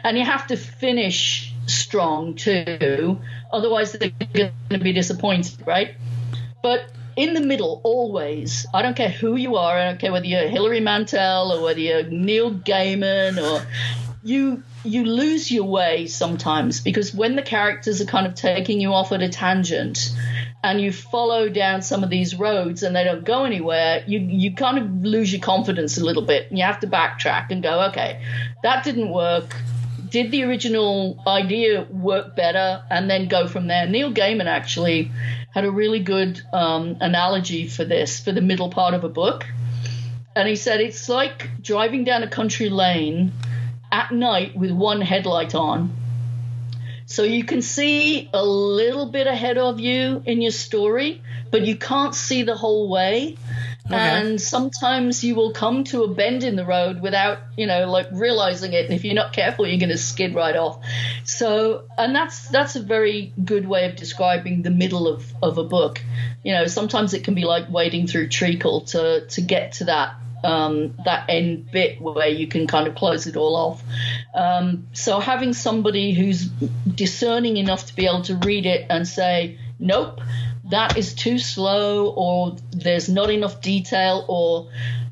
and 0.04 0.18
you 0.18 0.26
have 0.26 0.48
to 0.48 0.58
finish 0.58 1.54
strong 1.68 2.36
too, 2.36 3.20
otherwise 3.52 3.94
they're 3.94 4.12
going 4.34 4.52
to 4.70 4.78
be 4.80 4.94
disappointed, 4.94 5.66
right? 5.66 5.96
But 6.62 6.90
in 7.16 7.34
the 7.34 7.42
middle, 7.42 7.82
always. 7.84 8.66
I 8.74 8.82
don't 8.82 8.96
care 8.96 9.10
who 9.10 9.36
you 9.36 9.56
are. 9.56 9.78
I 9.78 9.86
don't 9.86 10.00
care 10.00 10.12
whether 10.12 10.26
you're 10.26 10.48
Hilary 10.48 10.82
Mantel 10.82 11.52
or 11.54 11.64
whether 11.64 11.80
you're 11.80 12.04
Neil 12.04 12.52
Gaiman 12.54 13.42
or 13.42 13.66
you. 14.24 14.64
You 14.84 15.04
lose 15.06 15.52
your 15.52 15.64
way 15.64 16.06
sometimes 16.06 16.80
because 16.82 17.12
when 17.14 17.36
the 17.36 17.42
characters 17.42 18.02
are 18.02 18.06
kind 18.06 18.28
of 18.28 18.36
taking 18.36 18.80
you 18.80 18.94
off 18.94 19.12
at 19.12 19.24
a 19.24 19.30
tangent, 19.30 20.16
and 20.66 20.82
you 20.82 20.92
follow 20.92 21.48
down 21.48 21.84
some 21.84 22.04
of 22.04 22.10
these 22.10 22.34
roads 22.34 22.82
and 22.82 22.96
they 22.96 23.04
don't 23.04 23.24
go 23.24 23.46
anywhere, 23.46 24.04
you 24.08 24.18
you 24.18 24.56
kind 24.56 24.80
of 24.80 25.04
lose 25.04 25.32
your 25.32 25.42
confidence 25.42 26.00
a 26.00 26.04
little 26.04 26.24
bit, 26.24 26.50
and 26.50 26.58
you 26.58 26.66
have 26.66 26.80
to 26.80 26.88
backtrack 26.88 27.52
and 27.52 27.62
go, 27.62 27.84
okay, 27.90 28.20
that 28.64 28.84
didn't 28.84 29.12
work. 29.12 29.56
Did 30.10 30.32
the 30.32 30.44
original 30.44 31.22
idea 31.28 31.86
work 31.92 32.36
better? 32.36 32.84
And 32.90 33.08
then 33.08 33.28
go 33.28 33.48
from 33.48 33.68
there. 33.68 33.86
Neil 33.88 34.12
gaiman 34.12 34.48
actually 34.48 35.12
had 35.54 35.66
a 35.66 35.72
really 35.72 36.00
good 36.00 36.42
um, 36.52 36.98
analogy 37.00 37.68
for 37.68 37.86
this 37.86 38.20
for 38.20 38.32
the 38.32 38.42
middle 38.42 38.72
part 38.72 38.96
of 38.96 39.04
a 39.04 39.10
book. 39.10 39.46
And 40.36 40.48
he 40.48 40.56
said 40.56 40.82
it's 40.82 41.08
like 41.08 41.62
driving 41.62 42.06
down 42.06 42.24
a 42.24 42.28
country 42.28 42.70
lane 42.70 43.34
at 43.92 44.12
night 44.12 44.58
with 44.58 44.72
one 44.72 45.02
headlight 45.02 45.54
on 45.54 45.94
so 47.06 47.24
you 47.24 47.44
can 47.44 47.62
see 47.62 48.30
a 48.34 48.44
little 48.44 49.06
bit 49.06 49.28
ahead 49.28 49.58
of 49.58 49.80
you 49.80 50.22
in 50.26 50.42
your 50.42 50.52
story 50.52 51.22
but 51.52 51.62
you 51.62 51.76
can't 51.76 52.16
see 52.16 52.44
the 52.44 52.56
whole 52.56 52.90
way 52.90 53.38
Okay. 53.88 53.96
And 53.96 54.42
sometimes 54.42 55.24
you 55.24 55.36
will 55.36 55.52
come 55.52 55.84
to 55.86 56.04
a 56.04 56.08
bend 56.08 56.44
in 56.44 56.56
the 56.56 56.66
road 56.66 57.02
without, 57.02 57.38
you 57.56 57.68
know, 57.68 57.88
like 57.88 58.08
realizing 58.12 58.74
it. 58.74 58.86
And 58.86 58.96
if 58.96 59.06
you're 59.06 59.14
not 59.14 59.32
careful, 59.32 59.68
you're 59.68 59.80
going 59.80 59.90
to 59.90 59.98
skid 59.98 60.34
right 60.34 60.56
off. 60.56 60.84
So, 61.24 61.84
and 61.96 62.16
that's 62.16 62.48
that's 62.50 62.76
a 62.76 62.82
very 62.82 63.32
good 63.44 63.68
way 63.68 63.86
of 63.86 63.96
describing 63.96 64.64
the 64.64 64.72
middle 64.72 65.08
of, 65.08 65.32
of 65.44 65.60
a 65.60 65.64
book. 65.64 66.02
You 66.44 66.54
know, 66.54 66.66
sometimes 66.66 67.14
it 67.14 67.24
can 67.24 67.36
be 67.36 67.46
like 67.46 67.70
wading 67.70 68.08
through 68.08 68.30
treacle 68.30 68.82
to 68.82 69.28
to 69.28 69.42
get 69.42 69.74
to 69.74 69.86
that 69.86 70.16
um, 70.44 70.96
that 71.06 71.30
end 71.30 71.72
bit 71.72 72.02
where 72.02 72.28
you 72.28 72.48
can 72.48 72.68
kind 72.68 72.88
of 72.88 72.96
close 72.96 73.28
it 73.28 73.36
all 73.36 73.56
off. 73.56 73.84
Um, 74.34 74.88
so 74.94 75.20
having 75.20 75.54
somebody 75.54 76.14
who's 76.14 76.46
discerning 76.46 77.58
enough 77.58 77.88
to 77.88 77.96
be 77.96 78.06
able 78.06 78.24
to 78.24 78.36
read 78.38 78.66
it 78.66 78.86
and 78.90 79.08
say, 79.08 79.58
nope, 79.80 80.22
that 80.66 80.98
is 80.98 81.14
too 81.14 81.38
slow 81.38 82.10
or 82.10 82.58
there's 82.72 83.10
not 83.10 83.30
enough 83.30 83.62
detail 83.62 84.26
or 84.28 84.70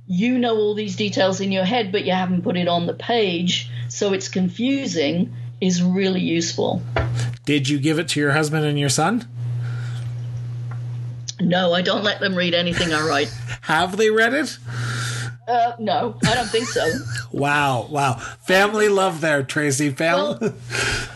you 0.07 0.37
know 0.37 0.55
all 0.55 0.75
these 0.75 0.95
details 0.95 1.39
in 1.39 1.51
your 1.51 1.63
head 1.63 1.91
but 1.91 2.03
you 2.03 2.11
haven't 2.11 2.41
put 2.41 2.57
it 2.57 2.67
on 2.67 2.87
the 2.87 2.93
page 2.93 3.71
so 3.87 4.11
it's 4.11 4.27
confusing 4.27 5.33
is 5.61 5.81
really 5.81 6.19
useful. 6.19 6.81
Did 7.45 7.69
you 7.69 7.79
give 7.79 7.99
it 7.99 8.09
to 8.09 8.19
your 8.19 8.31
husband 8.31 8.65
and 8.65 8.79
your 8.79 8.89
son? 8.89 9.27
No, 11.39 11.73
I 11.73 11.81
don't 11.81 12.03
let 12.03 12.19
them 12.19 12.35
read 12.35 12.53
anything 12.53 12.93
I 12.93 13.05
write. 13.05 13.33
Have 13.61 13.97
they 13.97 14.09
read 14.09 14.33
it? 14.33 14.57
Uh, 15.47 15.73
no, 15.79 16.15
I 16.25 16.35
don't 16.35 16.49
think 16.49 16.67
so. 16.67 16.89
wow, 17.31 17.87
wow. 17.89 18.13
Family 18.13 18.87
love 18.87 19.21
there, 19.21 19.43
Tracy. 19.43 19.89
Family. 19.89 20.37
Well, 20.39 20.55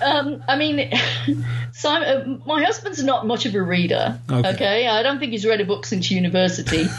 um, 0.03 0.43
I 0.47 0.57
mean, 0.57 0.91
Simon, 1.71 2.41
uh, 2.43 2.47
my 2.47 2.63
husband's 2.63 3.03
not 3.03 3.25
much 3.25 3.45
of 3.45 3.55
a 3.55 3.61
reader. 3.61 4.19
Okay. 4.29 4.49
okay? 4.49 4.87
I 4.87 5.01
don't 5.03 5.19
think 5.19 5.31
he's 5.31 5.45
read 5.45 5.61
a 5.61 5.65
book 5.65 5.85
since 5.85 6.11
university. 6.11 6.87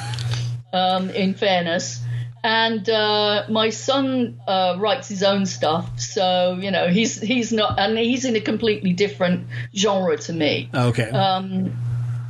um, 0.72 1.10
in 1.10 1.34
fairness. 1.34 2.00
And 2.44 2.88
uh, 2.88 3.44
my 3.48 3.70
son 3.70 4.40
uh, 4.46 4.76
writes 4.78 5.08
his 5.08 5.24
own 5.24 5.44
stuff, 5.44 5.98
so 5.98 6.56
you 6.60 6.70
know 6.70 6.86
he's 6.86 7.20
he's 7.20 7.52
not, 7.52 7.80
and 7.80 7.98
he's 7.98 8.24
in 8.24 8.36
a 8.36 8.40
completely 8.40 8.92
different 8.92 9.48
genre 9.74 10.16
to 10.16 10.32
me. 10.32 10.70
Okay. 10.72 11.10
Um, 11.10 11.72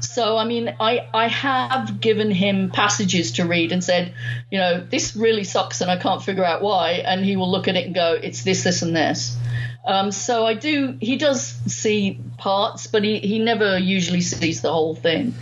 so, 0.01 0.37
I 0.37 0.45
mean, 0.45 0.75
I, 0.79 1.09
I 1.13 1.29
have 1.29 2.01
given 2.01 2.31
him 2.31 2.71
passages 2.71 3.33
to 3.33 3.45
read 3.47 3.73
and 3.73 3.83
said, 3.83 4.15
you 4.51 4.59
know, 4.59 4.81
this 4.81 5.17
really 5.17 5.45
sucks 5.45 5.81
and 5.81 5.91
I 5.91 5.97
can't 5.97 6.23
figure 6.23 6.45
out 6.45 6.63
why. 6.63 7.03
And 7.05 7.25
he 7.25 7.37
will 7.37 7.51
look 7.51 7.69
at 7.69 7.77
it 7.77 7.87
and 7.87 7.95
go, 7.95 8.13
it's 8.13 8.45
this, 8.45 8.63
this, 8.65 8.83
and 8.83 8.95
this. 8.95 9.37
Um, 9.85 10.13
so 10.13 10.47
I 10.47 10.55
do, 10.55 10.97
he 11.01 11.17
does 11.17 11.43
see 11.67 12.21
parts, 12.37 12.87
but 12.87 13.03
he, 13.03 13.19
he 13.19 13.39
never 13.39 13.79
usually 13.79 14.21
sees 14.21 14.61
the 14.61 14.73
whole 14.73 14.95
thing. 14.95 15.35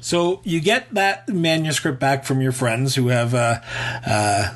So 0.00 0.40
you 0.44 0.60
get 0.60 0.92
that 0.94 1.28
manuscript 1.28 1.98
back 1.98 2.24
from 2.24 2.40
your 2.40 2.52
friends 2.52 2.94
who 2.94 3.08
have 3.08 3.34
uh, 3.34 3.60
uh, 4.06 4.54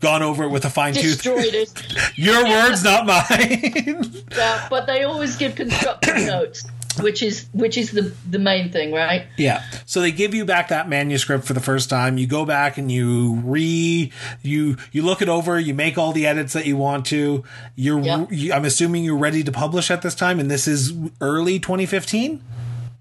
gone 0.00 0.22
over 0.22 0.44
it 0.44 0.50
with 0.50 0.64
a 0.64 0.70
fine 0.70 0.94
tooth. 0.94 1.22
Destroyed 1.22 1.54
it. 1.54 1.72
your 2.16 2.44
words, 2.44 2.84
not 2.84 3.06
mine. 3.06 4.12
yeah, 4.30 4.68
but 4.70 4.86
they 4.86 5.02
always 5.02 5.36
give 5.36 5.56
constructive 5.56 6.26
notes 6.26 6.66
which 7.00 7.22
is 7.22 7.46
which 7.52 7.78
is 7.78 7.92
the 7.92 8.14
the 8.28 8.38
main 8.38 8.70
thing 8.70 8.92
right 8.92 9.26
yeah 9.36 9.62
so 9.86 10.00
they 10.00 10.12
give 10.12 10.34
you 10.34 10.44
back 10.44 10.68
that 10.68 10.88
manuscript 10.88 11.44
for 11.44 11.52
the 11.52 11.60
first 11.60 11.88
time 11.88 12.18
you 12.18 12.26
go 12.26 12.44
back 12.44 12.78
and 12.78 12.90
you 12.90 13.34
re 13.44 14.10
you 14.42 14.76
you 14.90 15.02
look 15.02 15.22
it 15.22 15.28
over 15.28 15.58
you 15.58 15.74
make 15.74 15.96
all 15.96 16.12
the 16.12 16.26
edits 16.26 16.52
that 16.52 16.66
you 16.66 16.76
want 16.76 17.06
to 17.06 17.44
you're 17.76 18.00
yep. 18.00 18.28
you, 18.30 18.52
i'm 18.52 18.64
assuming 18.64 19.04
you're 19.04 19.16
ready 19.16 19.42
to 19.42 19.52
publish 19.52 19.90
at 19.90 20.02
this 20.02 20.14
time 20.14 20.40
and 20.40 20.50
this 20.50 20.66
is 20.66 20.92
early 21.20 21.58
2015 21.58 22.42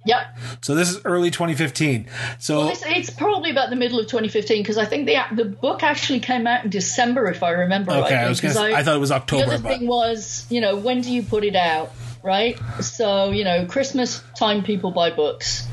Yep. 0.05 0.37
So 0.61 0.75
this 0.75 0.89
is 0.89 1.01
early 1.05 1.29
2015. 1.29 2.07
So 2.39 2.59
well, 2.59 2.69
it's, 2.69 2.83
it's, 2.85 3.09
probably 3.11 3.51
about 3.51 3.69
the 3.69 3.75
middle 3.75 3.99
of 3.99 4.07
2015 4.07 4.63
because 4.63 4.77
I 4.77 4.85
think 4.85 5.05
the 5.05 5.17
the 5.35 5.45
book 5.45 5.83
actually 5.83 6.21
came 6.21 6.47
out 6.47 6.63
in 6.63 6.69
December, 6.69 7.27
if 7.29 7.43
I 7.43 7.51
remember 7.51 7.91
okay, 7.91 8.01
rightly. 8.01 8.17
I 8.17 8.29
was 8.29 8.41
gonna, 8.41 8.59
I, 8.59 8.79
I, 8.79 8.83
thought 8.83 8.95
it 8.95 8.99
was 8.99 9.11
October. 9.11 9.45
The 9.45 9.53
other 9.53 9.63
but... 9.63 9.77
thing 9.77 9.87
was, 9.87 10.47
you 10.49 10.59
know, 10.59 10.75
when 10.75 11.01
do 11.01 11.11
you 11.11 11.21
put 11.21 11.43
it 11.43 11.55
out? 11.55 11.91
Right? 12.23 12.59
So, 12.81 13.31
you 13.31 13.43
know, 13.43 13.65
Christmas 13.65 14.21
time 14.35 14.63
people 14.63 14.91
buy 14.91 15.11
books. 15.11 15.67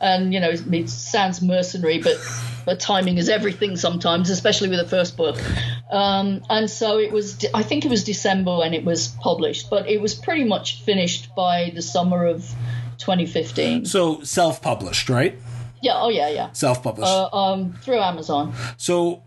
And, 0.00 0.34
you 0.34 0.40
know, 0.40 0.50
it 0.50 0.88
sounds 0.88 1.40
mercenary, 1.40 1.98
but, 1.98 2.16
but 2.64 2.80
timing 2.80 3.18
is 3.18 3.28
everything 3.28 3.76
sometimes, 3.76 4.30
especially 4.30 4.68
with 4.68 4.80
the 4.80 4.88
first 4.88 5.16
book. 5.16 5.38
Um, 5.90 6.42
and 6.50 6.68
so 6.68 6.98
it 6.98 7.12
was, 7.12 7.44
I 7.54 7.62
think 7.62 7.84
it 7.84 7.88
was 7.88 8.04
December 8.04 8.58
when 8.58 8.74
it 8.74 8.84
was 8.84 9.08
published, 9.08 9.70
but 9.70 9.88
it 9.88 10.00
was 10.00 10.14
pretty 10.14 10.44
much 10.44 10.82
finished 10.82 11.34
by 11.34 11.72
the 11.74 11.82
summer 11.82 12.26
of 12.26 12.42
2015. 12.98 13.84
So 13.84 14.22
self 14.22 14.60
published, 14.62 15.08
right? 15.08 15.38
Yeah, 15.82 15.94
oh, 15.96 16.10
yeah, 16.10 16.28
yeah. 16.28 16.52
Self 16.52 16.82
published. 16.82 17.10
Uh, 17.10 17.28
um, 17.32 17.72
through 17.82 17.98
Amazon. 17.98 18.54
So 18.76 19.22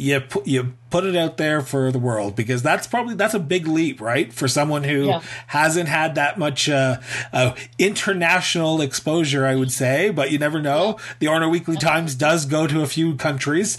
you 0.00 0.18
put 0.18 0.46
you 0.46 0.72
put 0.88 1.04
it 1.04 1.14
out 1.14 1.36
there 1.36 1.60
for 1.60 1.92
the 1.92 1.98
world 1.98 2.34
because 2.34 2.62
that's 2.62 2.86
probably 2.86 3.14
that's 3.14 3.34
a 3.34 3.38
big 3.38 3.66
leap, 3.66 4.00
right? 4.00 4.32
For 4.32 4.48
someone 4.48 4.82
who 4.84 5.08
yeah. 5.08 5.22
hasn't 5.48 5.88
had 5.88 6.14
that 6.14 6.38
much 6.38 6.68
uh, 6.68 7.00
uh, 7.32 7.54
international 7.78 8.80
exposure, 8.80 9.44
I 9.44 9.56
would 9.56 9.70
say, 9.70 10.08
but 10.08 10.30
you 10.30 10.38
never 10.38 10.60
know. 10.60 10.96
Yeah. 10.98 11.14
The 11.18 11.26
Orono 11.26 11.50
Weekly 11.50 11.76
Times 11.76 12.14
does 12.14 12.46
go 12.46 12.66
to 12.66 12.80
a 12.80 12.86
few 12.86 13.14
countries. 13.16 13.76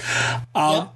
Um, 0.53 0.89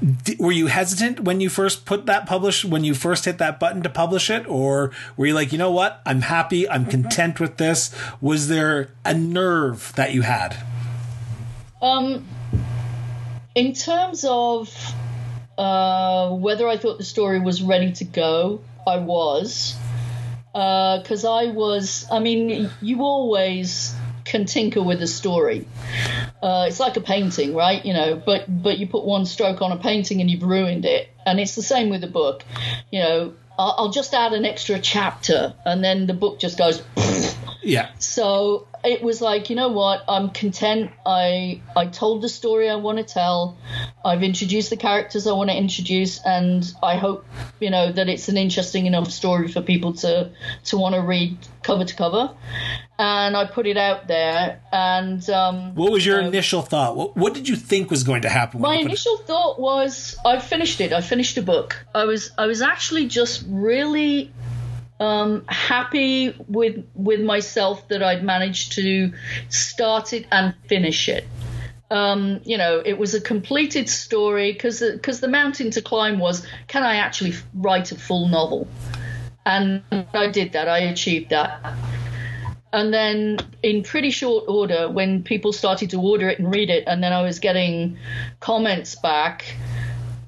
yeah. 0.00 0.34
were 0.38 0.52
you 0.52 0.68
hesitant 0.68 1.20
when 1.20 1.42
you 1.42 1.50
first 1.50 1.84
put 1.84 2.06
that 2.06 2.26
publish 2.26 2.64
when 2.64 2.84
you 2.84 2.94
first 2.94 3.26
hit 3.26 3.36
that 3.38 3.60
button 3.60 3.82
to 3.82 3.90
publish 3.90 4.30
it 4.30 4.46
or 4.48 4.90
were 5.18 5.26
you 5.26 5.34
like 5.34 5.52
you 5.52 5.58
know 5.58 5.70
what 5.70 6.02
i'm 6.04 6.22
happy 6.22 6.68
i'm 6.68 6.82
mm-hmm. 6.82 7.02
content 7.02 7.38
with 7.38 7.56
this 7.56 7.94
was 8.20 8.48
there 8.48 8.90
a 9.04 9.14
nerve 9.14 9.92
that 9.94 10.12
you 10.12 10.22
had 10.22 10.56
um 11.80 12.26
in 13.54 13.72
terms 13.72 14.24
of 14.28 14.74
uh, 15.58 16.30
whether 16.30 16.68
I 16.68 16.76
thought 16.76 16.98
the 16.98 17.04
story 17.04 17.40
was 17.40 17.62
ready 17.62 17.92
to 17.92 18.04
go, 18.04 18.62
I 18.86 18.98
was. 18.98 19.76
Because 20.52 21.24
uh, 21.24 21.32
I 21.32 21.46
was, 21.46 22.06
I 22.10 22.18
mean, 22.18 22.70
you 22.82 23.02
always 23.02 23.94
can 24.24 24.44
tinker 24.44 24.82
with 24.82 25.02
a 25.02 25.06
story. 25.06 25.66
Uh, 26.42 26.66
it's 26.68 26.78
like 26.78 26.96
a 26.96 27.00
painting, 27.00 27.54
right? 27.54 27.84
You 27.84 27.94
know, 27.94 28.16
but 28.16 28.44
but 28.48 28.78
you 28.78 28.86
put 28.86 29.04
one 29.04 29.24
stroke 29.24 29.62
on 29.62 29.72
a 29.72 29.78
painting 29.78 30.20
and 30.20 30.30
you've 30.30 30.42
ruined 30.42 30.84
it. 30.84 31.08
And 31.24 31.40
it's 31.40 31.54
the 31.54 31.62
same 31.62 31.88
with 31.88 32.04
a 32.04 32.08
book. 32.08 32.44
You 32.90 33.00
know, 33.00 33.34
I'll, 33.58 33.74
I'll 33.78 33.90
just 33.90 34.12
add 34.12 34.32
an 34.32 34.44
extra 34.44 34.78
chapter, 34.78 35.54
and 35.64 35.82
then 35.82 36.06
the 36.06 36.14
book 36.14 36.38
just 36.38 36.58
goes. 36.58 36.82
Yeah. 37.62 37.90
So 37.98 38.66
it 38.84 39.02
was 39.02 39.20
like, 39.20 39.50
you 39.50 39.56
know 39.56 39.68
what? 39.68 40.02
I'm 40.08 40.30
content. 40.30 40.90
I 41.06 41.60
I 41.76 41.86
told 41.86 42.22
the 42.22 42.28
story 42.28 42.68
I 42.68 42.76
want 42.76 42.98
to 42.98 43.04
tell. 43.04 43.56
I've 44.04 44.22
introduced 44.22 44.70
the 44.70 44.76
characters 44.76 45.26
I 45.26 45.32
want 45.32 45.50
to 45.50 45.56
introduce, 45.56 46.20
and 46.24 46.64
I 46.82 46.96
hope 46.96 47.24
you 47.60 47.70
know 47.70 47.92
that 47.92 48.08
it's 48.08 48.28
an 48.28 48.36
interesting 48.36 48.86
enough 48.86 49.10
story 49.10 49.48
for 49.48 49.62
people 49.62 49.94
to 49.94 50.30
to 50.64 50.76
want 50.76 50.94
to 50.94 51.00
read 51.00 51.38
cover 51.62 51.84
to 51.84 51.94
cover. 51.94 52.34
And 52.98 53.36
I 53.36 53.46
put 53.46 53.66
it 53.66 53.76
out 53.76 54.06
there. 54.06 54.60
And 54.72 55.28
um, 55.30 55.74
what 55.74 55.90
was 55.90 56.04
your 56.06 56.22
uh, 56.22 56.26
initial 56.26 56.62
thought? 56.62 56.96
What, 56.96 57.16
what 57.16 57.34
did 57.34 57.48
you 57.48 57.56
think 57.56 57.90
was 57.90 58.04
going 58.04 58.22
to 58.22 58.28
happen? 58.28 58.60
With? 58.60 58.68
My 58.68 58.76
initial 58.76 59.16
it- 59.16 59.26
thought 59.26 59.60
was 59.60 60.16
I 60.24 60.38
finished 60.38 60.80
it. 60.80 60.92
I 60.92 61.00
finished 61.00 61.36
a 61.36 61.42
book. 61.42 61.84
I 61.94 62.04
was 62.04 62.30
I 62.36 62.46
was 62.46 62.62
actually 62.62 63.06
just 63.06 63.44
really 63.48 64.32
um, 65.02 65.44
happy 65.48 66.32
with 66.46 66.84
with 66.94 67.20
myself 67.20 67.88
that 67.88 68.02
I'd 68.02 68.22
managed 68.22 68.72
to 68.72 69.12
start 69.48 70.12
it 70.12 70.26
and 70.30 70.54
finish 70.68 71.08
it. 71.08 71.26
Um, 71.90 72.40
you 72.44 72.56
know, 72.56 72.80
it 72.84 72.96
was 72.96 73.12
a 73.14 73.20
completed 73.20 73.88
story 73.88 74.52
because 74.52 74.80
because 74.80 75.20
the 75.20 75.28
mountain 75.28 75.72
to 75.72 75.82
climb 75.82 76.20
was 76.20 76.46
can 76.68 76.84
I 76.84 76.96
actually 76.96 77.34
write 77.52 77.90
a 77.90 77.96
full 77.96 78.28
novel, 78.28 78.68
and 79.44 79.82
I 80.14 80.28
did 80.30 80.52
that. 80.52 80.68
I 80.68 80.78
achieved 80.78 81.30
that. 81.30 81.74
And 82.72 82.94
then, 82.94 83.38
in 83.62 83.82
pretty 83.82 84.10
short 84.10 84.44
order, 84.48 84.88
when 84.88 85.24
people 85.24 85.52
started 85.52 85.90
to 85.90 86.00
order 86.00 86.28
it 86.30 86.38
and 86.38 86.54
read 86.54 86.70
it, 86.70 86.84
and 86.86 87.02
then 87.02 87.12
I 87.12 87.22
was 87.22 87.38
getting 87.38 87.98
comments 88.40 88.94
back 88.94 89.56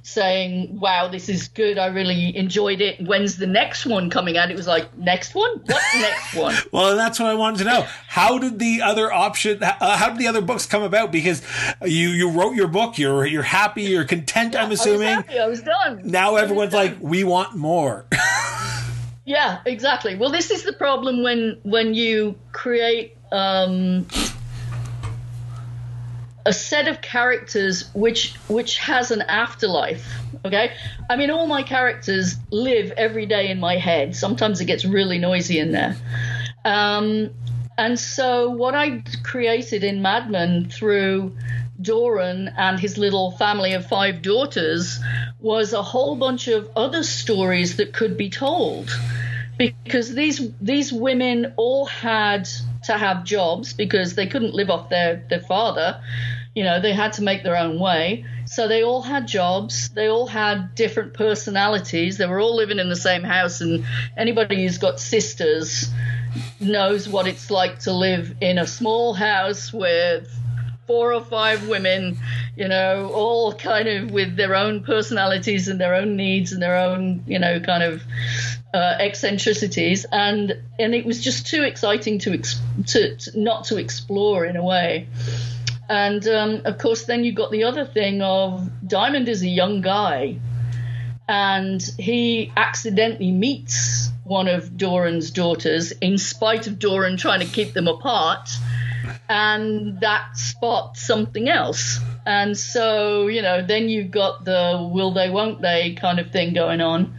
saying, 0.04 0.78
"Wow, 0.78 1.08
this 1.08 1.28
is 1.28 1.48
good. 1.48 1.78
I 1.78 1.86
really 1.86 2.36
enjoyed 2.36 2.80
it. 2.80 3.00
When's 3.00 3.36
the 3.36 3.46
next 3.46 3.86
one 3.86 4.10
coming 4.10 4.36
out?" 4.36 4.50
It 4.50 4.56
was 4.56 4.66
like, 4.66 4.96
"Next 4.96 5.34
one? 5.34 5.58
What 5.66 5.82
next 5.96 6.34
one?" 6.36 6.54
well, 6.72 6.96
that's 6.96 7.18
what 7.18 7.28
I 7.28 7.34
wanted 7.34 7.58
to 7.58 7.64
know. 7.64 7.86
How 8.08 8.38
did 8.38 8.58
the 8.58 8.82
other 8.82 9.12
option? 9.12 9.62
Uh, 9.62 9.96
how 9.96 10.10
did 10.10 10.18
the 10.18 10.28
other 10.28 10.40
books 10.42 10.66
come 10.66 10.82
about? 10.82 11.10
Because 11.10 11.42
you 11.84 12.10
you 12.10 12.30
wrote 12.30 12.54
your 12.54 12.68
book. 12.68 12.98
You're 12.98 13.26
you're 13.26 13.42
happy. 13.42 13.82
You're 13.82 14.04
content. 14.04 14.54
Yeah, 14.54 14.64
I'm 14.64 14.72
assuming. 14.72 15.08
I 15.08 15.16
was, 15.16 15.24
happy, 15.26 15.38
I 15.40 15.46
was 15.46 15.62
done. 15.62 16.02
Now 16.04 16.36
everyone's 16.36 16.72
like, 16.72 16.96
"We 17.00 17.24
want 17.24 17.56
more." 17.56 18.06
Yeah, 19.26 19.60
exactly. 19.64 20.16
Well, 20.16 20.30
this 20.30 20.50
is 20.50 20.64
the 20.64 20.72
problem 20.72 21.22
when 21.22 21.58
when 21.62 21.94
you 21.94 22.34
create 22.52 23.16
um, 23.32 24.06
a 26.46 26.52
set 26.52 26.88
of 26.88 27.00
characters 27.00 27.90
which 27.94 28.34
which 28.48 28.78
has 28.78 29.10
an 29.10 29.22
afterlife. 29.22 30.06
Okay, 30.44 30.72
I 31.08 31.16
mean, 31.16 31.30
all 31.30 31.46
my 31.46 31.62
characters 31.62 32.36
live 32.50 32.90
every 32.92 33.26
day 33.26 33.50
in 33.50 33.60
my 33.60 33.76
head. 33.76 34.14
Sometimes 34.14 34.60
it 34.60 34.66
gets 34.66 34.84
really 34.84 35.18
noisy 35.18 35.58
in 35.58 35.72
there. 35.72 35.96
Um, 36.64 37.30
and 37.78 37.98
so, 37.98 38.50
what 38.50 38.74
I 38.74 39.02
created 39.22 39.84
in 39.84 40.02
Mad 40.02 40.30
Men 40.30 40.68
through 40.68 41.36
Doran 41.80 42.52
and 42.56 42.78
his 42.78 42.98
little 42.98 43.32
family 43.32 43.72
of 43.72 43.86
five 43.86 44.22
daughters 44.22 45.00
was 45.40 45.72
a 45.72 45.82
whole 45.82 46.14
bunch 46.14 46.48
of 46.48 46.70
other 46.76 47.02
stories 47.02 47.76
that 47.76 47.92
could 47.92 48.16
be 48.16 48.30
told 48.30 48.90
because 49.58 50.14
these 50.14 50.50
these 50.60 50.92
women 50.92 51.52
all 51.56 51.86
had 51.86 52.48
to 52.86 52.98
have 52.98 53.24
jobs 53.24 53.72
because 53.72 54.14
they 54.14 54.26
couldn't 54.26 54.54
live 54.54 54.70
off 54.70 54.88
their 54.88 55.24
their 55.28 55.40
father. 55.40 56.00
You 56.54 56.64
know 56.64 56.80
they 56.80 56.92
had 56.92 57.14
to 57.14 57.22
make 57.22 57.42
their 57.42 57.56
own 57.56 57.78
way. 57.78 58.24
So 58.46 58.68
they 58.68 58.84
all 58.84 59.02
had 59.02 59.26
jobs. 59.26 59.88
They 59.88 60.08
all 60.08 60.26
had 60.26 60.74
different 60.74 61.14
personalities. 61.14 62.18
They 62.18 62.26
were 62.26 62.40
all 62.40 62.54
living 62.54 62.78
in 62.78 62.88
the 62.88 62.96
same 62.96 63.22
house 63.22 63.60
and 63.60 63.84
anybody 64.16 64.62
who's 64.62 64.78
got 64.78 65.00
sisters 65.00 65.90
knows 66.60 67.08
what 67.08 67.26
it's 67.26 67.50
like 67.50 67.80
to 67.80 67.92
live 67.92 68.34
in 68.40 68.58
a 68.58 68.66
small 68.66 69.14
house 69.14 69.72
with 69.72 70.28
four 70.86 71.12
or 71.12 71.20
five 71.22 71.68
women, 71.68 72.18
you 72.56 72.68
know, 72.68 73.10
all 73.14 73.52
kind 73.54 73.88
of 73.88 74.10
with 74.10 74.36
their 74.36 74.54
own 74.54 74.82
personalities 74.82 75.68
and 75.68 75.80
their 75.80 75.94
own 75.94 76.16
needs 76.16 76.52
and 76.52 76.62
their 76.62 76.76
own, 76.76 77.22
you 77.26 77.38
know, 77.38 77.60
kind 77.60 77.82
of 77.82 78.02
uh, 78.74 78.96
eccentricities, 78.98 80.04
and 80.10 80.56
and 80.78 80.94
it 80.94 81.06
was 81.06 81.22
just 81.22 81.46
too 81.46 81.62
exciting 81.62 82.18
to, 82.18 82.32
ex- 82.32 82.60
to, 82.86 83.16
to 83.16 83.40
not 83.40 83.64
to 83.64 83.76
explore 83.76 84.44
in 84.44 84.56
a 84.56 84.64
way. 84.64 85.08
And 85.88 86.26
um, 86.26 86.62
of 86.64 86.78
course, 86.78 87.04
then 87.04 87.24
you 87.24 87.32
got 87.32 87.50
the 87.50 87.64
other 87.64 87.84
thing 87.84 88.22
of 88.22 88.70
Diamond 88.86 89.28
is 89.28 89.42
a 89.42 89.48
young 89.48 89.80
guy, 89.80 90.38
and 91.28 91.82
he 91.98 92.52
accidentally 92.56 93.30
meets 93.30 94.10
one 94.24 94.48
of 94.48 94.76
Doran's 94.76 95.30
daughters, 95.30 95.92
in 95.92 96.18
spite 96.18 96.66
of 96.66 96.78
Doran 96.78 97.16
trying 97.16 97.40
to 97.40 97.46
keep 97.46 97.74
them 97.74 97.86
apart, 97.86 98.50
and 99.28 100.00
that 100.00 100.36
spots 100.36 101.06
something 101.06 101.48
else. 101.48 101.98
And 102.26 102.56
so, 102.56 103.26
you 103.26 103.42
know, 103.42 103.64
then 103.64 103.88
you've 103.88 104.10
got 104.10 104.44
the 104.44 104.88
will 104.92 105.12
they, 105.12 105.30
won't 105.30 105.60
they 105.60 105.94
kind 105.94 106.18
of 106.18 106.30
thing 106.30 106.54
going 106.54 106.80
on 106.80 107.14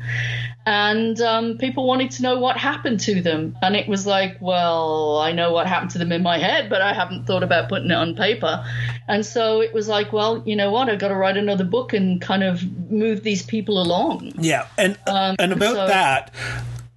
and 0.65 1.21
um, 1.21 1.57
people 1.57 1.85
wanted 1.85 2.09
to 2.11 2.23
know 2.23 2.39
what 2.39 2.57
happened 2.57 2.99
to 3.01 3.21
them. 3.21 3.55
And 3.61 3.75
it 3.75 3.87
was 3.87 4.07
like, 4.07 4.37
well, 4.41 5.19
I 5.19 5.31
know 5.31 5.51
what 5.51 5.67
happened 5.67 5.91
to 5.91 5.99
them 5.99 6.11
in 6.11 6.23
my 6.23 6.39
head, 6.39 6.69
but 6.69 6.81
I 6.81 6.93
haven't 6.93 7.25
thought 7.25 7.43
about 7.43 7.69
putting 7.69 7.91
it 7.91 7.95
on 7.95 8.15
paper. 8.15 8.65
And 9.07 9.23
so 9.23 9.61
it 9.61 9.73
was 9.73 9.87
like, 9.87 10.11
well, 10.11 10.41
you 10.45 10.55
know 10.55 10.71
what? 10.71 10.89
I've 10.89 10.97
got 10.97 11.09
to 11.09 11.15
write 11.15 11.37
another 11.37 11.63
book 11.63 11.93
and 11.93 12.19
kind 12.19 12.43
of 12.43 12.63
move 12.89 13.21
these 13.21 13.43
people 13.43 13.79
along. 13.79 14.33
Yeah, 14.39 14.67
and 14.77 14.97
um, 15.07 15.35
and 15.37 15.53
about 15.53 15.75
so, 15.75 15.87
that 15.87 16.33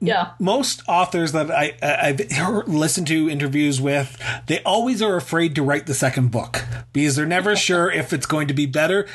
yeah 0.00 0.32
most 0.38 0.82
authors 0.86 1.32
that 1.32 1.50
I, 1.50 1.74
i've 1.82 2.20
listened 2.68 3.06
to 3.08 3.28
interviews 3.28 3.80
with 3.80 4.20
they 4.46 4.62
always 4.62 5.02
are 5.02 5.16
afraid 5.16 5.54
to 5.56 5.62
write 5.62 5.86
the 5.86 5.94
second 5.94 6.30
book 6.30 6.64
because 6.92 7.16
they're 7.16 7.26
never 7.26 7.56
sure 7.68 7.90
if 7.90 8.12
it's 8.12 8.26
going 8.26 8.48
to 8.48 8.54
be 8.54 8.66
better 8.66 9.06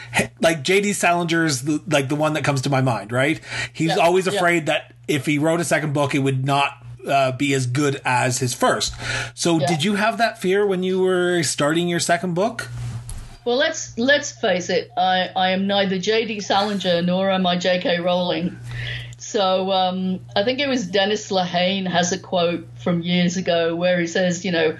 like 0.41 0.63
jd 0.63 0.93
salinger 0.93 1.45
is 1.45 1.63
the, 1.63 1.81
like 1.87 2.09
the 2.09 2.15
one 2.15 2.33
that 2.33 2.43
comes 2.43 2.61
to 2.61 2.69
my 2.69 2.81
mind 2.81 3.11
right 3.11 3.39
he's 3.71 3.95
yeah. 3.95 4.03
always 4.03 4.27
afraid 4.27 4.67
yeah. 4.67 4.73
that 4.73 4.93
if 5.07 5.25
he 5.25 5.37
wrote 5.37 5.59
a 5.59 5.65
second 5.65 5.93
book 5.93 6.13
it 6.13 6.19
would 6.19 6.45
not 6.45 6.77
uh, 7.07 7.33
be 7.33 7.53
as 7.53 7.65
good 7.65 8.01
as 8.05 8.39
his 8.39 8.53
first 8.53 8.93
so 9.33 9.59
yeah. 9.59 9.67
did 9.67 9.83
you 9.83 9.95
have 9.95 10.17
that 10.17 10.39
fear 10.39 10.65
when 10.65 10.83
you 10.83 10.99
were 11.01 11.43
starting 11.43 11.87
your 11.87 11.99
second 11.99 12.33
book 12.33 12.69
well, 13.45 13.57
let's 13.57 13.97
let's 13.97 14.31
face 14.31 14.69
it. 14.69 14.89
I, 14.95 15.29
I 15.35 15.49
am 15.49 15.67
neither 15.67 15.99
J.D. 15.99 16.39
Salinger 16.39 17.01
nor 17.01 17.29
am 17.29 17.45
I 17.45 17.57
J.K. 17.57 17.99
Rowling. 17.99 18.57
So 19.23 19.71
um, 19.71 20.19
I 20.35 20.43
think 20.43 20.59
it 20.59 20.67
was 20.67 20.85
Dennis 20.85 21.31
Lehane 21.31 21.87
has 21.87 22.11
a 22.11 22.19
quote 22.19 22.67
from 22.75 23.01
years 23.01 23.37
ago 23.37 23.73
where 23.73 23.99
he 23.99 24.05
says, 24.05 24.43
you 24.43 24.51
know, 24.51 24.77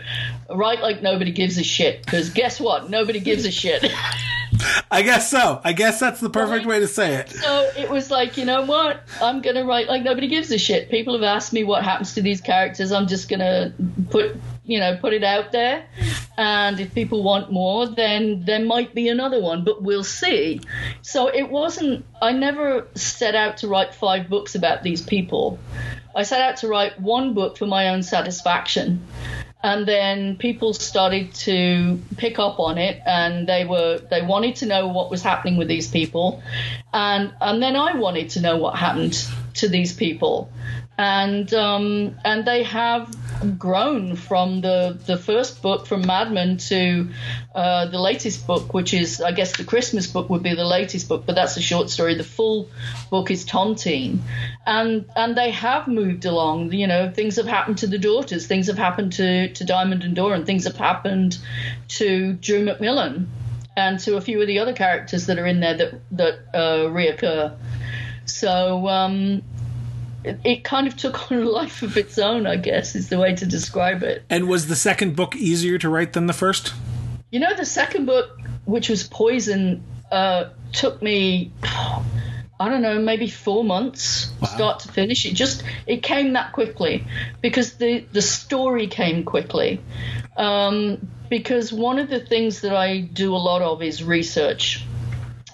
write 0.49 0.81
like 0.81 1.01
nobody 1.01 1.31
gives 1.31 1.57
a 1.57 1.63
shit 1.63 2.03
because 2.03 2.29
guess 2.29 2.59
what? 2.59 2.89
Nobody 2.89 3.21
gives 3.21 3.45
a 3.45 3.51
shit. 3.51 3.85
I 4.91 5.01
guess 5.01 5.31
so. 5.31 5.61
I 5.63 5.71
guess 5.71 5.99
that's 5.99 6.19
the 6.19 6.29
perfect 6.29 6.65
way 6.65 6.79
to 6.79 6.87
say 6.87 7.15
it. 7.15 7.29
So 7.31 7.71
it 7.77 7.89
was 7.89 8.11
like, 8.11 8.37
you 8.37 8.45
know 8.45 8.65
what? 8.65 9.01
I'm 9.21 9.41
going 9.41 9.55
to 9.55 9.63
write 9.63 9.87
like 9.87 10.03
nobody 10.03 10.27
gives 10.27 10.51
a 10.51 10.57
shit. 10.57 10.89
People 10.89 11.13
have 11.13 11.23
asked 11.23 11.53
me 11.53 11.63
what 11.63 11.83
happens 11.83 12.13
to 12.15 12.21
these 12.21 12.41
characters. 12.41 12.91
I'm 12.91 13.07
just 13.07 13.29
going 13.29 13.39
to 13.39 13.73
put, 14.11 14.35
you 14.65 14.79
know, 14.79 14.97
put 14.97 15.13
it 15.13 15.23
out 15.23 15.51
there. 15.51 15.85
And 16.37 16.79
if 16.79 16.93
people 16.95 17.21
want 17.21 17.51
more, 17.51 17.87
then 17.87 18.43
there 18.45 18.63
might 18.63 18.95
be 18.95 19.09
another 19.09 19.39
one, 19.39 19.63
but 19.63 19.83
we'll 19.83 20.03
see. 20.03 20.61
So 21.01 21.27
it 21.27 21.49
wasn't, 21.49 22.05
I 22.21 22.31
never 22.31 22.87
set 22.95 23.35
out 23.35 23.57
to 23.57 23.67
write 23.67 23.93
five 23.93 24.29
books 24.29 24.55
about 24.55 24.81
these 24.81 25.01
people. 25.01 25.59
I 26.15 26.23
set 26.23 26.41
out 26.41 26.57
to 26.57 26.67
write 26.67 26.99
one 26.99 27.33
book 27.33 27.57
for 27.57 27.67
my 27.67 27.89
own 27.89 28.03
satisfaction 28.03 29.05
and 29.63 29.87
then 29.87 30.35
people 30.35 30.73
started 30.73 31.33
to 31.33 31.99
pick 32.17 32.37
up 32.37 32.59
on 32.59 32.77
it 32.77 33.01
and 33.05 33.47
they 33.47 33.63
were 33.63 33.97
they 34.11 34.21
wanted 34.21 34.57
to 34.57 34.65
know 34.65 34.87
what 34.87 35.09
was 35.09 35.23
happening 35.23 35.55
with 35.55 35.69
these 35.69 35.89
people 35.89 36.43
and 36.93 37.33
and 37.39 37.63
then 37.63 37.75
I 37.75 37.95
wanted 37.95 38.29
to 38.31 38.41
know 38.41 38.57
what 38.57 38.75
happened 38.75 39.25
to 39.55 39.69
these 39.69 39.93
people 39.93 40.51
and 40.97 41.51
um, 41.53 42.15
and 42.23 42.45
they 42.45 42.63
have 42.63 43.13
grown 43.57 44.15
from 44.15 44.61
the 44.61 44.97
the 45.05 45.17
first 45.17 45.61
book 45.61 45.87
from 45.87 46.05
Mad 46.05 46.31
Men 46.31 46.57
to 46.57 47.09
uh, 47.55 47.87
the 47.87 47.99
latest 47.99 48.45
book, 48.45 48.73
which 48.73 48.93
is 48.93 49.19
I 49.19 49.31
guess 49.31 49.57
the 49.57 49.63
Christmas 49.63 50.05
book 50.05 50.29
would 50.29 50.43
be 50.43 50.53
the 50.53 50.65
latest 50.65 51.09
book, 51.09 51.25
but 51.25 51.33
that's 51.33 51.57
a 51.57 51.61
short 51.61 51.89
story. 51.89 52.15
The 52.15 52.23
full 52.23 52.69
book 53.09 53.31
is 53.31 53.43
Tontine, 53.43 54.19
and 54.67 55.05
and 55.15 55.35
they 55.35 55.49
have 55.49 55.87
moved 55.87 56.25
along. 56.25 56.71
You 56.73 56.85
know, 56.85 57.11
things 57.11 57.37
have 57.37 57.47
happened 57.47 57.79
to 57.79 57.87
the 57.87 57.97
daughters, 57.97 58.45
things 58.45 58.67
have 58.67 58.77
happened 58.77 59.13
to 59.13 59.51
to 59.51 59.65
Diamond 59.65 60.03
and 60.03 60.15
Doran, 60.15 60.45
things 60.45 60.65
have 60.65 60.77
happened 60.77 61.39
to 61.89 62.33
Drew 62.33 62.65
McMillan, 62.65 63.25
and 63.75 63.99
to 64.01 64.15
a 64.17 64.21
few 64.21 64.39
of 64.39 64.45
the 64.45 64.59
other 64.59 64.73
characters 64.73 65.25
that 65.25 65.39
are 65.39 65.47
in 65.47 65.59
there 65.59 65.75
that 65.75 65.93
that 66.11 66.39
uh, 66.53 66.89
reoccur. 66.89 67.57
So 68.25 68.87
um, 68.87 69.43
it, 70.23 70.63
kind 70.63 70.87
of 70.87 70.95
took 70.95 71.31
on 71.31 71.39
a 71.39 71.45
life 71.45 71.81
of 71.81 71.97
its 71.97 72.17
own, 72.17 72.47
I 72.47 72.55
guess, 72.55 72.95
is 72.95 73.09
the 73.09 73.19
way 73.19 73.35
to 73.35 73.45
describe 73.45 74.03
it. 74.03 74.23
And 74.29 74.47
was 74.47 74.67
the 74.67 74.75
second 74.75 75.15
book 75.15 75.35
easier 75.35 75.77
to 75.79 75.89
write 75.89 76.13
than 76.13 76.27
the 76.27 76.33
first? 76.33 76.73
You 77.31 77.39
know, 77.39 77.55
the 77.55 77.65
second 77.65 78.05
book, 78.05 78.39
which 78.65 78.89
was 78.89 79.03
Poison, 79.03 79.83
uh, 80.11 80.49
took 80.71 81.01
me. 81.01 81.51
I 82.59 82.69
don't 82.69 82.81
know, 82.81 82.99
maybe 82.99 83.27
four 83.27 83.63
months 83.63 84.31
wow. 84.39 84.47
start 84.47 84.79
to 84.81 84.87
finish. 84.91 85.25
It 85.25 85.33
just 85.33 85.63
it 85.87 86.03
came 86.03 86.33
that 86.33 86.53
quickly 86.53 87.05
because 87.41 87.73
the 87.73 88.05
the 88.13 88.21
story 88.21 88.87
came 88.87 89.25
quickly. 89.25 89.81
Um, 90.37 91.09
because 91.29 91.73
one 91.73 91.99
of 91.99 92.09
the 92.09 92.19
things 92.19 92.61
that 92.61 92.73
I 92.73 92.99
do 92.99 93.35
a 93.35 93.37
lot 93.37 93.61
of 93.63 93.81
is 93.81 94.03
research, 94.03 94.85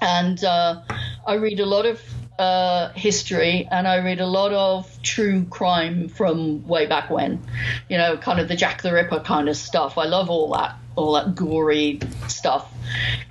and 0.02 0.44
uh, 0.44 0.82
I 1.26 1.36
read 1.36 1.62
a 1.62 1.66
lot 1.66 1.86
of 1.86 2.02
uh, 2.40 2.94
history 2.94 3.68
and 3.70 3.86
I 3.86 3.98
read 3.98 4.22
a 4.22 4.26
lot 4.26 4.54
of 4.54 5.02
true 5.04 5.44
crime 5.46 6.08
from 6.08 6.66
way 6.66 6.86
back 6.86 7.10
when, 7.10 7.46
you 7.90 7.98
know, 7.98 8.18
kind 8.18 8.40
of 8.40 8.48
the 8.48 8.56
Jack 8.56 8.82
the 8.82 8.94
Ripper 8.94 9.20
kind 9.20 9.50
of 9.50 9.58
stuff. 9.58 9.98
I 9.98 10.06
love 10.06 10.30
all 10.30 10.54
that, 10.54 10.78
all 10.96 11.14
that 11.14 11.36
gory 11.36 12.00
stuff. 12.30 12.74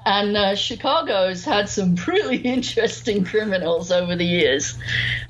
And 0.05 0.37
uh, 0.37 0.55
Chicago's 0.55 1.45
had 1.45 1.71
some 1.71 1.95
really 2.07 2.37
interesting 2.37 3.25
criminals 3.25 3.91
over 3.91 4.15
the 4.15 4.27
years. 4.27 4.79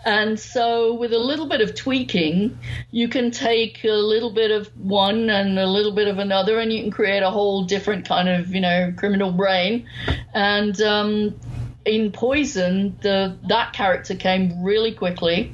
And 0.04 0.38
so, 0.38 0.94
with 0.94 1.12
a 1.12 1.18
little 1.18 1.46
bit 1.46 1.60
of 1.60 1.74
tweaking, 1.74 2.58
you 2.90 3.08
can 3.08 3.30
take 3.30 3.84
a 3.84 3.92
little 3.92 4.32
bit 4.32 4.50
of 4.50 4.66
one 4.76 5.30
and 5.30 5.58
a 5.58 5.66
little 5.66 5.92
bit 5.92 6.08
of 6.08 6.18
another, 6.18 6.58
and 6.58 6.72
you 6.72 6.82
can 6.82 6.90
create 6.90 7.22
a 7.22 7.30
whole 7.30 7.64
different 7.64 8.06
kind 8.06 8.28
of, 8.28 8.54
you 8.54 8.60
know, 8.60 8.92
criminal 8.96 9.32
brain. 9.32 9.86
And 10.34 10.80
um, 10.82 11.38
in 11.88 12.12
Poison, 12.12 12.96
the 13.00 13.36
that 13.48 13.72
character 13.72 14.14
came 14.14 14.62
really 14.62 14.92
quickly. 14.92 15.52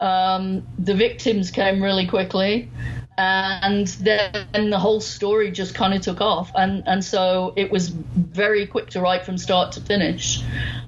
Um, 0.00 0.66
the 0.78 0.94
victims 0.94 1.50
came 1.50 1.82
really 1.82 2.06
quickly. 2.06 2.70
And 3.18 3.86
then 3.86 4.70
the 4.70 4.78
whole 4.78 5.00
story 5.00 5.50
just 5.50 5.74
kind 5.74 5.94
of 5.94 6.00
took 6.00 6.20
off. 6.20 6.50
And 6.54 6.82
and 6.86 7.04
so 7.04 7.52
it 7.56 7.70
was 7.70 7.88
very 7.88 8.66
quick 8.66 8.90
to 8.90 9.00
write 9.00 9.24
from 9.24 9.38
start 9.38 9.72
to 9.72 9.80
finish. 9.80 10.42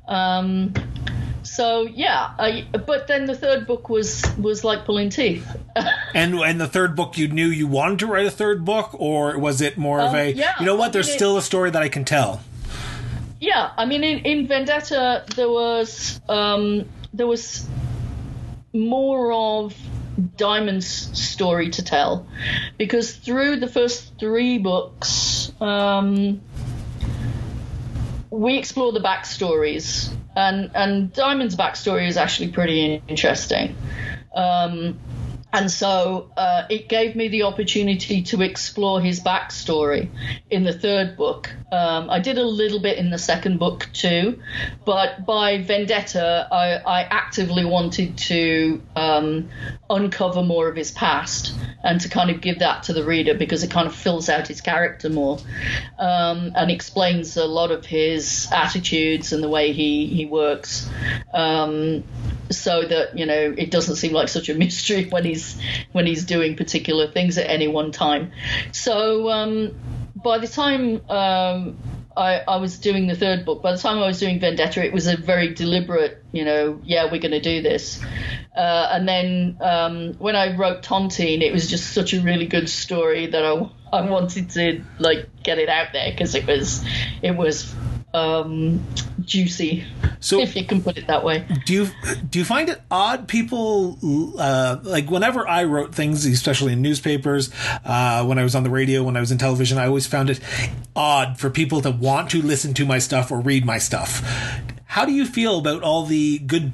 Um, 0.08 0.74
so 1.42 1.82
yeah 1.82 2.32
I, 2.38 2.66
but 2.86 3.06
then 3.06 3.26
the 3.26 3.36
third 3.36 3.66
book 3.66 3.90
was 3.90 4.24
was 4.38 4.64
like 4.64 4.84
pulling 4.84 5.10
teeth. 5.10 5.46
And 6.14 6.34
and 6.34 6.60
the 6.60 6.68
third 6.68 6.94
book 6.94 7.18
you 7.18 7.26
knew 7.26 7.48
you 7.48 7.66
wanted 7.66 7.98
to 8.00 8.06
write 8.06 8.24
a 8.24 8.30
third 8.30 8.64
book? 8.64 8.90
Or 8.94 9.36
was 9.36 9.60
it 9.60 9.76
more 9.76 10.00
um, 10.00 10.08
of 10.08 10.14
a 10.14 10.32
yeah, 10.32 10.54
you 10.60 10.66
know 10.66 10.76
what? 10.76 10.92
There's 10.92 11.08
I 11.08 11.10
mean, 11.10 11.18
still 11.18 11.36
a 11.36 11.42
story 11.42 11.70
that 11.70 11.82
i 11.82 11.88
can 11.88 12.04
tell 12.04 12.40
yeah 13.40 13.70
i 13.76 13.84
mean 13.84 14.04
in, 14.04 14.18
in 14.20 14.46
vendetta 14.46 15.24
there 15.36 15.50
was 15.50 16.20
um, 16.28 16.88
there 17.12 17.26
was 17.26 17.66
more 18.72 19.32
of 19.32 19.74
Diamond's 20.36 20.86
story 20.86 21.70
to 21.70 21.82
tell, 21.82 22.26
because 22.78 23.14
through 23.14 23.56
the 23.56 23.66
first 23.66 24.18
three 24.18 24.58
books, 24.58 25.50
um, 25.60 26.40
we 28.30 28.58
explore 28.58 28.92
the 28.92 29.00
backstories, 29.00 30.12
and 30.36 30.70
and 30.74 31.12
Diamond's 31.12 31.56
backstory 31.56 32.08
is 32.08 32.16
actually 32.16 32.52
pretty 32.52 33.02
interesting. 33.08 33.76
Um, 34.34 34.98
and 35.52 35.70
so 35.70 36.30
uh, 36.36 36.64
it 36.68 36.88
gave 36.88 37.14
me 37.14 37.28
the 37.28 37.44
opportunity 37.44 38.22
to 38.22 38.42
explore 38.42 39.00
his 39.00 39.20
backstory 39.20 40.10
in 40.50 40.64
the 40.64 40.72
third 40.72 41.16
book. 41.16 41.48
Um, 41.74 42.08
I 42.08 42.20
did 42.20 42.38
a 42.38 42.44
little 42.44 42.78
bit 42.78 42.98
in 42.98 43.10
the 43.10 43.18
second 43.18 43.58
book 43.58 43.88
too, 43.92 44.40
but 44.84 45.26
by 45.26 45.60
Vendetta, 45.60 46.46
I, 46.52 46.74
I 46.76 47.02
actively 47.02 47.64
wanted 47.64 48.16
to 48.16 48.80
um, 48.94 49.48
uncover 49.90 50.44
more 50.44 50.68
of 50.68 50.76
his 50.76 50.92
past 50.92 51.52
and 51.82 52.00
to 52.00 52.08
kind 52.08 52.30
of 52.30 52.40
give 52.40 52.60
that 52.60 52.84
to 52.84 52.92
the 52.92 53.02
reader 53.02 53.34
because 53.34 53.64
it 53.64 53.72
kind 53.72 53.88
of 53.88 53.94
fills 53.94 54.28
out 54.28 54.46
his 54.46 54.60
character 54.60 55.10
more 55.10 55.38
um, 55.98 56.52
and 56.54 56.70
explains 56.70 57.36
a 57.36 57.44
lot 57.44 57.72
of 57.72 57.84
his 57.84 58.48
attitudes 58.52 59.32
and 59.32 59.42
the 59.42 59.48
way 59.48 59.72
he, 59.72 60.06
he 60.06 60.26
works. 60.26 60.88
Um, 61.32 62.04
so 62.50 62.82
that 62.82 63.18
you 63.18 63.24
know 63.24 63.54
it 63.56 63.70
doesn't 63.70 63.96
seem 63.96 64.12
like 64.12 64.28
such 64.28 64.48
a 64.48 64.54
mystery 64.64 65.08
when 65.08 65.24
he's 65.24 65.58
when 65.92 66.06
he's 66.06 66.24
doing 66.24 66.56
particular 66.56 67.10
things 67.10 67.36
at 67.38 67.48
any 67.48 67.66
one 67.66 67.90
time. 67.90 68.32
So 68.70 69.30
um, 69.30 69.74
by 70.24 70.38
the 70.38 70.48
time 70.48 71.08
um, 71.08 71.76
I, 72.16 72.40
I, 72.48 72.56
was 72.56 72.78
doing 72.78 73.06
the 73.06 73.14
third 73.14 73.44
book, 73.44 73.62
by 73.62 73.72
the 73.72 73.78
time 73.78 73.98
I 73.98 74.06
was 74.06 74.18
doing 74.18 74.40
Vendetta, 74.40 74.84
it 74.84 74.92
was 74.92 75.06
a 75.06 75.16
very 75.16 75.54
deliberate, 75.54 76.24
you 76.32 76.44
know, 76.44 76.80
yeah, 76.82 77.04
we're 77.04 77.20
going 77.20 77.32
to 77.32 77.40
do 77.40 77.62
this. 77.62 78.02
Uh, 78.56 78.88
and 78.90 79.06
then 79.06 79.58
um, 79.60 80.14
when 80.14 80.34
I 80.34 80.56
wrote 80.56 80.82
Tontine, 80.82 81.42
it 81.42 81.52
was 81.52 81.68
just 81.68 81.92
such 81.92 82.14
a 82.14 82.20
really 82.20 82.46
good 82.46 82.68
story 82.68 83.26
that 83.26 83.44
I, 83.44 83.70
I 83.92 84.08
wanted 84.08 84.50
to 84.50 84.82
like 84.98 85.28
get 85.42 85.58
it 85.58 85.68
out 85.68 85.88
there 85.92 86.10
because 86.10 86.34
it 86.34 86.46
was 86.46 86.84
it 87.20 87.36
was 87.36 87.74
um, 88.14 88.84
juicy. 89.26 89.84
So, 90.20 90.40
if 90.40 90.56
you 90.56 90.64
can 90.64 90.82
put 90.82 90.96
it 90.96 91.06
that 91.06 91.24
way. 91.24 91.46
Do 91.66 91.72
you 91.72 91.88
do 92.28 92.38
you 92.38 92.44
find 92.44 92.68
it 92.68 92.80
odd? 92.90 93.28
People 93.28 93.98
uh, 94.38 94.78
like 94.82 95.10
whenever 95.10 95.46
I 95.46 95.64
wrote 95.64 95.94
things, 95.94 96.24
especially 96.26 96.72
in 96.72 96.82
newspapers, 96.82 97.50
uh, 97.84 98.24
when 98.24 98.38
I 98.38 98.42
was 98.42 98.54
on 98.54 98.62
the 98.62 98.70
radio, 98.70 99.02
when 99.02 99.16
I 99.16 99.20
was 99.20 99.30
in 99.32 99.38
television, 99.38 99.78
I 99.78 99.86
always 99.86 100.06
found 100.06 100.30
it 100.30 100.40
odd 100.96 101.38
for 101.38 101.50
people 101.50 101.80
to 101.82 101.90
want 101.90 102.30
to 102.30 102.42
listen 102.42 102.74
to 102.74 102.86
my 102.86 102.98
stuff 102.98 103.30
or 103.30 103.40
read 103.40 103.64
my 103.64 103.78
stuff. 103.78 104.22
How 104.86 105.04
do 105.04 105.12
you 105.12 105.26
feel 105.26 105.58
about 105.58 105.82
all 105.82 106.06
the 106.06 106.38
good 106.38 106.72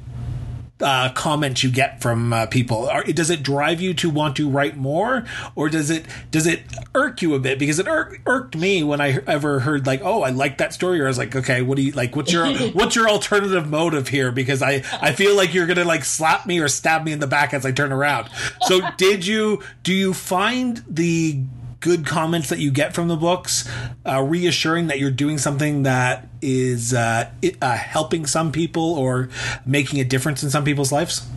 uh, 0.81 1.11
comments 1.13 1.63
you 1.63 1.71
get 1.71 2.01
from 2.01 2.33
uh, 2.33 2.45
people? 2.47 2.89
Are, 2.89 3.03
does 3.03 3.29
it 3.29 3.43
drive 3.43 3.81
you 3.81 3.93
to 3.95 4.09
want 4.09 4.35
to 4.37 4.49
write 4.49 4.77
more, 4.77 5.25
or 5.55 5.69
does 5.69 5.89
it 5.89 6.05
does 6.31 6.47
it 6.47 6.61
irk 6.95 7.21
you 7.21 7.33
a 7.35 7.39
bit? 7.39 7.59
Because 7.59 7.79
it 7.79 7.87
ir- 7.87 8.19
irked 8.25 8.55
me 8.55 8.83
when 8.83 9.01
I 9.01 9.19
ever 9.27 9.59
heard 9.61 9.85
like, 9.85 10.01
"Oh, 10.03 10.21
I 10.21 10.29
like 10.29 10.57
that 10.57 10.73
story," 10.73 10.99
or 10.99 11.05
I 11.05 11.07
was 11.07 11.17
like, 11.17 11.35
"Okay, 11.35 11.61
what 11.61 11.77
do 11.77 11.83
you 11.83 11.91
like? 11.91 12.15
What's 12.15 12.31
your 12.31 12.47
what's 12.71 12.95
your 12.95 13.09
alternative 13.09 13.67
motive 13.67 14.07
here?" 14.07 14.31
Because 14.31 14.61
I 14.61 14.83
I 15.01 15.11
feel 15.13 15.35
like 15.35 15.53
you're 15.53 15.67
gonna 15.67 15.85
like 15.85 16.03
slap 16.03 16.45
me 16.45 16.59
or 16.59 16.67
stab 16.67 17.03
me 17.03 17.11
in 17.11 17.19
the 17.19 17.27
back 17.27 17.53
as 17.53 17.65
I 17.65 17.71
turn 17.71 17.91
around. 17.91 18.29
So, 18.61 18.81
did 18.97 19.25
you 19.25 19.61
do 19.83 19.93
you 19.93 20.13
find 20.13 20.83
the 20.87 21.43
good 21.81 22.05
comments 22.05 22.49
that 22.49 22.59
you 22.59 22.71
get 22.71 22.93
from 22.93 23.07
the 23.07 23.17
books, 23.17 23.69
uh, 24.05 24.21
reassuring 24.21 24.87
that 24.87 24.99
you're 24.99 25.11
doing 25.11 25.37
something 25.37 25.83
that 25.83 26.29
is 26.41 26.93
uh, 26.93 27.29
uh, 27.61 27.75
helping 27.75 28.25
some 28.25 28.51
people 28.51 28.93
or 28.93 29.29
making 29.65 29.99
a 29.99 30.03
difference 30.03 30.43
in 30.43 30.49
some 30.49 30.63
people's 30.63 30.91
lives? 30.91 31.27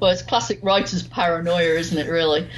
Well, 0.00 0.10
it's 0.10 0.22
classic 0.22 0.58
writer's 0.62 1.02
paranoia, 1.02 1.78
isn't 1.78 1.96
it, 1.96 2.10
really? 2.10 2.48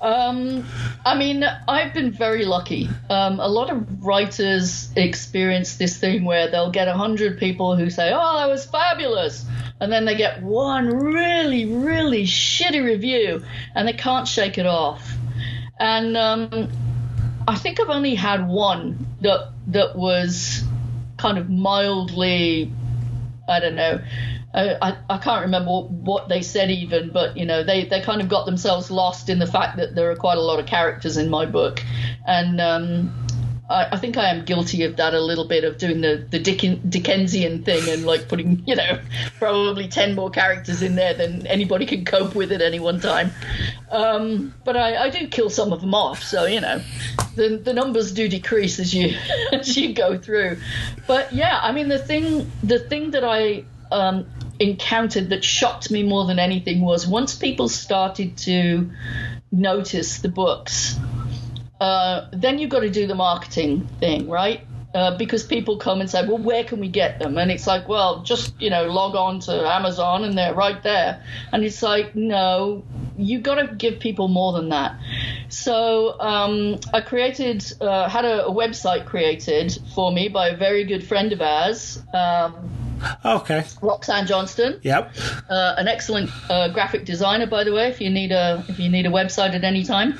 Um, 0.00 0.64
I 1.04 1.16
mean, 1.16 1.44
I've 1.68 1.92
been 1.92 2.10
very 2.10 2.44
lucky. 2.44 2.88
Um, 3.10 3.38
a 3.38 3.46
lot 3.46 3.70
of 3.70 4.04
writers 4.04 4.90
experience 4.96 5.76
this 5.76 5.98
thing 5.98 6.24
where 6.24 6.50
they'll 6.50 6.70
get 6.70 6.88
100 6.88 7.38
people 7.38 7.76
who 7.76 7.90
say, 7.90 8.12
Oh, 8.12 8.36
that 8.38 8.48
was 8.48 8.64
fabulous. 8.64 9.44
And 9.78 9.92
then 9.92 10.04
they 10.04 10.16
get 10.16 10.42
one 10.42 10.88
really, 10.88 11.66
really 11.66 12.24
shitty 12.24 12.82
review 12.82 13.44
and 13.74 13.86
they 13.86 13.92
can't 13.92 14.26
shake 14.26 14.58
it 14.58 14.66
off 14.66 15.16
and 15.78 16.16
um, 16.16 16.68
I 17.46 17.56
think 17.56 17.80
I've 17.80 17.90
only 17.90 18.14
had 18.14 18.48
one 18.48 19.06
that 19.20 19.52
that 19.68 19.96
was 19.96 20.62
kind 21.16 21.38
of 21.38 21.48
mildly, 21.50 22.72
I 23.48 23.60
don't 23.60 23.76
know. 23.76 24.00
I, 24.54 24.96
I 25.10 25.18
can't 25.18 25.42
remember 25.42 25.82
what 25.82 26.30
they 26.30 26.40
said 26.40 26.70
even, 26.70 27.10
but 27.10 27.36
you 27.36 27.44
know 27.44 27.62
they, 27.62 27.84
they 27.84 28.00
kind 28.00 28.22
of 28.22 28.28
got 28.28 28.46
themselves 28.46 28.90
lost 28.90 29.28
in 29.28 29.38
the 29.38 29.46
fact 29.46 29.76
that 29.76 29.94
there 29.94 30.10
are 30.10 30.16
quite 30.16 30.38
a 30.38 30.40
lot 30.40 30.58
of 30.58 30.64
characters 30.64 31.18
in 31.18 31.28
my 31.28 31.44
book, 31.44 31.82
and 32.26 32.58
um, 32.58 33.25
I, 33.68 33.88
I, 33.92 33.96
think 33.96 34.16
I 34.16 34.28
am 34.30 34.44
guilty 34.44 34.84
of 34.84 34.96
that 34.96 35.14
a 35.14 35.20
little 35.20 35.46
bit 35.46 35.64
of 35.64 35.78
doing 35.78 36.00
the 36.00 36.24
the 36.30 36.38
Dicken, 36.38 36.88
Dickensian 36.88 37.64
thing 37.64 37.88
and 37.88 38.04
like 38.06 38.28
putting 38.28 38.62
you 38.66 38.76
know 38.76 39.00
probably 39.38 39.88
ten 39.88 40.14
more 40.14 40.30
characters 40.30 40.82
in 40.82 40.94
there 40.94 41.14
than 41.14 41.46
anybody 41.46 41.86
can 41.86 42.04
cope 42.04 42.34
with 42.34 42.52
at 42.52 42.62
any 42.62 42.78
one 42.78 43.00
time. 43.00 43.32
Um, 43.90 44.54
but 44.64 44.76
I, 44.76 45.04
I 45.04 45.10
do 45.10 45.26
kill 45.28 45.50
some 45.50 45.72
of 45.72 45.80
them 45.80 45.94
off, 45.94 46.22
so 46.22 46.44
you 46.44 46.60
know 46.60 46.80
the 47.34 47.60
the 47.62 47.72
numbers 47.72 48.12
do 48.12 48.28
decrease 48.28 48.78
as 48.78 48.94
you 48.94 49.16
as 49.52 49.76
you 49.76 49.94
go 49.94 50.18
through. 50.18 50.58
But 51.06 51.32
yeah, 51.32 51.58
I 51.60 51.72
mean 51.72 51.88
the 51.88 51.98
thing 51.98 52.50
the 52.62 52.78
thing 52.78 53.12
that 53.12 53.24
I 53.24 53.64
um, 53.90 54.26
encountered 54.60 55.30
that 55.30 55.44
shocked 55.44 55.90
me 55.90 56.02
more 56.02 56.24
than 56.24 56.38
anything 56.38 56.80
was 56.80 57.06
once 57.06 57.34
people 57.34 57.68
started 57.68 58.36
to 58.38 58.90
notice 59.52 60.18
the 60.20 60.28
books 60.28 60.98
uh, 61.80 62.28
then 62.32 62.58
you've 62.58 62.70
got 62.70 62.80
to 62.80 62.90
do 62.90 63.06
the 63.06 63.14
marketing 63.14 63.88
thing, 64.00 64.28
right? 64.28 64.66
Uh, 64.94 65.14
because 65.18 65.42
people 65.42 65.76
come 65.76 66.00
and 66.00 66.08
say, 66.08 66.26
well, 66.26 66.38
where 66.38 66.64
can 66.64 66.80
we 66.80 66.88
get 66.88 67.18
them? 67.18 67.36
And 67.36 67.50
it's 67.50 67.66
like, 67.66 67.86
well, 67.86 68.22
just, 68.22 68.58
you 68.58 68.70
know, 68.70 68.84
log 68.84 69.14
on 69.14 69.40
to 69.40 69.52
Amazon 69.52 70.24
and 70.24 70.38
they're 70.38 70.54
right 70.54 70.82
there. 70.82 71.22
And 71.52 71.62
it's 71.64 71.82
like, 71.82 72.16
no, 72.16 72.82
you've 73.18 73.42
got 73.42 73.56
to 73.56 73.74
give 73.74 74.00
people 74.00 74.28
more 74.28 74.54
than 74.54 74.70
that. 74.70 74.98
So 75.50 76.18
um, 76.18 76.78
I 76.94 77.02
created, 77.02 77.62
uh, 77.82 78.08
had 78.08 78.24
a, 78.24 78.46
a, 78.46 78.50
website 78.50 79.04
created 79.04 79.78
for 79.94 80.10
me 80.10 80.28
by 80.28 80.48
a 80.48 80.56
very 80.56 80.84
good 80.84 81.06
friend 81.06 81.30
of 81.32 81.42
ours. 81.42 82.02
Um, 82.14 82.85
Okay. 83.24 83.64
Roxanne 83.82 84.26
Johnston. 84.26 84.80
Yep. 84.82 85.14
Uh, 85.48 85.74
an 85.78 85.88
excellent 85.88 86.30
uh, 86.50 86.68
graphic 86.68 87.04
designer, 87.04 87.46
by 87.46 87.64
the 87.64 87.72
way. 87.72 87.88
If 87.88 88.00
you 88.00 88.10
need 88.10 88.32
a 88.32 88.64
if 88.68 88.78
you 88.78 88.88
need 88.88 89.06
a 89.06 89.10
website 89.10 89.54
at 89.54 89.64
any 89.64 89.84
time, 89.84 90.18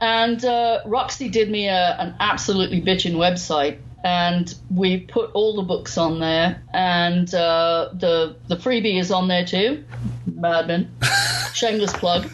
and 0.00 0.44
uh, 0.44 0.80
Roxy 0.86 1.28
did 1.28 1.50
me 1.50 1.68
a, 1.68 1.96
an 1.98 2.14
absolutely 2.20 2.80
bitchin' 2.80 3.14
website, 3.14 3.78
and 4.04 4.54
we 4.70 5.00
put 5.00 5.30
all 5.32 5.56
the 5.56 5.62
books 5.62 5.96
on 5.98 6.20
there, 6.20 6.62
and 6.72 7.32
uh, 7.34 7.90
the 7.94 8.36
the 8.48 8.56
freebie 8.56 8.98
is 8.98 9.10
on 9.10 9.28
there 9.28 9.44
too. 9.44 9.84
Madman, 10.26 10.90
shameless 11.54 11.92
plug. 11.92 12.28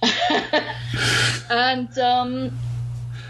and 1.50 1.98
um, 1.98 2.56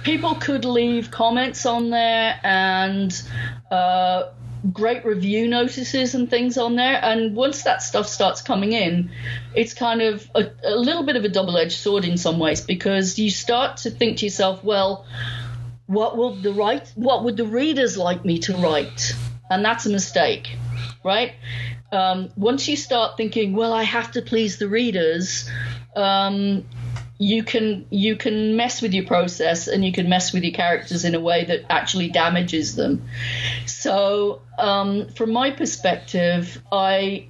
people 0.02 0.34
could 0.34 0.64
leave 0.64 1.10
comments 1.10 1.66
on 1.66 1.90
there 1.90 2.38
and 2.42 3.22
uh, 3.70 4.30
great 4.72 5.04
review 5.04 5.48
notices 5.48 6.14
and 6.14 6.28
things 6.28 6.58
on 6.58 6.76
there. 6.76 6.98
And 7.02 7.34
once 7.34 7.62
that 7.62 7.82
stuff 7.82 8.06
starts 8.08 8.42
coming 8.42 8.72
in, 8.72 9.10
it's 9.54 9.74
kind 9.74 10.02
of 10.02 10.28
a, 10.34 10.50
a 10.64 10.76
little 10.76 11.04
bit 11.04 11.16
of 11.16 11.24
a 11.24 11.28
double 11.28 11.56
edged 11.56 11.78
sword 11.78 12.04
in 12.04 12.16
some 12.16 12.38
ways 12.38 12.60
because 12.60 13.18
you 13.18 13.30
start 13.30 13.78
to 13.78 13.90
think 13.90 14.18
to 14.18 14.26
yourself, 14.26 14.62
well, 14.64 15.06
what 15.88 16.18
will 16.18 16.34
the 16.34 16.52
write 16.52 16.92
what 16.94 17.24
would 17.24 17.36
the 17.36 17.46
readers 17.46 17.96
like 17.96 18.22
me 18.22 18.38
to 18.38 18.54
write 18.58 19.14
and 19.50 19.64
that's 19.64 19.86
a 19.86 19.90
mistake 19.90 20.54
right 21.02 21.32
um, 21.90 22.30
once 22.36 22.68
you 22.68 22.76
start 22.76 23.16
thinking 23.16 23.54
well 23.54 23.72
i 23.72 23.82
have 23.82 24.12
to 24.12 24.20
please 24.20 24.58
the 24.58 24.68
readers 24.68 25.50
um, 25.96 26.64
you 27.18 27.42
can 27.42 27.84
you 27.90 28.16
can 28.16 28.56
mess 28.56 28.80
with 28.80 28.94
your 28.94 29.04
process 29.04 29.66
and 29.66 29.84
you 29.84 29.92
can 29.92 30.08
mess 30.08 30.32
with 30.32 30.44
your 30.44 30.52
characters 30.52 31.04
in 31.04 31.14
a 31.14 31.20
way 31.20 31.44
that 31.44 31.64
actually 31.68 32.08
damages 32.08 32.76
them 32.76 33.02
so 33.66 34.40
um, 34.58 35.08
from 35.08 35.32
my 35.32 35.50
perspective 35.50 36.62
i 36.70 37.26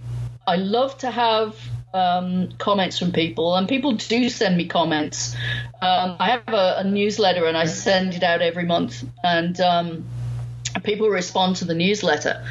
i 0.47 0.57
love 0.57 0.97
to 0.99 1.11
have 1.11 1.57
um, 1.95 2.51
comments 2.59 2.99
from 2.99 3.13
people, 3.13 3.57
and 3.57 3.69
people 3.69 3.93
do 3.93 4.29
send 4.29 4.57
me 4.57 4.67
comments. 4.67 5.35
Um, 5.81 6.17
I 6.21 6.31
have 6.31 6.49
a, 6.49 6.77
a, 6.79 6.85
newsletter, 6.85 7.47
and 7.47 7.57
I 7.57 7.65
send 7.65 8.15
it 8.15 8.23
out 8.23 8.43
every 8.43 8.65
month, 8.65 9.05
and 9.25 9.59
um, 9.61 10.05
people 10.89 11.09
respond 11.09 11.57
to 11.57 11.67
the 11.67 11.75
newsletter, 11.75 12.43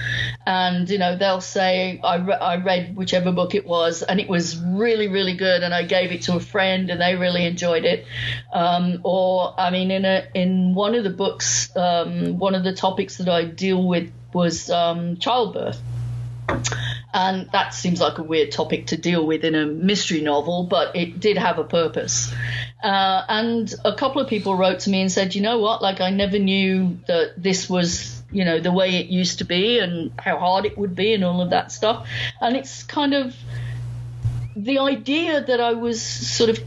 and 0.45 0.87
you 0.89 0.99
know 0.99 1.17
they'll 1.17 1.41
say 1.41 1.99
I, 2.03 2.17
re- 2.17 2.33
I 2.35 2.57
read 2.57 2.95
whichever 2.95 3.31
book 3.31 3.55
it 3.55 3.65
was, 3.65 4.03
and 4.03 4.19
it 4.19 4.29
was 4.29 4.57
really 4.57 5.07
really 5.07 5.35
good, 5.35 5.63
and 5.63 5.73
I 5.73 5.83
gave 5.83 6.11
it 6.11 6.21
to 6.23 6.35
a 6.35 6.39
friend, 6.39 6.89
and 6.91 7.01
they 7.01 7.15
really 7.15 7.45
enjoyed 7.45 7.83
it. 7.83 8.05
Um, 8.53 9.01
or 9.03 9.59
I 9.59 9.71
mean, 9.71 9.89
in 9.89 10.05
a 10.05 10.27
in 10.35 10.75
one 10.75 10.93
of 10.93 11.03
the 11.03 11.09
books, 11.09 11.75
um, 11.75 12.37
one 12.37 12.53
of 12.53 12.63
the 12.63 12.73
topics 12.73 13.17
that 13.17 13.27
I 13.27 13.43
deal 13.45 13.85
with 13.85 14.11
was 14.33 14.69
um, 14.69 15.17
childbirth 15.17 15.81
and 17.13 17.49
that 17.51 17.73
seems 17.73 17.99
like 17.99 18.17
a 18.17 18.23
weird 18.23 18.51
topic 18.51 18.87
to 18.87 18.97
deal 18.97 19.25
with 19.25 19.43
in 19.43 19.55
a 19.55 19.65
mystery 19.65 20.21
novel, 20.21 20.63
but 20.63 20.95
it 20.95 21.19
did 21.19 21.37
have 21.37 21.57
a 21.57 21.63
purpose. 21.63 22.33
Uh, 22.83 23.23
and 23.27 23.73
a 23.83 23.95
couple 23.95 24.21
of 24.21 24.27
people 24.27 24.55
wrote 24.55 24.81
to 24.81 24.89
me 24.89 25.01
and 25.01 25.11
said, 25.11 25.33
you 25.33 25.41
know 25.41 25.59
what, 25.59 25.81
like 25.81 25.99
I 26.01 26.09
never 26.11 26.37
knew 26.37 26.99
that 27.07 27.33
this 27.37 27.69
was, 27.69 28.16
you 28.31 28.43
know, 28.45 28.59
the 28.59 28.71
way 28.71 28.97
it 28.97 29.07
used 29.07 29.39
to 29.39 29.45
be 29.45 29.79
and 29.79 30.11
how 30.19 30.37
hard 30.37 30.65
it 30.65 30.77
would 30.77 30.95
be 30.95 31.13
and 31.13 31.23
all 31.23 31.41
of 31.41 31.51
that 31.51 31.71
stuff. 31.71 32.07
And 32.41 32.55
it's 32.55 32.83
kind 32.83 33.13
of 33.13 33.35
the 34.55 34.79
idea 34.79 35.41
that 35.41 35.61
I 35.61 35.73
was 35.73 36.01
sort 36.01 36.49
of 36.49 36.59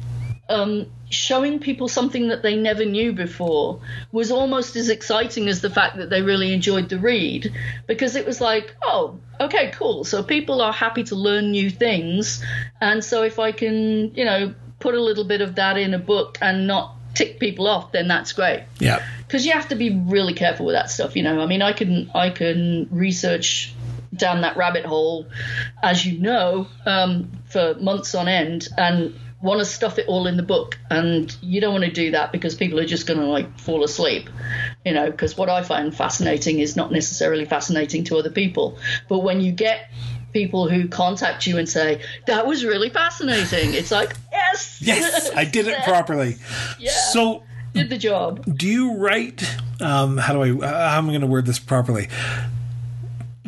um, 0.49 0.87
showing 1.11 1.59
people 1.59 1.89
something 1.89 2.29
that 2.29 2.43
they 2.43 2.57
never 2.57 2.85
knew 2.85 3.13
before 3.13 3.81
was 4.13 4.31
almost 4.31 4.77
as 4.77 4.89
exciting 4.89 5.49
as 5.49 5.61
the 5.61 5.71
fact 5.71 5.97
that 5.97 6.09
they 6.09 6.23
really 6.23 6.53
enjoyed 6.53 6.89
the 6.89 6.99
read 6.99 7.53
because 7.87 8.17
it 8.17 8.25
was 8.25 8.41
like, 8.41 8.75
oh, 8.83 9.19
okay, 9.41 9.71
cool. 9.73 10.05
So 10.05 10.23
people 10.23 10.61
are 10.61 10.73
happy 10.73 11.05
to 11.05 11.15
learn 11.15 11.51
new 11.51 11.69
things. 11.69 12.45
And 12.81 13.05
so 13.05 13.23
if 13.23 13.39
I 13.39 13.53
can, 13.53 14.15
you 14.15 14.25
know, 14.25 14.55
put 14.79 14.95
a 14.95 15.01
little 15.01 15.25
bit 15.25 15.41
of 15.41 15.57
that 15.57 15.77
in 15.77 15.95
a 15.95 15.99
book 15.99 16.39
and 16.41 16.67
not 16.67 16.95
tick 17.15 17.39
people 17.39 17.67
off, 17.67 17.93
then 17.93 18.09
that's 18.09 18.33
great. 18.33 18.65
Yeah. 18.79 19.05
Because 19.27 19.47
you 19.47 19.53
have 19.53 19.69
to 19.69 19.77
be 19.77 19.91
really 19.91 20.35
careful 20.35 20.67
with 20.67 20.75
that 20.75 20.91
stuff. 20.91 21.17
You 21.17 21.23
know, 21.23 21.41
I 21.41 21.47
mean, 21.47 21.63
I 21.63 21.73
can 21.73 22.11
I 22.15 22.31
can 22.31 22.89
research 22.91 23.75
down 24.15 24.41
that 24.41 24.57
rabbit 24.57 24.85
hole, 24.85 25.27
as 25.83 26.05
you 26.05 26.19
know, 26.19 26.67
um, 26.85 27.31
for 27.47 27.75
months 27.75 28.15
on 28.15 28.29
end, 28.29 28.69
and 28.77 29.15
want 29.43 29.59
to 29.59 29.65
stuff 29.65 29.99
it 29.99 30.07
all 30.07 30.27
in 30.27 30.37
the 30.37 30.43
book 30.43 30.79
and 30.91 31.35
you 31.41 31.61
don't 31.61 31.73
want 31.73 31.85
to 31.85 31.91
do 31.91 32.11
that 32.11 32.31
because 32.31 32.55
people 32.55 32.79
are 32.79 32.85
just 32.85 33.07
going 33.07 33.19
to 33.19 33.25
like 33.25 33.59
fall 33.59 33.83
asleep 33.85 34.29
you 34.85 34.93
know 34.93 35.11
because 35.11 35.37
what 35.37 35.49
i 35.49 35.63
find 35.63 35.97
fascinating 35.97 36.59
is 36.59 36.77
not 36.77 36.93
necessarily 36.93 37.47
fascinating 37.47 38.05
to 38.05 38.19
other 38.19 38.31
people 38.31 38.79
but 39.09 39.21
when 39.21 39.41
you 39.41 39.51
get 39.51 39.91
people 40.33 40.69
who 40.69 40.89
contact 40.89 41.47
you 41.47 41.59
and 41.59 41.69
say 41.69 42.03
that 42.27 42.47
was 42.47 42.65
really 42.65 42.91
fascinating. 42.91 43.75
It's 43.75 43.91
like 43.91 44.15
yes. 44.33 44.79
Yes 44.81 45.31
i 45.35 45.45
did 45.45 45.67
it 45.67 45.79
properly. 45.85 46.37
Yeah. 46.79 46.91
So 46.93 47.43
did 47.73 47.91
the 47.91 47.99
job. 47.99 48.45
do 48.57 48.67
you 48.67 48.95
write 48.97 49.45
um 49.81 50.17
how 50.19 50.33
do 50.33 50.43
i 50.43 50.67
how 50.67 50.99
am 50.99 51.07
i 51.07 51.09
going 51.11 51.21
to 51.21 51.27
word 51.27 51.47
this 51.47 51.59
properly? 51.59 52.09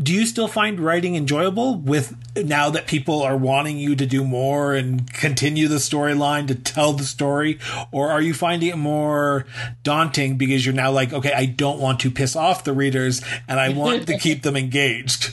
Do 0.02 0.12
you 0.12 0.26
still 0.26 0.48
find 0.48 0.80
writing 0.80 1.14
enjoyable 1.14 1.76
with 1.76 2.16
now 2.34 2.70
that 2.70 2.86
people 2.88 3.22
are 3.22 3.36
wanting 3.36 3.78
you 3.78 3.94
to 3.94 4.06
do 4.06 4.24
more 4.24 4.74
and 4.74 5.12
continue 5.12 5.68
the 5.68 5.76
storyline 5.76 6.48
to 6.48 6.56
tell 6.56 6.92
the 6.92 7.04
story? 7.04 7.60
Or 7.92 8.10
are 8.10 8.20
you 8.20 8.34
finding 8.34 8.70
it 8.70 8.78
more 8.78 9.44
daunting 9.84 10.38
because 10.38 10.64
you're 10.66 10.74
now 10.74 10.90
like 10.90 11.12
okay 11.12 11.32
I 11.32 11.44
don't 11.46 11.78
want 11.78 12.00
to 12.00 12.10
piss 12.10 12.34
off 12.34 12.64
the 12.64 12.72
readers 12.72 13.22
and 13.46 13.60
I 13.60 13.68
want 13.68 14.06
to 14.08 14.18
keep 14.18 14.42
them 14.42 14.56
engaged 14.56 15.32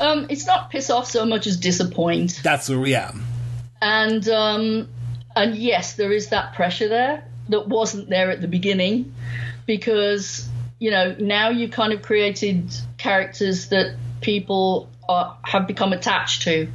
um 0.00 0.26
it's 0.28 0.46
not 0.46 0.70
piss 0.70 0.90
off 0.90 1.08
so 1.08 1.24
much 1.24 1.46
as 1.46 1.56
disappoint 1.56 2.40
that's 2.42 2.68
yeah 2.68 3.12
and 3.80 4.28
um 4.28 4.88
and 5.36 5.56
yes 5.56 5.94
there 5.94 6.12
is 6.12 6.28
that 6.28 6.54
pressure 6.54 6.88
there 6.88 7.24
that 7.48 7.68
wasn't 7.68 8.08
there 8.08 8.30
at 8.30 8.40
the 8.40 8.48
beginning 8.48 9.12
because 9.66 10.48
you 10.84 10.90
know, 10.90 11.14
now 11.18 11.48
you've 11.48 11.70
kind 11.70 11.92
of 11.92 12.02
created 12.02 12.70
characters 12.98 13.68
that 13.68 13.96
people 14.20 14.88
are, 15.08 15.36
have 15.42 15.66
become 15.66 15.94
attached 15.94 16.42
to. 16.42 16.68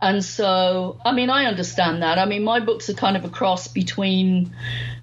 And 0.00 0.24
so, 0.24 1.00
I 1.04 1.12
mean, 1.12 1.30
I 1.30 1.44
understand 1.44 2.02
that. 2.02 2.18
I 2.18 2.24
mean, 2.24 2.42
my 2.42 2.58
books 2.58 2.90
are 2.90 2.94
kind 2.94 3.16
of 3.16 3.24
a 3.24 3.28
cross 3.28 3.68
between, 3.68 4.52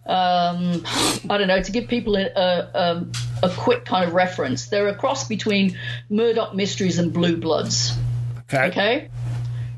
um, 0.09 0.83
I 1.29 1.37
don't 1.37 1.47
know, 1.47 1.61
to 1.61 1.71
give 1.71 1.87
people 1.87 2.15
a, 2.15 2.25
a, 2.25 3.05
a, 3.43 3.49
quick 3.49 3.85
kind 3.85 4.07
of 4.07 4.13
reference, 4.13 4.65
they're 4.67 4.87
a 4.87 4.95
cross 4.95 5.27
between 5.27 5.77
Murdoch 6.09 6.55
Mysteries 6.55 6.97
and 6.97 7.13
Blue 7.13 7.37
Bloods. 7.37 7.95
Okay. 8.39 8.67
Okay. 8.69 9.09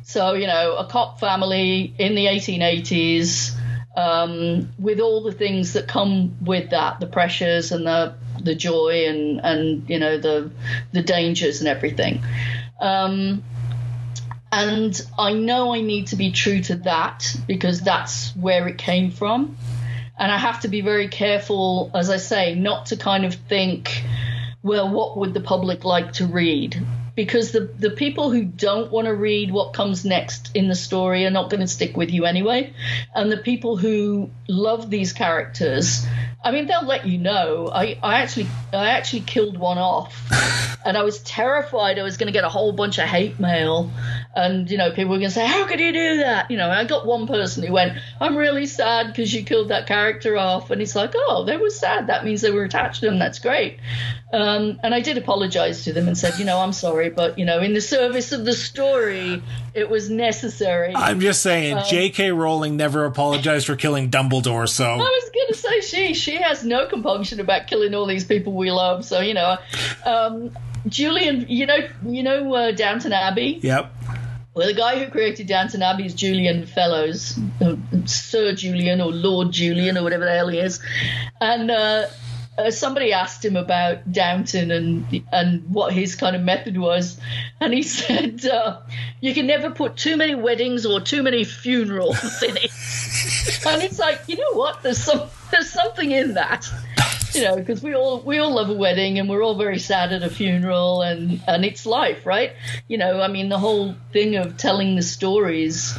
So, 0.03 0.33
you 0.33 0.47
know, 0.47 0.77
a 0.77 0.85
cop 0.85 1.19
family 1.19 1.93
in 1.97 2.15
the 2.15 2.27
1880s 2.27 3.57
um, 3.97 4.69
with 4.79 5.01
all 5.01 5.21
the 5.21 5.33
things 5.33 5.73
that 5.73 5.89
come 5.89 6.37
with 6.41 6.69
that, 6.69 7.01
the 7.01 7.07
pressures 7.07 7.73
and 7.73 7.85
the 7.85 8.15
the 8.41 8.55
joy 8.55 9.05
and 9.07 9.39
and 9.43 9.87
you 9.87 9.99
know 9.99 10.17
the 10.17 10.49
the 10.93 11.03
dangers 11.03 11.59
and 11.59 11.67
everything. 11.67 12.23
Um, 12.79 13.43
and 14.51 14.99
I 15.19 15.33
know 15.33 15.73
I 15.73 15.81
need 15.81 16.07
to 16.07 16.15
be 16.15 16.31
true 16.31 16.61
to 16.63 16.75
that 16.77 17.35
because 17.47 17.81
that's 17.81 18.35
where 18.35 18.67
it 18.67 18.77
came 18.77 19.11
from. 19.11 19.57
And 20.21 20.31
I 20.31 20.37
have 20.37 20.59
to 20.59 20.67
be 20.67 20.81
very 20.81 21.07
careful, 21.07 21.89
as 21.95 22.11
I 22.11 22.17
say, 22.17 22.53
not 22.53 22.85
to 22.87 22.95
kind 22.95 23.25
of 23.25 23.33
think, 23.33 24.03
well, 24.61 24.87
what 24.87 25.17
would 25.17 25.33
the 25.33 25.41
public 25.41 25.83
like 25.83 26.13
to 26.13 26.27
read? 26.27 26.79
Because 27.15 27.51
the, 27.51 27.61
the 27.61 27.89
people 27.89 28.29
who 28.29 28.43
don't 28.43 28.91
want 28.91 29.07
to 29.07 29.15
read 29.15 29.51
what 29.51 29.73
comes 29.73 30.05
next 30.05 30.55
in 30.55 30.67
the 30.67 30.75
story 30.75 31.25
are 31.25 31.31
not 31.31 31.49
going 31.49 31.61
to 31.61 31.67
stick 31.67 31.97
with 31.97 32.11
you 32.11 32.25
anyway. 32.25 32.71
And 33.15 33.31
the 33.31 33.37
people 33.37 33.77
who 33.77 34.29
love 34.47 34.91
these 34.91 35.11
characters 35.11 36.05
I 36.43 36.51
mean, 36.51 36.65
they'll 36.65 36.85
let 36.85 37.05
you 37.05 37.19
know. 37.19 37.69
I, 37.71 37.97
I 38.01 38.21
actually 38.21 38.47
I 38.73 38.91
actually 38.91 39.21
killed 39.21 39.57
one 39.57 39.77
off, 39.77 40.27
and 40.85 40.97
I 40.97 41.03
was 41.03 41.19
terrified 41.19 41.99
I 41.99 42.03
was 42.03 42.17
going 42.17 42.27
to 42.27 42.33
get 42.33 42.43
a 42.43 42.49
whole 42.49 42.71
bunch 42.71 42.97
of 42.97 43.05
hate 43.05 43.39
mail, 43.39 43.91
and 44.35 44.69
you 44.69 44.77
know 44.77 44.89
people 44.89 45.11
were 45.11 45.17
going 45.17 45.29
to 45.29 45.35
say, 45.35 45.45
"How 45.45 45.67
could 45.67 45.79
you 45.79 45.93
do 45.93 46.17
that?" 46.17 46.49
You 46.49 46.57
know, 46.57 46.69
I 46.69 46.83
got 46.85 47.05
one 47.05 47.27
person 47.27 47.63
who 47.63 47.71
went, 47.71 47.93
"I'm 48.19 48.35
really 48.35 48.65
sad 48.65 49.07
because 49.07 49.31
you 49.31 49.43
killed 49.43 49.69
that 49.69 49.85
character 49.85 50.35
off," 50.35 50.71
and 50.71 50.81
it's 50.81 50.95
like, 50.95 51.11
"Oh, 51.13 51.45
they 51.45 51.57
were 51.57 51.69
sad. 51.69 52.07
That 52.07 52.25
means 52.25 52.41
they 52.41 52.51
were 52.51 52.63
attached 52.63 53.01
to 53.01 53.07
him. 53.07 53.19
That's 53.19 53.37
great." 53.37 53.77
Um, 54.33 54.79
and 54.81 54.95
I 54.95 55.01
did 55.01 55.17
apologize 55.17 55.83
to 55.83 55.93
them 55.93 56.07
and 56.07 56.17
said, 56.17 56.39
"You 56.39 56.45
know, 56.45 56.59
I'm 56.59 56.71
sorry, 56.71 57.09
but 57.09 57.37
you 57.37 57.45
know, 57.45 57.59
in 57.59 57.73
the 57.73 57.81
service 57.81 58.31
of 58.31 58.45
the 58.45 58.53
story, 58.53 59.43
it 59.73 59.89
was 59.89 60.09
necessary." 60.09 60.95
I'm 60.95 61.19
just 61.19 61.41
saying, 61.41 61.77
um, 61.77 61.83
J.K. 61.89 62.31
Rowling 62.31 62.77
never 62.77 63.05
apologized 63.05 63.67
for 63.67 63.75
killing 63.75 64.09
Dumbledore, 64.09 64.69
so 64.69 64.85
I 64.85 64.97
was 64.97 65.31
going 65.33 65.47
to 65.49 65.53
say 65.53 65.81
she 65.81 66.13
she 66.13 66.35
has 66.37 66.63
no 66.63 66.87
compunction 66.87 67.41
about 67.41 67.67
killing 67.67 67.93
all 67.93 68.05
these 68.05 68.23
people 68.23 68.53
we 68.53 68.71
love. 68.71 69.03
So 69.03 69.19
you 69.19 69.33
know, 69.33 69.57
um, 70.05 70.57
Julian, 70.87 71.45
you 71.49 71.65
know, 71.65 71.79
you 72.05 72.23
know 72.23 72.53
uh, 72.53 72.71
Downton 72.71 73.11
Abbey. 73.11 73.59
Yep. 73.61 73.93
Well, 74.53 74.67
the 74.67 74.73
guy 74.73 75.01
who 75.01 75.09
created 75.09 75.47
Downton 75.47 75.81
Abbey 75.81 76.05
is 76.05 76.13
Julian 76.13 76.65
Fellowes, 76.65 77.37
uh, 77.61 77.75
Sir 78.05 78.53
Julian 78.53 78.99
or 79.01 79.11
Lord 79.11 79.51
Julian 79.51 79.97
or 79.97 80.03
whatever 80.03 80.23
the 80.23 80.31
hell 80.31 80.47
he 80.47 80.59
is, 80.59 80.79
and. 81.41 81.69
Uh, 81.69 82.07
uh, 82.61 82.71
somebody 82.71 83.13
asked 83.13 83.43
him 83.43 83.55
about 83.55 84.11
Downton 84.11 84.71
and 84.71 85.23
and 85.31 85.69
what 85.69 85.93
his 85.93 86.15
kind 86.15 86.35
of 86.35 86.41
method 86.41 86.77
was, 86.77 87.19
and 87.59 87.73
he 87.73 87.81
said, 87.97 88.45
uh, 88.45 88.79
"You 89.19 89.33
can 89.33 89.47
never 89.47 89.71
put 89.71 89.97
too 89.97 90.17
many 90.17 90.35
weddings 90.35 90.85
or 90.85 91.01
too 91.01 91.23
many 91.23 91.43
funerals 91.43 92.43
in 92.47 92.57
it." 92.57 92.71
and 93.65 93.81
it's 93.81 93.99
like, 93.99 94.21
you 94.27 94.37
know 94.37 94.53
what? 94.53 94.81
There's 94.83 94.97
some 94.97 95.29
there's 95.51 95.69
something 95.69 96.11
in 96.11 96.35
that. 96.35 96.67
You 97.33 97.43
know, 97.43 97.55
because 97.55 97.81
we 97.81 97.95
all 97.95 98.21
we 98.21 98.39
all 98.39 98.55
love 98.55 98.69
a 98.69 98.73
wedding 98.73 99.17
and 99.17 99.29
we're 99.29 99.41
all 99.41 99.55
very 99.55 99.79
sad 99.79 100.11
at 100.11 100.21
a 100.21 100.29
funeral 100.29 101.01
and 101.01 101.41
and 101.47 101.63
it's 101.63 101.85
life, 101.85 102.25
right? 102.25 102.53
You 102.87 102.97
know, 102.97 103.21
I 103.21 103.29
mean, 103.29 103.49
the 103.49 103.57
whole 103.57 103.95
thing 104.11 104.35
of 104.35 104.57
telling 104.57 104.95
the 104.95 105.01
stories 105.01 105.97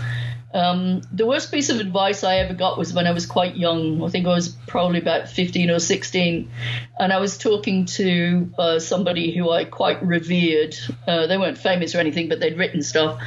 um, 0.54 1.00
the 1.10 1.26
worst 1.26 1.50
piece 1.50 1.70
of 1.70 1.80
advice 1.80 2.24
I 2.24 2.36
ever 2.36 2.52
got 2.52 2.76
was 2.78 2.92
when 2.92 3.06
I 3.06 3.12
was 3.12 3.24
quite 3.24 3.56
young. 3.56 4.02
I 4.04 4.08
think 4.08 4.26
I 4.26 4.34
was 4.34 4.48
probably 4.48 4.98
about 4.98 5.28
15 5.28 5.70
or 5.70 5.78
16. 5.78 6.50
And 6.98 7.12
I 7.12 7.18
was 7.18 7.38
talking 7.38 7.86
to 7.86 8.50
uh, 8.58 8.78
somebody 8.78 9.34
who 9.34 9.50
I 9.50 9.64
quite 9.64 10.02
revered. 10.02 10.76
Uh, 11.06 11.26
they 11.26 11.38
weren't 11.38 11.58
famous 11.58 11.94
or 11.94 11.98
anything, 11.98 12.28
but 12.28 12.40
they'd 12.40 12.58
written 12.58 12.82
stuff. 12.82 13.20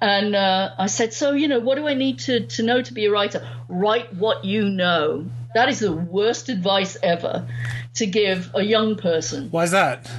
And 0.00 0.34
uh, 0.34 0.74
I 0.76 0.86
said, 0.86 1.12
So, 1.12 1.32
you 1.32 1.46
know, 1.46 1.60
what 1.60 1.76
do 1.76 1.86
I 1.86 1.94
need 1.94 2.18
to, 2.20 2.46
to 2.46 2.62
know 2.62 2.82
to 2.82 2.92
be 2.92 3.06
a 3.06 3.10
writer? 3.10 3.46
Write 3.68 4.14
what 4.14 4.44
you 4.44 4.68
know. 4.68 5.26
That 5.54 5.68
is 5.68 5.80
the 5.80 5.92
worst 5.92 6.48
advice 6.48 6.96
ever 7.02 7.46
to 7.94 8.06
give 8.06 8.50
a 8.54 8.62
young 8.62 8.96
person. 8.96 9.50
Why 9.50 9.64
is 9.64 9.70
that? 9.70 10.10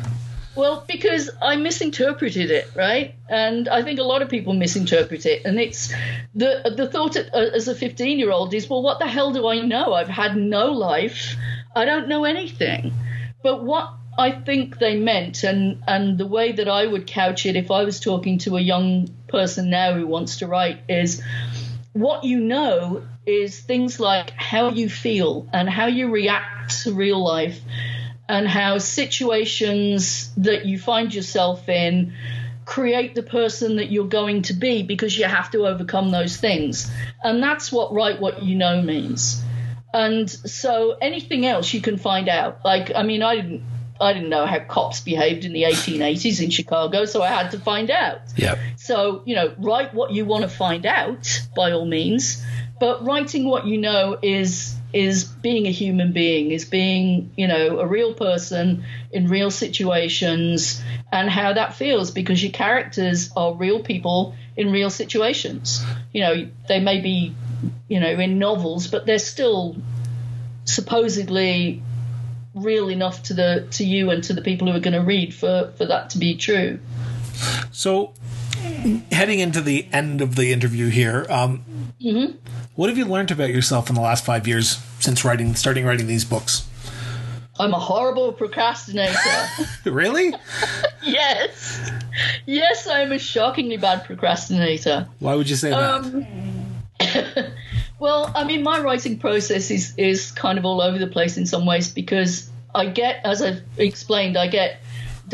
Well, 0.56 0.84
because 0.88 1.32
I 1.42 1.56
misinterpreted 1.56 2.52
it, 2.52 2.70
right? 2.76 3.16
And 3.28 3.68
I 3.68 3.82
think 3.82 4.00
a 4.00 4.04
lot 4.04 4.22
of 4.22 4.30
people 4.30 4.54
misinterpret 4.54 5.26
it. 5.26 5.46
And 5.46 5.60
it's 5.60 5.92
the 6.36 6.74
the 6.76 6.88
thought 6.88 7.18
uh, 7.18 7.22
as 7.34 7.68
a 7.68 7.76
15 7.76 8.20
year 8.20 8.32
old 8.32 8.54
is, 8.54 8.70
well, 8.70 8.84
what 8.84 9.00
the 9.00 9.08
hell 9.08 9.32
do 9.32 9.48
I 9.48 9.62
know? 9.62 9.94
I've 9.94 10.08
had 10.08 10.38
no 10.38 10.72
life. 10.72 11.36
I 11.76 11.86
don't 11.86 12.08
know 12.08 12.24
anything. 12.24 12.94
But 13.42 13.64
what 13.64 13.94
I 14.18 14.30
think 14.32 14.78
they 14.78 14.96
meant, 14.96 15.44
and 15.44 15.84
and 15.88 16.20
the 16.20 16.28
way 16.28 16.52
that 16.52 16.68
I 16.68 16.86
would 16.86 17.08
couch 17.08 17.48
it 17.48 17.56
if 17.56 17.72
I 17.72 17.84
was 17.84 18.00
talking 18.00 18.38
to 18.40 18.58
a 18.58 18.62
young 18.62 19.10
person 19.28 19.72
now 19.72 19.94
who 19.94 20.06
wants 20.06 20.38
to 20.38 20.48
write 20.48 20.82
is, 20.88 21.24
what 21.94 22.24
you 22.24 22.40
know 22.40 23.04
is 23.26 23.60
things 23.60 24.00
like 24.00 24.30
how 24.32 24.70
you 24.70 24.88
feel 24.88 25.48
and 25.52 25.68
how 25.68 25.88
you 25.88 26.12
react 26.12 26.84
to 26.84 26.94
real 26.94 27.24
life 27.24 27.60
and 28.30 28.48
how 28.48 28.78
situations 28.78 30.32
that 30.38 30.66
you 30.66 30.80
find 30.80 31.14
yourself 31.14 31.68
in 31.70 32.14
create 32.66 33.14
the 33.16 33.24
person 33.24 33.76
that 33.78 33.92
you're 33.92 34.08
going 34.08 34.42
to 34.44 34.54
be 34.54 34.84
because 34.84 35.18
you 35.18 35.26
have 35.26 35.52
to 35.52 35.68
overcome 35.68 36.12
those 36.12 36.38
things. 36.38 36.90
And 37.24 37.44
that's 37.44 37.72
what 37.72 37.94
write 37.94 38.22
what 38.22 38.44
you 38.44 38.56
know 38.56 38.82
means. 38.82 39.44
And 39.94 40.30
so 40.30 40.98
anything 41.02 41.46
else 41.46 41.74
you 41.74 41.82
can 41.82 41.98
find 41.98 42.30
out. 42.30 42.64
Like, 42.66 42.92
I 42.96 43.04
mean, 43.04 43.22
I 43.22 43.36
didn't. 43.36 43.64
I 44.02 44.12
didn't 44.12 44.30
know 44.30 44.48
how 44.48 44.60
cops 44.60 45.00
behaved 45.00 45.46
in 45.46 45.54
the 45.54 45.64
1880s 45.64 46.44
in 46.44 46.50
Chicago, 46.50 47.06
so 47.06 47.22
I 47.22 47.30
had 47.30 47.52
to 47.52 47.60
find 47.60 47.92
out. 47.92 48.22
Yeah. 48.36 48.56
So, 48.76 49.22
you 49.24 49.36
know, 49.36 49.54
write 49.60 49.94
what 49.94 50.12
you 50.12 50.26
want 50.26 50.42
to 50.42 50.50
find 50.50 50.86
out 50.86 51.42
by 51.56 51.72
all 51.72 51.86
means, 51.86 52.44
but 52.80 53.06
writing 53.06 53.48
what 53.48 53.68
you 53.68 53.78
know 53.78 54.18
is 54.22 54.76
is 54.94 55.24
being 55.24 55.66
a 55.66 55.72
human 55.72 56.14
being, 56.14 56.52
is 56.52 56.66
being, 56.66 57.32
you 57.36 57.48
know, 57.48 57.80
a 57.80 57.88
real 57.88 58.14
person 58.14 58.86
in 59.12 59.28
real 59.28 59.50
situations 59.50 60.82
and 61.12 61.30
how 61.30 61.54
that 61.54 61.74
feels 61.74 62.12
because 62.12 62.42
your 62.44 62.52
characters 62.52 63.32
are 63.36 63.56
real 63.56 63.82
people 63.82 64.36
in 64.56 64.72
real 64.72 64.92
situations. 64.92 65.84
You 66.14 66.22
know, 66.22 66.48
they 66.68 66.80
may 66.80 67.02
be, 67.02 67.36
you 67.88 68.00
know, 68.00 68.10
in 68.10 68.38
novels, 68.38 68.88
but 68.88 69.08
they're 69.08 69.18
still 69.18 69.76
supposedly 70.66 71.82
real 72.54 72.90
enough 72.90 73.24
to 73.24 73.34
the 73.34 73.68
to 73.72 73.84
you 73.84 74.12
and 74.12 74.24
to 74.24 74.34
the 74.34 74.42
people 74.42 74.68
who 74.68 74.78
are 74.78 74.80
going 74.80 74.94
to 74.94 75.02
read 75.02 75.34
for 75.34 75.74
for 75.76 75.86
that 75.86 76.12
to 76.12 76.20
be 76.20 76.36
true. 76.38 76.80
So, 77.72 78.14
heading 79.12 79.40
into 79.40 79.60
the 79.60 79.88
end 79.92 80.22
of 80.22 80.36
the 80.36 80.54
interview 80.54 80.90
here, 80.90 81.26
um, 81.30 81.66
mm-hmm. 82.00 82.38
What 82.76 82.90
have 82.90 82.98
you 82.98 83.06
learned 83.06 83.30
about 83.30 83.50
yourself 83.50 83.90
in 83.90 83.96
the 83.96 84.02
last 84.02 84.26
five 84.26 84.48
years 84.48 84.80
since 85.00 85.24
writing, 85.24 85.54
starting 85.54 85.86
writing 85.86 86.08
these 86.08 86.26
books? 86.26 86.68
I'm 87.60 87.72
a 87.72 87.80
horrible 87.80 88.34
procrastinator. 88.34 89.16
really? 89.86 90.34
yes. 91.04 91.92
Yes, 92.48 92.88
I'm 92.88 93.12
a 93.12 93.20
shockingly 93.20 93.78
bad 93.78 94.06
procrastinator. 94.06 95.08
Why 95.20 95.36
would 95.36 95.48
you 95.48 95.56
say 95.56 95.72
um, 95.72 96.26
that? 96.98 97.52
well, 98.00 98.32
I 98.34 98.44
mean, 98.44 98.64
my 98.64 98.80
writing 98.80 99.20
process 99.20 99.70
is, 99.70 99.94
is 99.98 100.32
kind 100.32 100.58
of 100.58 100.66
all 100.66 100.82
over 100.82 100.98
the 100.98 101.06
place 101.06 101.38
in 101.38 101.46
some 101.46 101.68
ways 101.68 101.94
because 101.94 102.50
I 102.74 102.88
get, 102.88 103.24
as 103.24 103.44
I've 103.44 103.62
explained, 103.78 104.36
I 104.36 104.48
get 104.48 104.82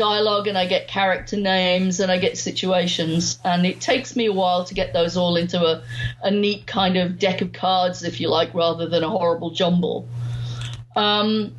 dialogue 0.00 0.48
and 0.48 0.56
I 0.56 0.66
get 0.66 0.88
character 0.88 1.36
names 1.36 2.00
and 2.00 2.10
I 2.10 2.16
get 2.16 2.38
situations. 2.38 3.38
And 3.44 3.66
it 3.66 3.82
takes 3.82 4.16
me 4.16 4.26
a 4.26 4.32
while 4.32 4.64
to 4.64 4.72
get 4.72 4.94
those 4.94 5.18
all 5.18 5.36
into 5.36 5.62
a, 5.62 5.82
a 6.22 6.30
neat 6.30 6.66
kind 6.66 6.96
of 6.96 7.18
deck 7.18 7.42
of 7.42 7.52
cards, 7.52 8.02
if 8.02 8.18
you 8.18 8.30
like, 8.30 8.54
rather 8.54 8.88
than 8.88 9.04
a 9.04 9.10
horrible 9.10 9.50
jumble. 9.50 10.08
Um, 10.96 11.54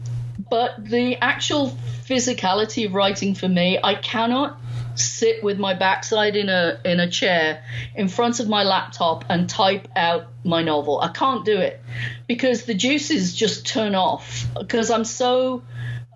but 0.50 0.84
the 0.84 1.18
actual 1.18 1.78
physicality 2.10 2.88
of 2.88 2.96
writing 2.96 3.36
for 3.36 3.48
me, 3.48 3.80
I 3.82 3.94
cannot 3.94 4.60
sit 4.96 5.44
with 5.44 5.60
my 5.60 5.74
backside 5.74 6.36
in 6.36 6.50
a 6.50 6.80
in 6.84 7.00
a 7.00 7.10
chair 7.10 7.64
in 7.96 8.08
front 8.10 8.40
of 8.42 8.50
my 8.50 8.64
laptop 8.64 9.24
and 9.30 9.50
type 9.50 9.88
out 9.96 10.28
my 10.44 10.64
novel. 10.64 11.00
I 11.00 11.10
can't 11.10 11.46
do 11.46 11.58
it 11.60 11.80
because 12.28 12.66
the 12.66 12.74
juices 12.74 13.34
just 13.34 13.68
turn 13.68 13.96
off 13.96 14.46
because 14.60 14.90
I'm 14.92 15.06
so 15.06 15.62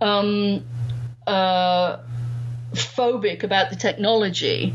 um, 0.01 0.65
uh, 1.26 1.97
phobic 2.76 3.43
about 3.43 3.69
the 3.69 3.76
technology 3.76 4.73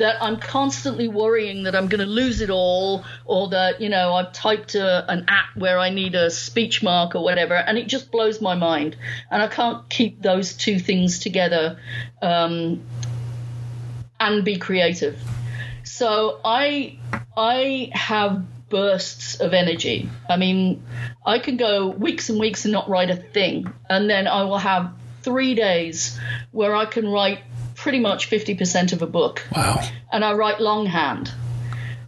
that 0.00 0.16
I'm 0.22 0.38
constantly 0.38 1.08
worrying 1.08 1.64
that 1.64 1.76
I'm 1.76 1.86
going 1.86 2.00
to 2.00 2.06
lose 2.06 2.40
it 2.40 2.48
all, 2.48 3.04
or 3.26 3.50
that 3.50 3.80
you 3.82 3.88
know 3.90 4.14
I've 4.14 4.32
typed 4.32 4.74
a, 4.74 5.08
an 5.12 5.26
app 5.28 5.54
where 5.56 5.78
I 5.78 5.90
need 5.90 6.14
a 6.14 6.30
speech 6.30 6.82
mark 6.82 7.14
or 7.14 7.22
whatever, 7.22 7.54
and 7.54 7.78
it 7.78 7.86
just 7.86 8.10
blows 8.10 8.40
my 8.40 8.54
mind, 8.54 8.96
and 9.30 9.42
I 9.42 9.46
can't 9.46 9.88
keep 9.90 10.22
those 10.22 10.54
two 10.54 10.78
things 10.78 11.18
together 11.18 11.78
um, 12.22 12.80
and 14.18 14.44
be 14.44 14.56
creative. 14.56 15.20
So 15.84 16.40
I 16.44 16.98
I 17.36 17.90
have 17.92 18.42
bursts 18.70 19.38
of 19.38 19.52
energy. 19.52 20.08
I 20.30 20.38
mean, 20.38 20.82
I 21.26 21.40
can 21.40 21.58
go 21.58 21.88
weeks 21.88 22.30
and 22.30 22.40
weeks 22.40 22.64
and 22.64 22.72
not 22.72 22.88
write 22.88 23.10
a 23.10 23.16
thing, 23.16 23.70
and 23.90 24.08
then 24.08 24.26
I 24.26 24.44
will 24.44 24.58
have 24.58 24.94
three 25.22 25.54
days 25.54 26.18
where 26.50 26.74
I 26.74 26.84
can 26.84 27.08
write 27.08 27.40
pretty 27.74 27.98
much 27.98 28.28
50% 28.28 28.92
of 28.92 29.02
a 29.02 29.06
book. 29.06 29.46
Wow. 29.54 29.80
And 30.12 30.24
I 30.24 30.34
write 30.34 30.60
longhand. 30.60 31.32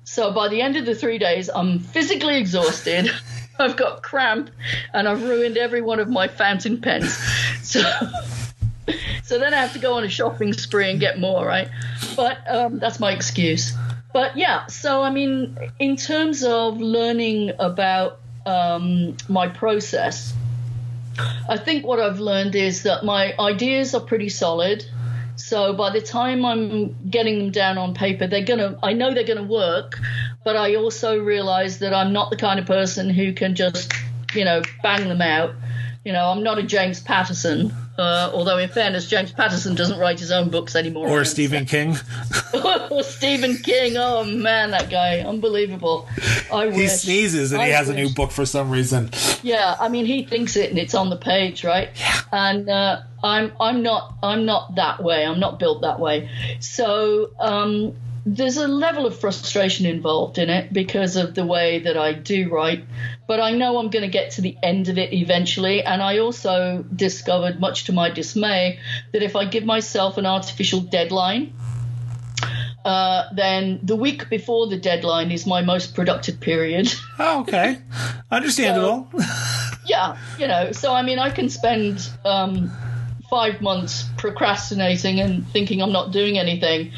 So 0.05 0.33
by 0.33 0.49
the 0.49 0.61
end 0.61 0.77
of 0.77 0.85
the 0.85 0.95
three 0.95 1.19
days, 1.19 1.49
I'm 1.49 1.79
physically 1.79 2.37
exhausted. 2.37 3.11
I've 3.59 3.77
got 3.77 4.03
cramp 4.03 4.51
and 4.93 5.09
I've 5.09 5.23
ruined 5.23 5.57
every 5.57 5.81
one 5.81 6.01
of 6.01 6.09
my 6.09 6.29
fountain 6.29 6.81
pens. 6.81 7.19
So, 7.63 7.81
so 9.23 9.39
then 9.39 9.55
I 9.55 9.59
have 9.59 9.73
to 9.75 9.79
go 9.79 9.95
on 9.95 10.05
a 10.05 10.09
shopping 10.09 10.53
spree 10.53 10.91
and 10.91 11.01
get 11.01 11.19
more, 11.19 11.47
right? 11.47 11.71
But 12.17 12.39
um, 12.51 12.81
that's 12.81 13.01
my 13.01 13.13
excuse. 13.13 13.73
But 14.13 14.37
yeah, 14.37 14.67
so 14.67 15.03
I 15.03 15.11
mean, 15.11 15.57
in 15.79 15.97
terms 15.97 16.43
of 16.43 16.79
learning 16.79 17.53
about 17.59 18.21
um, 18.45 19.17
my 19.29 19.49
process, 19.49 20.35
I 21.49 21.57
think 21.57 21.87
what 21.87 22.01
I've 22.01 22.21
learned 22.21 22.55
is 22.55 22.85
that 22.85 23.05
my 23.05 23.35
ideas 23.39 23.95
are 23.95 24.01
pretty 24.01 24.29
solid. 24.29 24.85
So 25.37 25.73
by 25.73 25.91
the 25.91 26.01
time 26.01 26.45
I'm 26.45 26.95
getting 27.11 27.39
them 27.39 27.51
down 27.51 27.79
on 27.79 27.95
paper, 27.95 28.27
they're 28.27 28.45
gonna. 28.45 28.79
I 28.83 28.93
know 28.93 29.13
they're 29.13 29.25
gonna 29.25 29.43
work, 29.43 29.99
but 30.45 30.57
I 30.57 30.77
also 30.77 31.19
realize 31.19 31.79
that 31.79 31.95
I'm 31.95 32.13
not 32.13 32.31
the 32.31 32.37
kind 32.37 32.61
of 32.61 32.67
person 32.67 33.11
who 33.11 33.33
can 33.33 33.55
just, 33.55 33.93
you 34.35 34.45
know, 34.45 34.63
bang 34.83 35.09
them 35.09 35.23
out. 35.23 35.55
You 36.05 36.13
know, 36.13 36.27
I'm 36.27 36.43
not 36.43 36.59
a 36.59 36.63
James 36.65 37.01
Patterson. 37.01 37.73
Uh, 37.97 38.31
although, 38.33 38.59
in 38.59 38.69
fairness, 38.69 39.09
James 39.09 39.31
Patterson 39.33 39.75
doesn't 39.75 40.01
write 40.01 40.19
his 40.19 40.33
own 40.33 40.49
books 40.49 40.75
anymore. 40.75 41.09
Or 41.09 41.25
Stephen 41.25 41.65
King. 41.67 41.97
or 42.91 43.03
Stephen 43.03 43.57
King. 43.59 43.97
Oh 43.97 44.25
man, 44.25 44.71
that 44.73 44.91
guy, 44.91 45.21
unbelievable. 45.21 46.09
I 46.53 46.67
wish. 46.67 46.77
he 46.77 46.89
sneezes 46.89 47.53
and 47.53 47.61
I 47.61 47.67
he 47.67 47.73
has 47.73 47.89
wish. 47.89 47.97
a 47.97 48.01
new 48.01 48.09
book 48.15 48.33
for 48.33 48.47
some 48.47 48.71
reason. 48.71 49.11
Yeah, 49.43 49.77
I 49.79 49.89
mean, 49.89 50.07
he 50.07 50.25
thinks 50.25 50.57
it 50.57 50.71
and 50.71 50.79
it's 50.79 50.95
on 50.95 51.11
the 51.11 51.17
page, 51.17 51.65
right? 51.65 51.91
Yeah. 51.95 52.21
And 52.33 52.69
uh, 52.69 53.03
I'm, 53.23 53.53
I'm 53.61 53.83
not, 53.83 54.15
I'm 54.23 54.45
not 54.45 54.75
that 54.77 55.03
way. 55.03 55.25
I'm 55.25 55.39
not 55.39 55.59
built 55.59 55.83
that 55.83 56.01
way. 56.01 56.31
So. 56.61 57.31
Um, 57.39 57.95
there's 58.25 58.57
a 58.57 58.69
level 58.69 59.07
of 59.07 59.19
frustration 59.19 59.85
involved 59.87 60.39
in 60.39 60.49
it 60.49 60.73
because 60.73 61.17
of 61.17 61.35
the 61.35 61.45
way 61.45 61.81
that 61.81 61.97
I 61.97 62.13
do 62.13 62.49
write, 62.51 62.85
but 63.27 63.41
I 63.41 63.53
know 63.53 63.79
I'm 63.79 63.91
going 63.91 64.05
to 64.05 64.11
get 64.11 64.33
to 64.33 64.41
the 64.41 64.57
end 64.63 64.89
of 64.89 64.99
it 64.99 65.13
eventually. 65.13 65.83
And 65.83 66.01
I 66.01 66.19
also 66.19 66.85
discovered, 66.95 67.59
much 67.59 67.85
to 67.85 67.93
my 67.93 68.11
dismay, 68.11 68.79
that 69.13 69.23
if 69.23 69.35
I 69.35 69.45
give 69.47 69.65
myself 69.65 70.19
an 70.19 70.27
artificial 70.27 70.81
deadline, 70.81 71.53
uh, 72.85 73.25
then 73.35 73.81
the 73.83 73.97
week 73.97 74.29
before 74.29 74.69
the 74.69 74.77
deadline 74.77 75.31
is 75.31 75.47
my 75.47 75.63
most 75.63 75.95
productive 75.95 76.41
period. 76.41 76.93
Oh, 77.19 77.43
okay. 77.43 77.79
Understandable. 78.33 79.09
so, 79.17 79.25
yeah, 79.87 80.17
you 80.39 80.49
know, 80.49 80.73
so 80.73 80.93
I 80.93 81.03
mean, 81.03 81.21
I 81.21 81.31
can 81.31 81.49
spend 81.49 82.09
um, 82.25 82.73
five 83.33 83.63
months 83.63 84.05
procrastinating 84.19 85.19
and 85.19 85.49
thinking 85.49 85.81
I'm 85.81 85.91
not 85.91 86.13
doing 86.13 86.39
anything. 86.39 86.93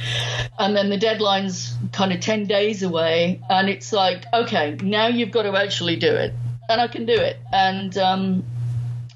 And 0.59 0.76
then 0.76 0.91
the 0.91 0.97
deadline's 0.97 1.76
kind 1.93 2.12
of 2.12 2.18
10 2.18 2.49
days 2.49 2.82
away. 2.82 3.41
And 3.49 3.68
it's 3.68 3.93
like, 3.93 4.24
okay, 4.35 4.76
now 4.82 5.07
you've 5.07 5.30
got 5.30 5.45
to 5.45 5.55
actually 5.55 5.95
do 5.95 6.12
it. 6.12 6.35
And 6.68 6.80
I 6.80 6.89
can 6.89 7.07
do 7.07 7.14
it. 7.14 7.37
And, 7.53 7.97
um, 7.99 8.45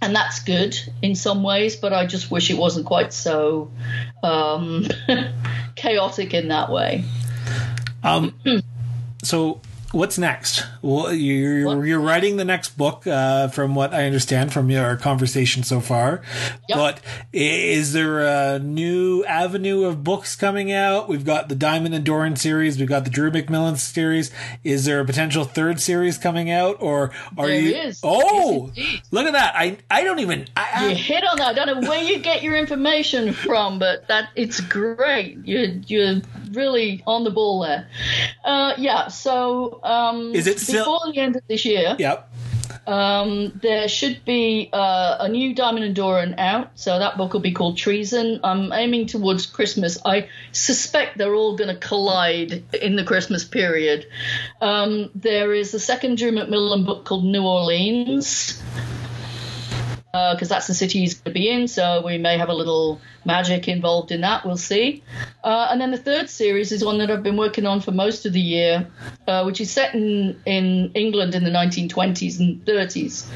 and 0.01 0.15
that's 0.15 0.39
good 0.45 0.79
in 1.03 1.17
some 1.17 1.43
ways, 1.43 1.75
but 1.75 1.93
I 1.93 2.07
just 2.07 2.31
wish 2.31 2.51
it 2.53 2.57
wasn't 2.57 2.87
quite 2.87 3.13
so 3.13 3.73
um, 4.23 4.87
chaotic 5.75 6.35
in 6.35 6.47
that 6.49 6.71
way. 6.71 7.03
Um, 8.05 8.33
so 9.25 9.61
what's 9.93 10.19
next? 10.19 10.65
Well, 10.83 11.13
you're 11.13 11.67
what? 11.67 11.87
you're 11.87 12.01
writing 12.01 12.37
the 12.37 12.45
next 12.45 12.77
book, 12.77 13.07
uh, 13.07 13.49
from 13.49 13.75
what 13.75 13.95
I 13.95 14.05
understand 14.05 14.53
from 14.53 14.71
your 14.71 14.97
conversation 14.97 15.63
so 15.63 15.81
far. 15.81 16.23
Yep. 16.69 16.77
But 16.77 17.01
is 17.33 17.93
there 17.93 18.21
a 18.21 18.59
new 18.59 19.25
avenue 19.25 19.85
of 19.85 20.05
books 20.05 20.37
coming 20.37 20.73
out? 20.73 21.09
We've 21.09 21.25
got 21.25 21.49
the 21.49 21.55
Diamond 21.55 21.95
and 21.95 22.05
Doran 22.05 22.37
series. 22.37 22.79
We've 22.79 22.89
got 22.89 23.05
the 23.05 23.11
Drew 23.11 23.31
McMillan 23.31 23.79
series. 23.79 24.31
Is 24.65 24.85
there 24.85 25.01
a 25.01 25.05
potential 25.05 25.45
third 25.45 25.81
series 25.81 26.19
coming 26.19 26.51
out, 26.51 26.77
or 26.81 27.11
are 27.37 27.47
there 27.47 27.61
you? 27.61 27.77
Is. 27.77 28.01
Oh, 28.03 28.71
look 29.11 29.27
at 29.27 29.33
that! 29.33 29.55
I 29.57 29.79
I 29.91 30.05
don't 30.05 30.21
even. 30.21 30.49
I, 30.57 30.69
I, 30.75 30.89
you 30.89 30.95
hit 30.95 31.25
on 31.25 31.39
that. 31.39 31.59
I 31.59 31.65
don't 31.65 31.83
know 31.83 31.89
where 31.89 32.03
you 32.03 32.19
get 32.19 32.43
your 32.43 32.57
information 32.57 33.33
from, 33.33 33.79
but 33.79 34.09
that 34.09 34.31
it's 34.35 34.61
great. 34.61 35.39
You 35.47 35.83
you're 35.87 36.21
really 36.53 37.03
on 37.07 37.25
the 37.25 37.31
ball 37.31 37.61
there. 37.61 37.89
Uh, 38.45 38.75
yeah. 38.79 39.09
So 39.09 39.81
um, 39.83 40.35
is 40.35 40.47
it 40.47 40.59
before 40.59 41.01
the 41.13 41.19
end 41.19 41.37
of 41.37 41.43
this 41.49 41.65
year? 41.65 41.97
Yep. 41.99 42.31
Um, 42.87 43.53
there 43.63 43.87
should 43.87 44.25
be 44.25 44.71
uh, 44.73 45.19
a 45.21 45.29
new 45.29 45.55
Diamond 45.55 45.85
and 45.85 45.95
Doran 45.95 46.39
out, 46.39 46.71
so 46.75 46.99
that 46.99 47.19
book 47.19 47.35
will 47.35 47.41
be 47.41 47.53
called 47.53 47.77
Treason. 47.77 48.41
I'm 48.43 48.73
aiming 48.73 49.07
towards 49.07 49.45
Christmas. 49.45 49.99
I 50.07 50.29
suspect 50.53 51.19
they're 51.19 51.35
all 51.35 51.57
going 51.57 51.69
to 51.69 51.79
collide 51.79 52.65
in 52.75 52.97
the 52.97 53.05
Christmas 53.05 53.45
period. 53.45 54.07
Um, 54.63 55.11
there 55.15 55.53
is 55.53 55.75
a 55.75 55.81
second 55.81 56.17
Drew 56.17 56.33
McMillan 56.33 56.87
book 56.87 57.05
called 57.05 57.27
New 57.27 57.43
Orleans 57.43 58.63
because 60.11 60.51
uh, 60.51 60.55
that's 60.55 60.67
the 60.67 60.75
city 60.75 61.01
he's 61.01 61.15
going 61.15 61.35
to 61.35 61.39
be 61.39 61.51
in. 61.51 61.69
So 61.69 62.03
we 62.05 62.17
may 62.17 62.39
have 62.39 62.49
a 62.49 62.55
little 62.55 63.01
magic 63.29 63.69
involved 63.69 64.11
in 64.11 64.23
that. 64.23 64.45
We'll 64.45 64.57
see. 64.57 65.05
Uh, 65.45 65.69
and 65.71 65.81
then 65.81 65.91
the 65.91 65.99
third 65.99 66.31
series 66.31 66.73
is 66.73 66.83
one 66.83 66.99
that 66.99 67.11
I've 67.11 67.23
been 67.23 67.37
working 67.37 67.67
on 67.67 67.81
for 67.81 67.93
most 67.93 68.25
of 68.27 68.33
the 68.33 68.41
year, 68.41 68.89
uh, 69.29 69.45
which 69.45 69.61
is 69.61 69.71
set 69.71 69.95
in, 69.95 70.41
in 70.47 70.91
England 70.95 71.35
in 71.35 71.45
the 71.45 71.51
1920s 71.51 72.41
and 72.41 72.65
30s. 72.65 73.27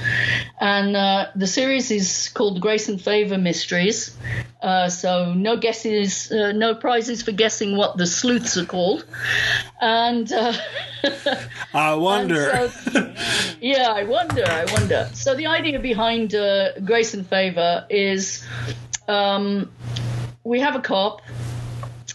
And 0.60 0.96
uh, 0.96 1.28
the 1.36 1.46
series 1.46 1.90
is 1.90 2.30
called 2.34 2.56
the 2.56 2.60
Grace 2.60 2.88
and 2.88 3.00
Favor 3.00 3.36
Mysteries. 3.36 4.16
Uh, 4.62 4.88
so 4.88 5.34
no 5.34 5.56
guesses, 5.58 6.32
uh, 6.32 6.52
no 6.52 6.74
prizes 6.74 7.22
for 7.22 7.32
guessing 7.32 7.76
what 7.76 7.98
the 7.98 8.06
sleuths 8.06 8.56
are 8.56 8.64
called. 8.64 9.04
And 9.80 10.32
I 11.74 11.94
wonder. 11.94 12.70
So, 12.70 13.14
yeah, 13.60 13.92
I 13.92 14.04
wonder. 14.04 14.44
I 14.46 14.64
wonder. 14.72 15.10
So 15.12 15.34
the 15.34 15.48
idea 15.48 15.78
behind 15.78 16.30
Grace 16.86 17.12
and 17.12 17.26
Favor 17.26 17.84
is 17.90 18.42
um, 19.08 19.70
we 20.44 20.60
have 20.60 20.74
a 20.74 20.80
cop 20.80 21.22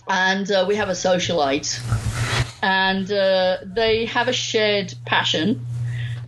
and 0.07 0.49
uh, 0.51 0.65
we 0.67 0.75
have 0.75 0.89
a 0.89 0.93
socialite, 0.93 1.79
and 2.61 3.11
uh, 3.11 3.57
they 3.63 4.05
have 4.05 4.27
a 4.27 4.33
shared 4.33 4.93
passion, 5.05 5.65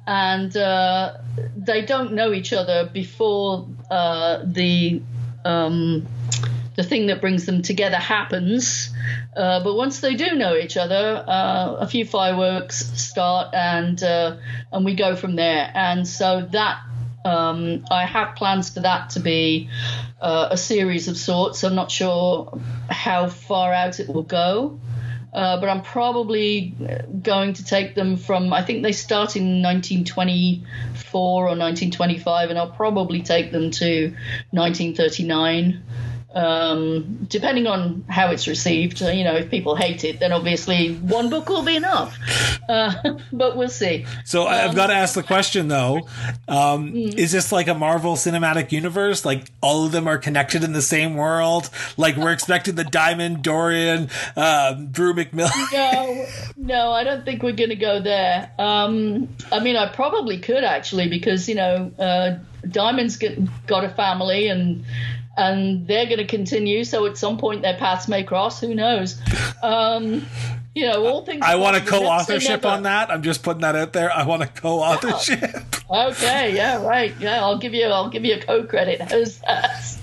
and 0.05 0.55
uh, 0.57 1.17
they 1.55 1.85
don't 1.85 2.13
know 2.13 2.33
each 2.33 2.51
other 2.51 2.89
before 2.91 3.67
uh, 3.89 4.39
the 4.43 5.01
um, 5.45 6.05
the 6.75 6.83
thing 6.83 7.07
that 7.07 7.21
brings 7.21 7.45
them 7.45 7.61
together 7.61 7.97
happens. 7.97 8.89
Uh, 9.35 9.63
but 9.63 9.75
once 9.75 10.01
they 10.01 10.15
do 10.15 10.35
know 10.35 10.55
each 10.55 10.75
other, 10.75 11.23
uh, 11.25 11.75
a 11.79 11.87
few 11.87 12.03
fireworks 12.05 12.85
start, 12.99 13.53
and 13.53 14.01
and 14.03 14.83
we 14.83 14.93
go 14.93 15.15
from 15.15 15.35
there. 15.35 15.71
And 15.73 16.05
so 16.05 16.47
that 16.51 16.81
um, 17.25 17.85
I 17.91 18.05
have 18.05 18.35
plans 18.35 18.69
for 18.69 18.81
that 18.81 19.11
to 19.11 19.19
be 19.19 19.69
uh, 20.21 20.49
a 20.51 20.57
series 20.57 21.07
of 21.07 21.17
sorts. 21.17 21.63
I'm 21.63 21.75
not 21.75 21.91
sure 21.91 22.59
how 22.89 23.27
far 23.27 23.73
out 23.73 23.99
it 23.99 24.07
will 24.07 24.23
go. 24.23 24.79
Uh, 25.31 25.59
but 25.59 25.69
I'm 25.69 25.83
probably 25.83 26.73
going 27.21 27.53
to 27.53 27.63
take 27.63 27.93
them 27.93 28.17
from, 28.17 28.51
I 28.51 28.63
think 28.63 28.81
they 28.81 28.91
start 28.91 29.35
in 29.35 29.61
1924 29.61 31.21
or 31.21 31.43
1925, 31.43 32.49
and 32.49 32.57
I'll 32.57 32.71
probably 32.71 33.21
take 33.21 33.51
them 33.51 33.69
to 33.69 34.07
1939 34.49 35.83
um, 36.33 37.25
depending 37.27 37.65
on 37.65 38.05
how 38.07 38.29
it's 38.29 38.47
received. 38.47 39.01
Uh, 39.01 39.09
you 39.09 39.23
know, 39.23 39.35
if 39.35 39.49
people 39.49 39.75
hate 39.75 40.03
it, 40.03 40.19
then 40.19 40.31
obviously 40.31 40.93
one 40.95 41.29
book 41.29 41.49
will 41.49 41.63
be 41.63 41.75
enough. 41.75 42.17
Uh, 42.67 42.93
but 43.33 43.57
we'll 43.57 43.69
see. 43.69 44.05
So 44.25 44.43
um, 44.43 44.53
I've 44.53 44.75
got 44.75 44.87
to 44.87 44.93
ask 44.93 45.15
the 45.15 45.23
question 45.23 45.67
though: 45.67 46.07
um, 46.47 46.93
mm. 46.93 47.17
Is 47.17 47.31
this 47.31 47.51
like 47.51 47.67
a 47.67 47.73
Marvel 47.73 48.15
Cinematic 48.15 48.71
Universe? 48.71 49.25
Like 49.25 49.49
all 49.61 49.85
of 49.85 49.91
them 49.91 50.07
are 50.07 50.17
connected 50.17 50.63
in 50.63 50.73
the 50.73 50.81
same 50.81 51.15
world? 51.15 51.69
Like 51.97 52.15
we're 52.15 52.33
expecting 52.33 52.75
the 52.75 52.83
Diamond, 52.83 53.43
Dorian, 53.43 54.09
uh, 54.35 54.73
Drew 54.73 55.13
McMillan? 55.13 55.71
no, 55.73 56.25
no, 56.57 56.91
I 56.91 57.03
don't 57.03 57.25
think 57.25 57.41
we're 57.41 57.53
going 57.53 57.71
to 57.71 57.75
go 57.75 58.01
there. 58.01 58.51
Um, 58.59 59.29
I 59.51 59.59
mean, 59.61 59.75
I 59.75 59.91
probably 59.91 60.39
could 60.39 60.63
actually 60.63 61.09
because 61.09 61.49
you 61.49 61.55
know. 61.55 61.91
Uh, 61.97 62.39
Diamond's 62.69 63.17
got 63.67 63.85
a 63.85 63.89
family 63.89 64.49
and 64.49 64.83
and 65.39 65.87
they're 65.87 66.05
going 66.05 66.17
to 66.17 66.27
continue. 66.27 66.83
So 66.83 67.05
at 67.05 67.17
some 67.17 67.37
point 67.37 67.61
their 67.61 67.77
paths 67.77 68.07
may 68.07 68.23
cross. 68.23 68.59
Who 68.59 68.75
knows? 68.75 69.19
Um, 69.63 70.25
you 70.75 70.85
know, 70.85 71.07
all 71.07 71.25
things. 71.25 71.41
I 71.43 71.55
want 71.55 71.77
a 71.77 71.81
co-authorship 71.81 72.65
on 72.65 72.83
that. 72.83 73.09
I'm 73.09 73.23
just 73.23 73.41
putting 73.41 73.61
that 73.61 73.75
out 73.75 73.93
there. 73.93 74.11
I 74.11 74.25
want 74.25 74.43
a 74.43 74.47
co-authorship. 74.47 75.55
Oh. 75.89 76.09
Okay. 76.09 76.55
Yeah. 76.55 76.85
Right. 76.85 77.15
Yeah. 77.19 77.41
I'll 77.41 77.57
give 77.57 77.73
you. 77.73 77.85
I'll 77.85 78.09
give 78.09 78.23
you 78.25 78.35
a 78.35 78.39
co-credit. 78.39 79.01
How's 79.01 79.39
that? 79.39 79.97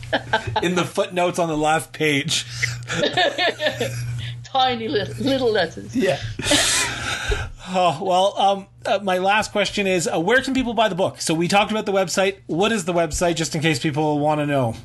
In 0.62 0.74
the 0.74 0.84
footnotes 0.84 1.38
on 1.38 1.48
the 1.48 1.56
last 1.56 1.92
page. 1.92 2.46
Tiny 4.44 4.88
little, 4.88 5.14
little 5.22 5.52
letters. 5.52 5.94
Yeah. 5.94 6.18
Oh, 7.68 7.98
well, 8.00 8.34
um, 8.38 8.66
uh, 8.84 9.00
my 9.02 9.18
last 9.18 9.50
question 9.50 9.88
is 9.88 10.06
uh, 10.06 10.20
where 10.20 10.40
can 10.40 10.54
people 10.54 10.72
buy 10.72 10.88
the 10.88 10.94
book? 10.94 11.20
So 11.20 11.34
we 11.34 11.48
talked 11.48 11.72
about 11.72 11.84
the 11.84 11.92
website. 11.92 12.36
What 12.46 12.70
is 12.70 12.84
the 12.84 12.92
website, 12.92 13.34
just 13.34 13.56
in 13.56 13.60
case 13.60 13.80
people 13.80 14.20
want 14.20 14.38
to 14.38 14.46
know? 14.46 14.76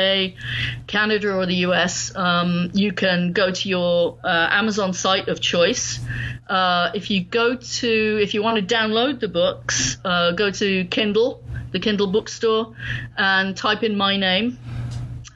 canada 0.87 1.33
or 1.33 1.47
the 1.47 1.55
us 1.55 2.15
um, 2.17 2.71
you 2.75 2.93
can 2.93 3.33
go 3.33 3.51
to 3.51 3.69
your 3.69 4.19
uh, 4.25 4.49
amazon 4.51 4.93
site 4.93 5.29
of 5.29 5.41
choice. 5.41 6.01
Uh, 6.49 6.91
if 6.95 7.11
you 7.11 7.25
go 7.25 7.55
to 7.55 8.19
if 8.21 8.35
you 8.35 8.43
want 8.43 8.57
to 8.57 8.75
download 8.75 9.21
the 9.21 9.29
books 9.29 9.99
uh, 10.05 10.33
go 10.33 10.51
to 10.51 10.85
kindle 10.87 11.43
the 11.73 11.81
Kindle 11.81 12.07
bookstore, 12.07 12.75
and 13.17 13.57
type 13.57 13.83
in 13.83 13.97
my 13.97 14.17
name, 14.17 14.59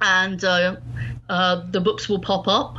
and 0.01 0.45
uh, 0.45 0.77
uh, 1.29 1.65
the 1.71 1.81
books 1.81 2.09
will 2.09 2.21
pop 2.21 2.49
up. 2.49 2.77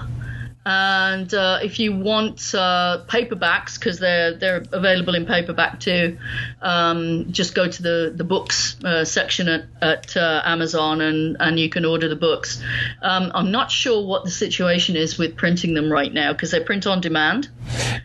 And 0.66 1.32
uh, 1.32 1.60
if 1.62 1.80
you 1.80 1.96
want 1.96 2.56
uh, 2.56 3.04
paperbacks, 3.08 3.78
because 3.78 4.00
they're 4.00 4.34
they're 4.34 4.64
available 4.72 5.14
in 5.14 5.28
paperback 5.28 5.80
too, 5.80 6.18
um, 6.62 7.32
just 7.32 7.54
go 7.54 7.70
to 7.70 7.84
the 7.84 8.14
the 8.16 8.24
books 8.24 8.76
uh, 8.84 9.06
section 9.06 9.48
at, 9.48 9.66
at 9.82 10.18
uh, 10.18 10.42
Amazon 10.44 11.02
and 11.02 11.38
and 11.40 11.60
you 11.60 11.70
can 11.70 11.86
order 11.86 12.08
the 12.08 12.16
books. 12.16 12.64
Um, 13.04 13.32
I'm 13.36 13.52
not 13.52 13.70
sure 13.70 14.04
what 14.06 14.24
the 14.24 14.32
situation 14.32 14.96
is 14.96 15.20
with 15.20 15.36
printing 15.36 15.76
them 15.76 15.92
right 15.92 16.12
now 16.12 16.34
because 16.34 16.50
they 16.50 16.60
print 16.60 16.88
on 16.88 17.00
demand 17.00 17.48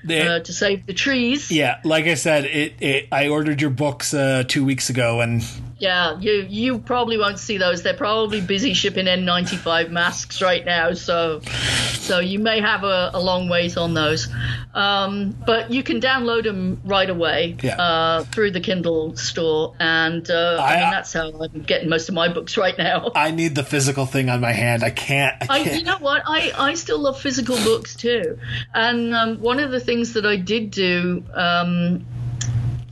uh, 0.05 0.41
to 0.41 0.53
save 0.53 0.85
the 0.85 0.95
trees. 0.95 1.51
Yeah, 1.51 1.81
like 1.83 2.05
I 2.05 2.15
said, 2.15 2.45
it, 2.45 2.75
it 2.81 3.09
I 3.11 3.29
ordered 3.29 3.63
your 3.63 3.71
books 3.71 4.13
uh, 4.13 4.45
two 4.47 4.67
weeks 4.67 4.91
ago 4.91 5.23
and 5.23 5.43
yeah, 5.81 6.19
you 6.21 6.47
you 6.49 6.79
probably 6.79 7.17
won't 7.17 7.39
see 7.39 7.57
those. 7.57 7.83
They're 7.83 7.95
probably 7.95 8.43
busy 8.43 8.75
shipping 8.75 9.07
N95 9.07 9.91
masks 9.91 10.43
right 10.43 10.65
now, 10.65 10.93
so 10.93 11.41
so 11.41 12.19
you 12.19 12.39
may 12.39 12.61
have 12.61 12.85
a, 12.85 13.11
a 13.15 13.21
long 13.21 13.49
wait 13.49 13.79
on 13.79 13.95
those. 13.95 14.29
Um, 14.75 15.35
but 15.47 15.71
you 15.71 15.83
can 15.83 15.99
download 15.99 16.45
them 16.45 16.83
right 16.85 17.09
away 17.09 17.57
yeah. 17.63 17.77
uh, 17.81 18.25
through 18.25 18.51
the 18.51 18.61
Kindle 18.61 19.17
store, 19.17 19.75
and 19.81 20.31
uh, 20.31 20.59
I, 20.61 20.75
I, 20.75 20.81
mean 20.81 20.91
that's 20.91 21.13
how 21.15 21.33
I'm 21.43 21.63
getting 21.63 21.89
most 21.89 22.11
of 22.11 22.15
my 22.15 22.29
books 22.29 22.59
right 22.59 22.77
now. 22.77 23.11
I 23.15 23.31
need 23.31 23.55
the 23.55 23.65
physical 23.65 24.05
thing 24.05 24.29
on 24.29 24.43
my 24.43 24.53
hand. 24.53 24.85
I 24.85 24.91
can't. 24.91 25.35
I 25.41 25.47
can't. 25.47 25.69
I, 25.69 25.73
you 25.79 25.85
know 25.85 25.99
what? 25.99 26.23
I 26.27 26.53
I 26.59 26.75
still 26.75 26.99
love 26.99 27.19
physical 27.19 27.57
books 27.57 27.97
too, 27.97 28.39
and 28.75 29.15
um, 29.15 29.39
one 29.39 29.61
of 29.61 29.71
the 29.71 29.81
things 29.81 30.13
that 30.13 30.27
I 30.27 30.37
did 30.37 30.71
do. 30.71 31.25
Um, 31.33 32.05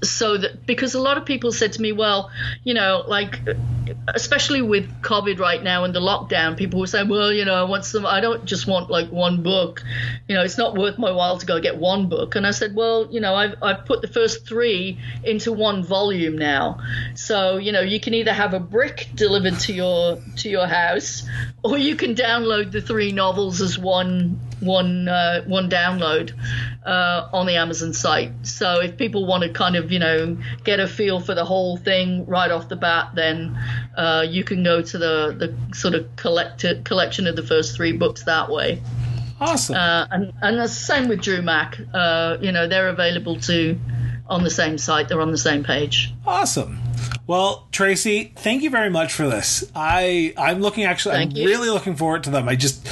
so 0.02 0.36
that 0.36 0.66
because 0.66 0.94
a 0.94 1.00
lot 1.00 1.18
of 1.18 1.24
people 1.24 1.52
said 1.52 1.72
to 1.74 1.82
me, 1.82 1.92
well, 1.92 2.30
you 2.64 2.74
know, 2.74 3.04
like 3.06 3.40
especially 4.14 4.62
with 4.62 5.02
COVID 5.02 5.38
right 5.38 5.62
now 5.62 5.84
and 5.84 5.94
the 5.94 6.00
lockdown, 6.00 6.56
people 6.56 6.80
were 6.80 6.86
saying, 6.86 7.08
well, 7.08 7.32
you 7.32 7.44
know, 7.44 7.54
I 7.54 7.64
want 7.64 7.84
some. 7.84 8.06
I 8.06 8.20
don't 8.20 8.44
just 8.44 8.66
want 8.66 8.90
like 8.90 9.10
one 9.10 9.42
book. 9.42 9.82
You 10.28 10.36
know, 10.36 10.42
it's 10.42 10.58
not 10.58 10.76
worth 10.76 10.98
my 10.98 11.10
while 11.10 11.38
to 11.38 11.46
go 11.46 11.60
get 11.60 11.76
one 11.76 12.08
book. 12.08 12.36
And 12.36 12.46
I 12.46 12.52
said, 12.52 12.74
well, 12.74 13.08
you 13.10 13.20
know, 13.20 13.34
I've 13.34 13.54
I've 13.62 13.84
put 13.86 14.02
the 14.02 14.08
first 14.08 14.46
three 14.46 14.98
into 15.24 15.52
one 15.52 15.82
volume 15.82 16.38
now. 16.38 16.78
So 17.14 17.56
you 17.56 17.72
know, 17.72 17.80
you 17.80 18.00
can 18.00 18.14
either 18.14 18.32
have 18.32 18.54
a 18.54 18.60
brick 18.60 19.08
delivered 19.14 19.58
to 19.60 19.72
your 19.72 20.18
to 20.36 20.48
your 20.48 20.66
house, 20.66 21.28
or 21.62 21.78
you 21.78 21.96
can 21.96 22.14
download 22.14 22.72
the 22.72 22.80
three 22.80 23.12
novels 23.12 23.60
as 23.60 23.78
one 23.78 24.40
one 24.60 25.08
uh, 25.08 25.44
one 25.44 25.70
download 25.70 26.32
uh, 26.84 27.28
on 27.32 27.46
the 27.46 27.56
Amazon 27.56 27.92
site. 27.92 28.32
So 28.46 28.80
if 28.80 28.96
people 28.96 29.26
want 29.26 29.44
to 29.44 29.50
kind 29.50 29.76
of 29.76 29.92
you 29.92 29.98
know 29.98 30.36
get 30.64 30.80
a 30.80 30.88
feel 30.88 31.20
for 31.20 31.34
the 31.34 31.44
whole 31.44 31.76
thing 31.76 32.26
right 32.26 32.50
off 32.50 32.68
the 32.68 32.76
bat, 32.76 33.10
then 33.14 33.58
uh, 33.96 34.24
you 34.28 34.44
can 34.44 34.62
go 34.62 34.82
to 34.82 34.98
the 34.98 35.34
the 35.38 35.74
sort 35.76 35.94
of 35.94 36.14
collected 36.16 36.84
collection 36.84 37.26
of 37.26 37.36
the 37.36 37.42
first 37.42 37.76
three 37.76 37.92
books 37.92 38.24
that 38.24 38.50
way. 38.50 38.82
Awesome. 39.40 39.76
Uh, 39.76 40.06
and 40.10 40.32
and 40.42 40.58
the 40.58 40.68
same 40.68 41.08
with 41.08 41.20
Drew 41.20 41.42
Mack. 41.42 41.78
Uh, 41.94 42.38
you 42.40 42.52
know 42.52 42.66
they're 42.66 42.88
available 42.88 43.38
to 43.40 43.78
on 44.28 44.44
the 44.44 44.50
same 44.50 44.78
site. 44.78 45.08
They're 45.08 45.20
on 45.20 45.30
the 45.30 45.38
same 45.38 45.64
page. 45.64 46.12
Awesome. 46.26 46.80
Well, 47.26 47.68
Tracy, 47.72 48.32
thank 48.36 48.62
you 48.62 48.70
very 48.70 48.90
much 48.90 49.12
for 49.12 49.28
this. 49.28 49.70
I 49.74 50.32
I'm 50.36 50.60
looking 50.60 50.84
actually. 50.84 51.16
Thank 51.16 51.32
I'm 51.32 51.36
you. 51.36 51.46
really 51.46 51.70
looking 51.70 51.94
forward 51.94 52.24
to 52.24 52.30
them. 52.30 52.48
I 52.48 52.56
just 52.56 52.86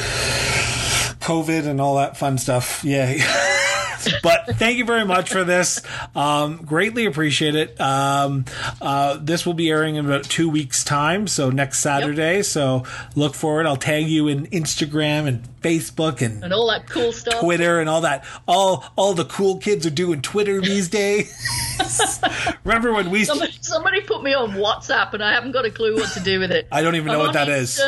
COVID 1.26 1.66
and 1.66 1.80
all 1.80 1.96
that 1.96 2.16
fun 2.16 2.38
stuff. 2.38 2.84
Yay. 2.84 3.18
but 4.22 4.46
thank 4.56 4.78
you 4.78 4.84
very 4.84 5.04
much 5.04 5.28
for 5.30 5.42
this. 5.42 5.82
Um, 6.14 6.58
greatly 6.58 7.06
appreciate 7.06 7.56
it. 7.56 7.80
Um, 7.80 8.44
uh, 8.80 9.18
this 9.20 9.44
will 9.44 9.54
be 9.54 9.68
airing 9.68 9.96
in 9.96 10.06
about 10.06 10.22
two 10.22 10.48
weeks' 10.48 10.84
time, 10.84 11.26
so 11.26 11.50
next 11.50 11.80
Saturday. 11.80 12.42
So 12.42 12.84
look 13.16 13.34
forward. 13.34 13.66
I'll 13.66 13.76
tag 13.76 14.06
you 14.06 14.28
in 14.28 14.46
Instagram 14.46 15.26
and 15.26 15.42
Facebook 15.62 16.22
and 16.22 16.44
And 16.44 16.52
all 16.52 16.68
that 16.70 16.88
cool 16.88 17.10
stuff. 17.10 17.40
Twitter 17.40 17.80
and 17.80 17.88
all 17.88 18.02
that. 18.02 18.24
All 18.46 18.84
all 18.94 19.14
the 19.14 19.24
cool 19.24 19.58
kids 19.58 19.84
are 19.84 19.90
doing 19.90 20.22
Twitter 20.22 20.60
these 20.60 20.88
days. 20.88 21.34
Remember 22.64 22.92
when 22.92 23.10
we? 23.10 23.24
Somebody, 23.24 23.58
somebody 23.60 24.00
put 24.02 24.22
me 24.22 24.32
on 24.32 24.52
WhatsApp, 24.52 25.12
and 25.12 25.24
I 25.24 25.32
haven't 25.32 25.50
got 25.50 25.64
a 25.64 25.72
clue 25.72 25.96
what 25.96 26.12
to 26.12 26.20
do 26.20 26.38
with 26.38 26.52
it. 26.52 26.68
I 26.70 26.82
don't 26.82 26.94
even 26.94 27.08
know 27.08 27.18
I'm 27.18 27.26
what 27.26 27.32
that 27.32 27.48
is. 27.48 27.80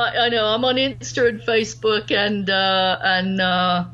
I, 0.00 0.26
I 0.26 0.28
know 0.30 0.46
I'm 0.46 0.64
on 0.64 0.76
Insta 0.76 1.28
and 1.28 1.40
Facebook 1.40 2.10
and 2.10 2.48
uh, 2.48 2.98
and 3.02 3.40
uh, 3.40 3.84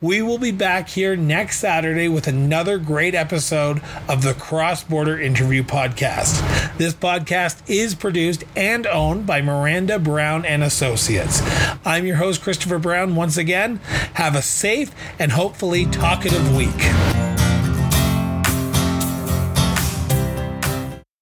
We 0.00 0.20
will 0.20 0.38
be 0.38 0.52
back 0.52 0.88
here 0.88 1.16
next 1.16 1.60
Saturday 1.60 2.08
with 2.08 2.26
another 2.26 2.78
great 2.78 3.14
episode 3.14 3.80
of 4.08 4.22
the 4.22 4.34
Cross 4.34 4.84
Border 4.84 5.18
Interview 5.18 5.62
Podcast. 5.62 6.76
This 6.76 6.92
podcast 6.92 7.62
is 7.68 7.94
produced 7.94 8.44
and 8.54 8.86
owned 8.86 9.26
by 9.26 9.40
Miranda 9.40 9.98
Brown 9.98 10.44
and 10.44 10.62
Associates. 10.62 11.40
I'm 11.86 12.04
your 12.06 12.16
host, 12.16 12.42
Christopher 12.42 12.78
Brown. 12.78 13.14
Once 13.14 13.36
again, 13.36 13.76
have 14.14 14.34
a 14.34 14.42
safe 14.42 14.92
and 15.18 15.32
hopefully 15.32 15.86
talkative 15.86 16.54
week. 16.54 17.33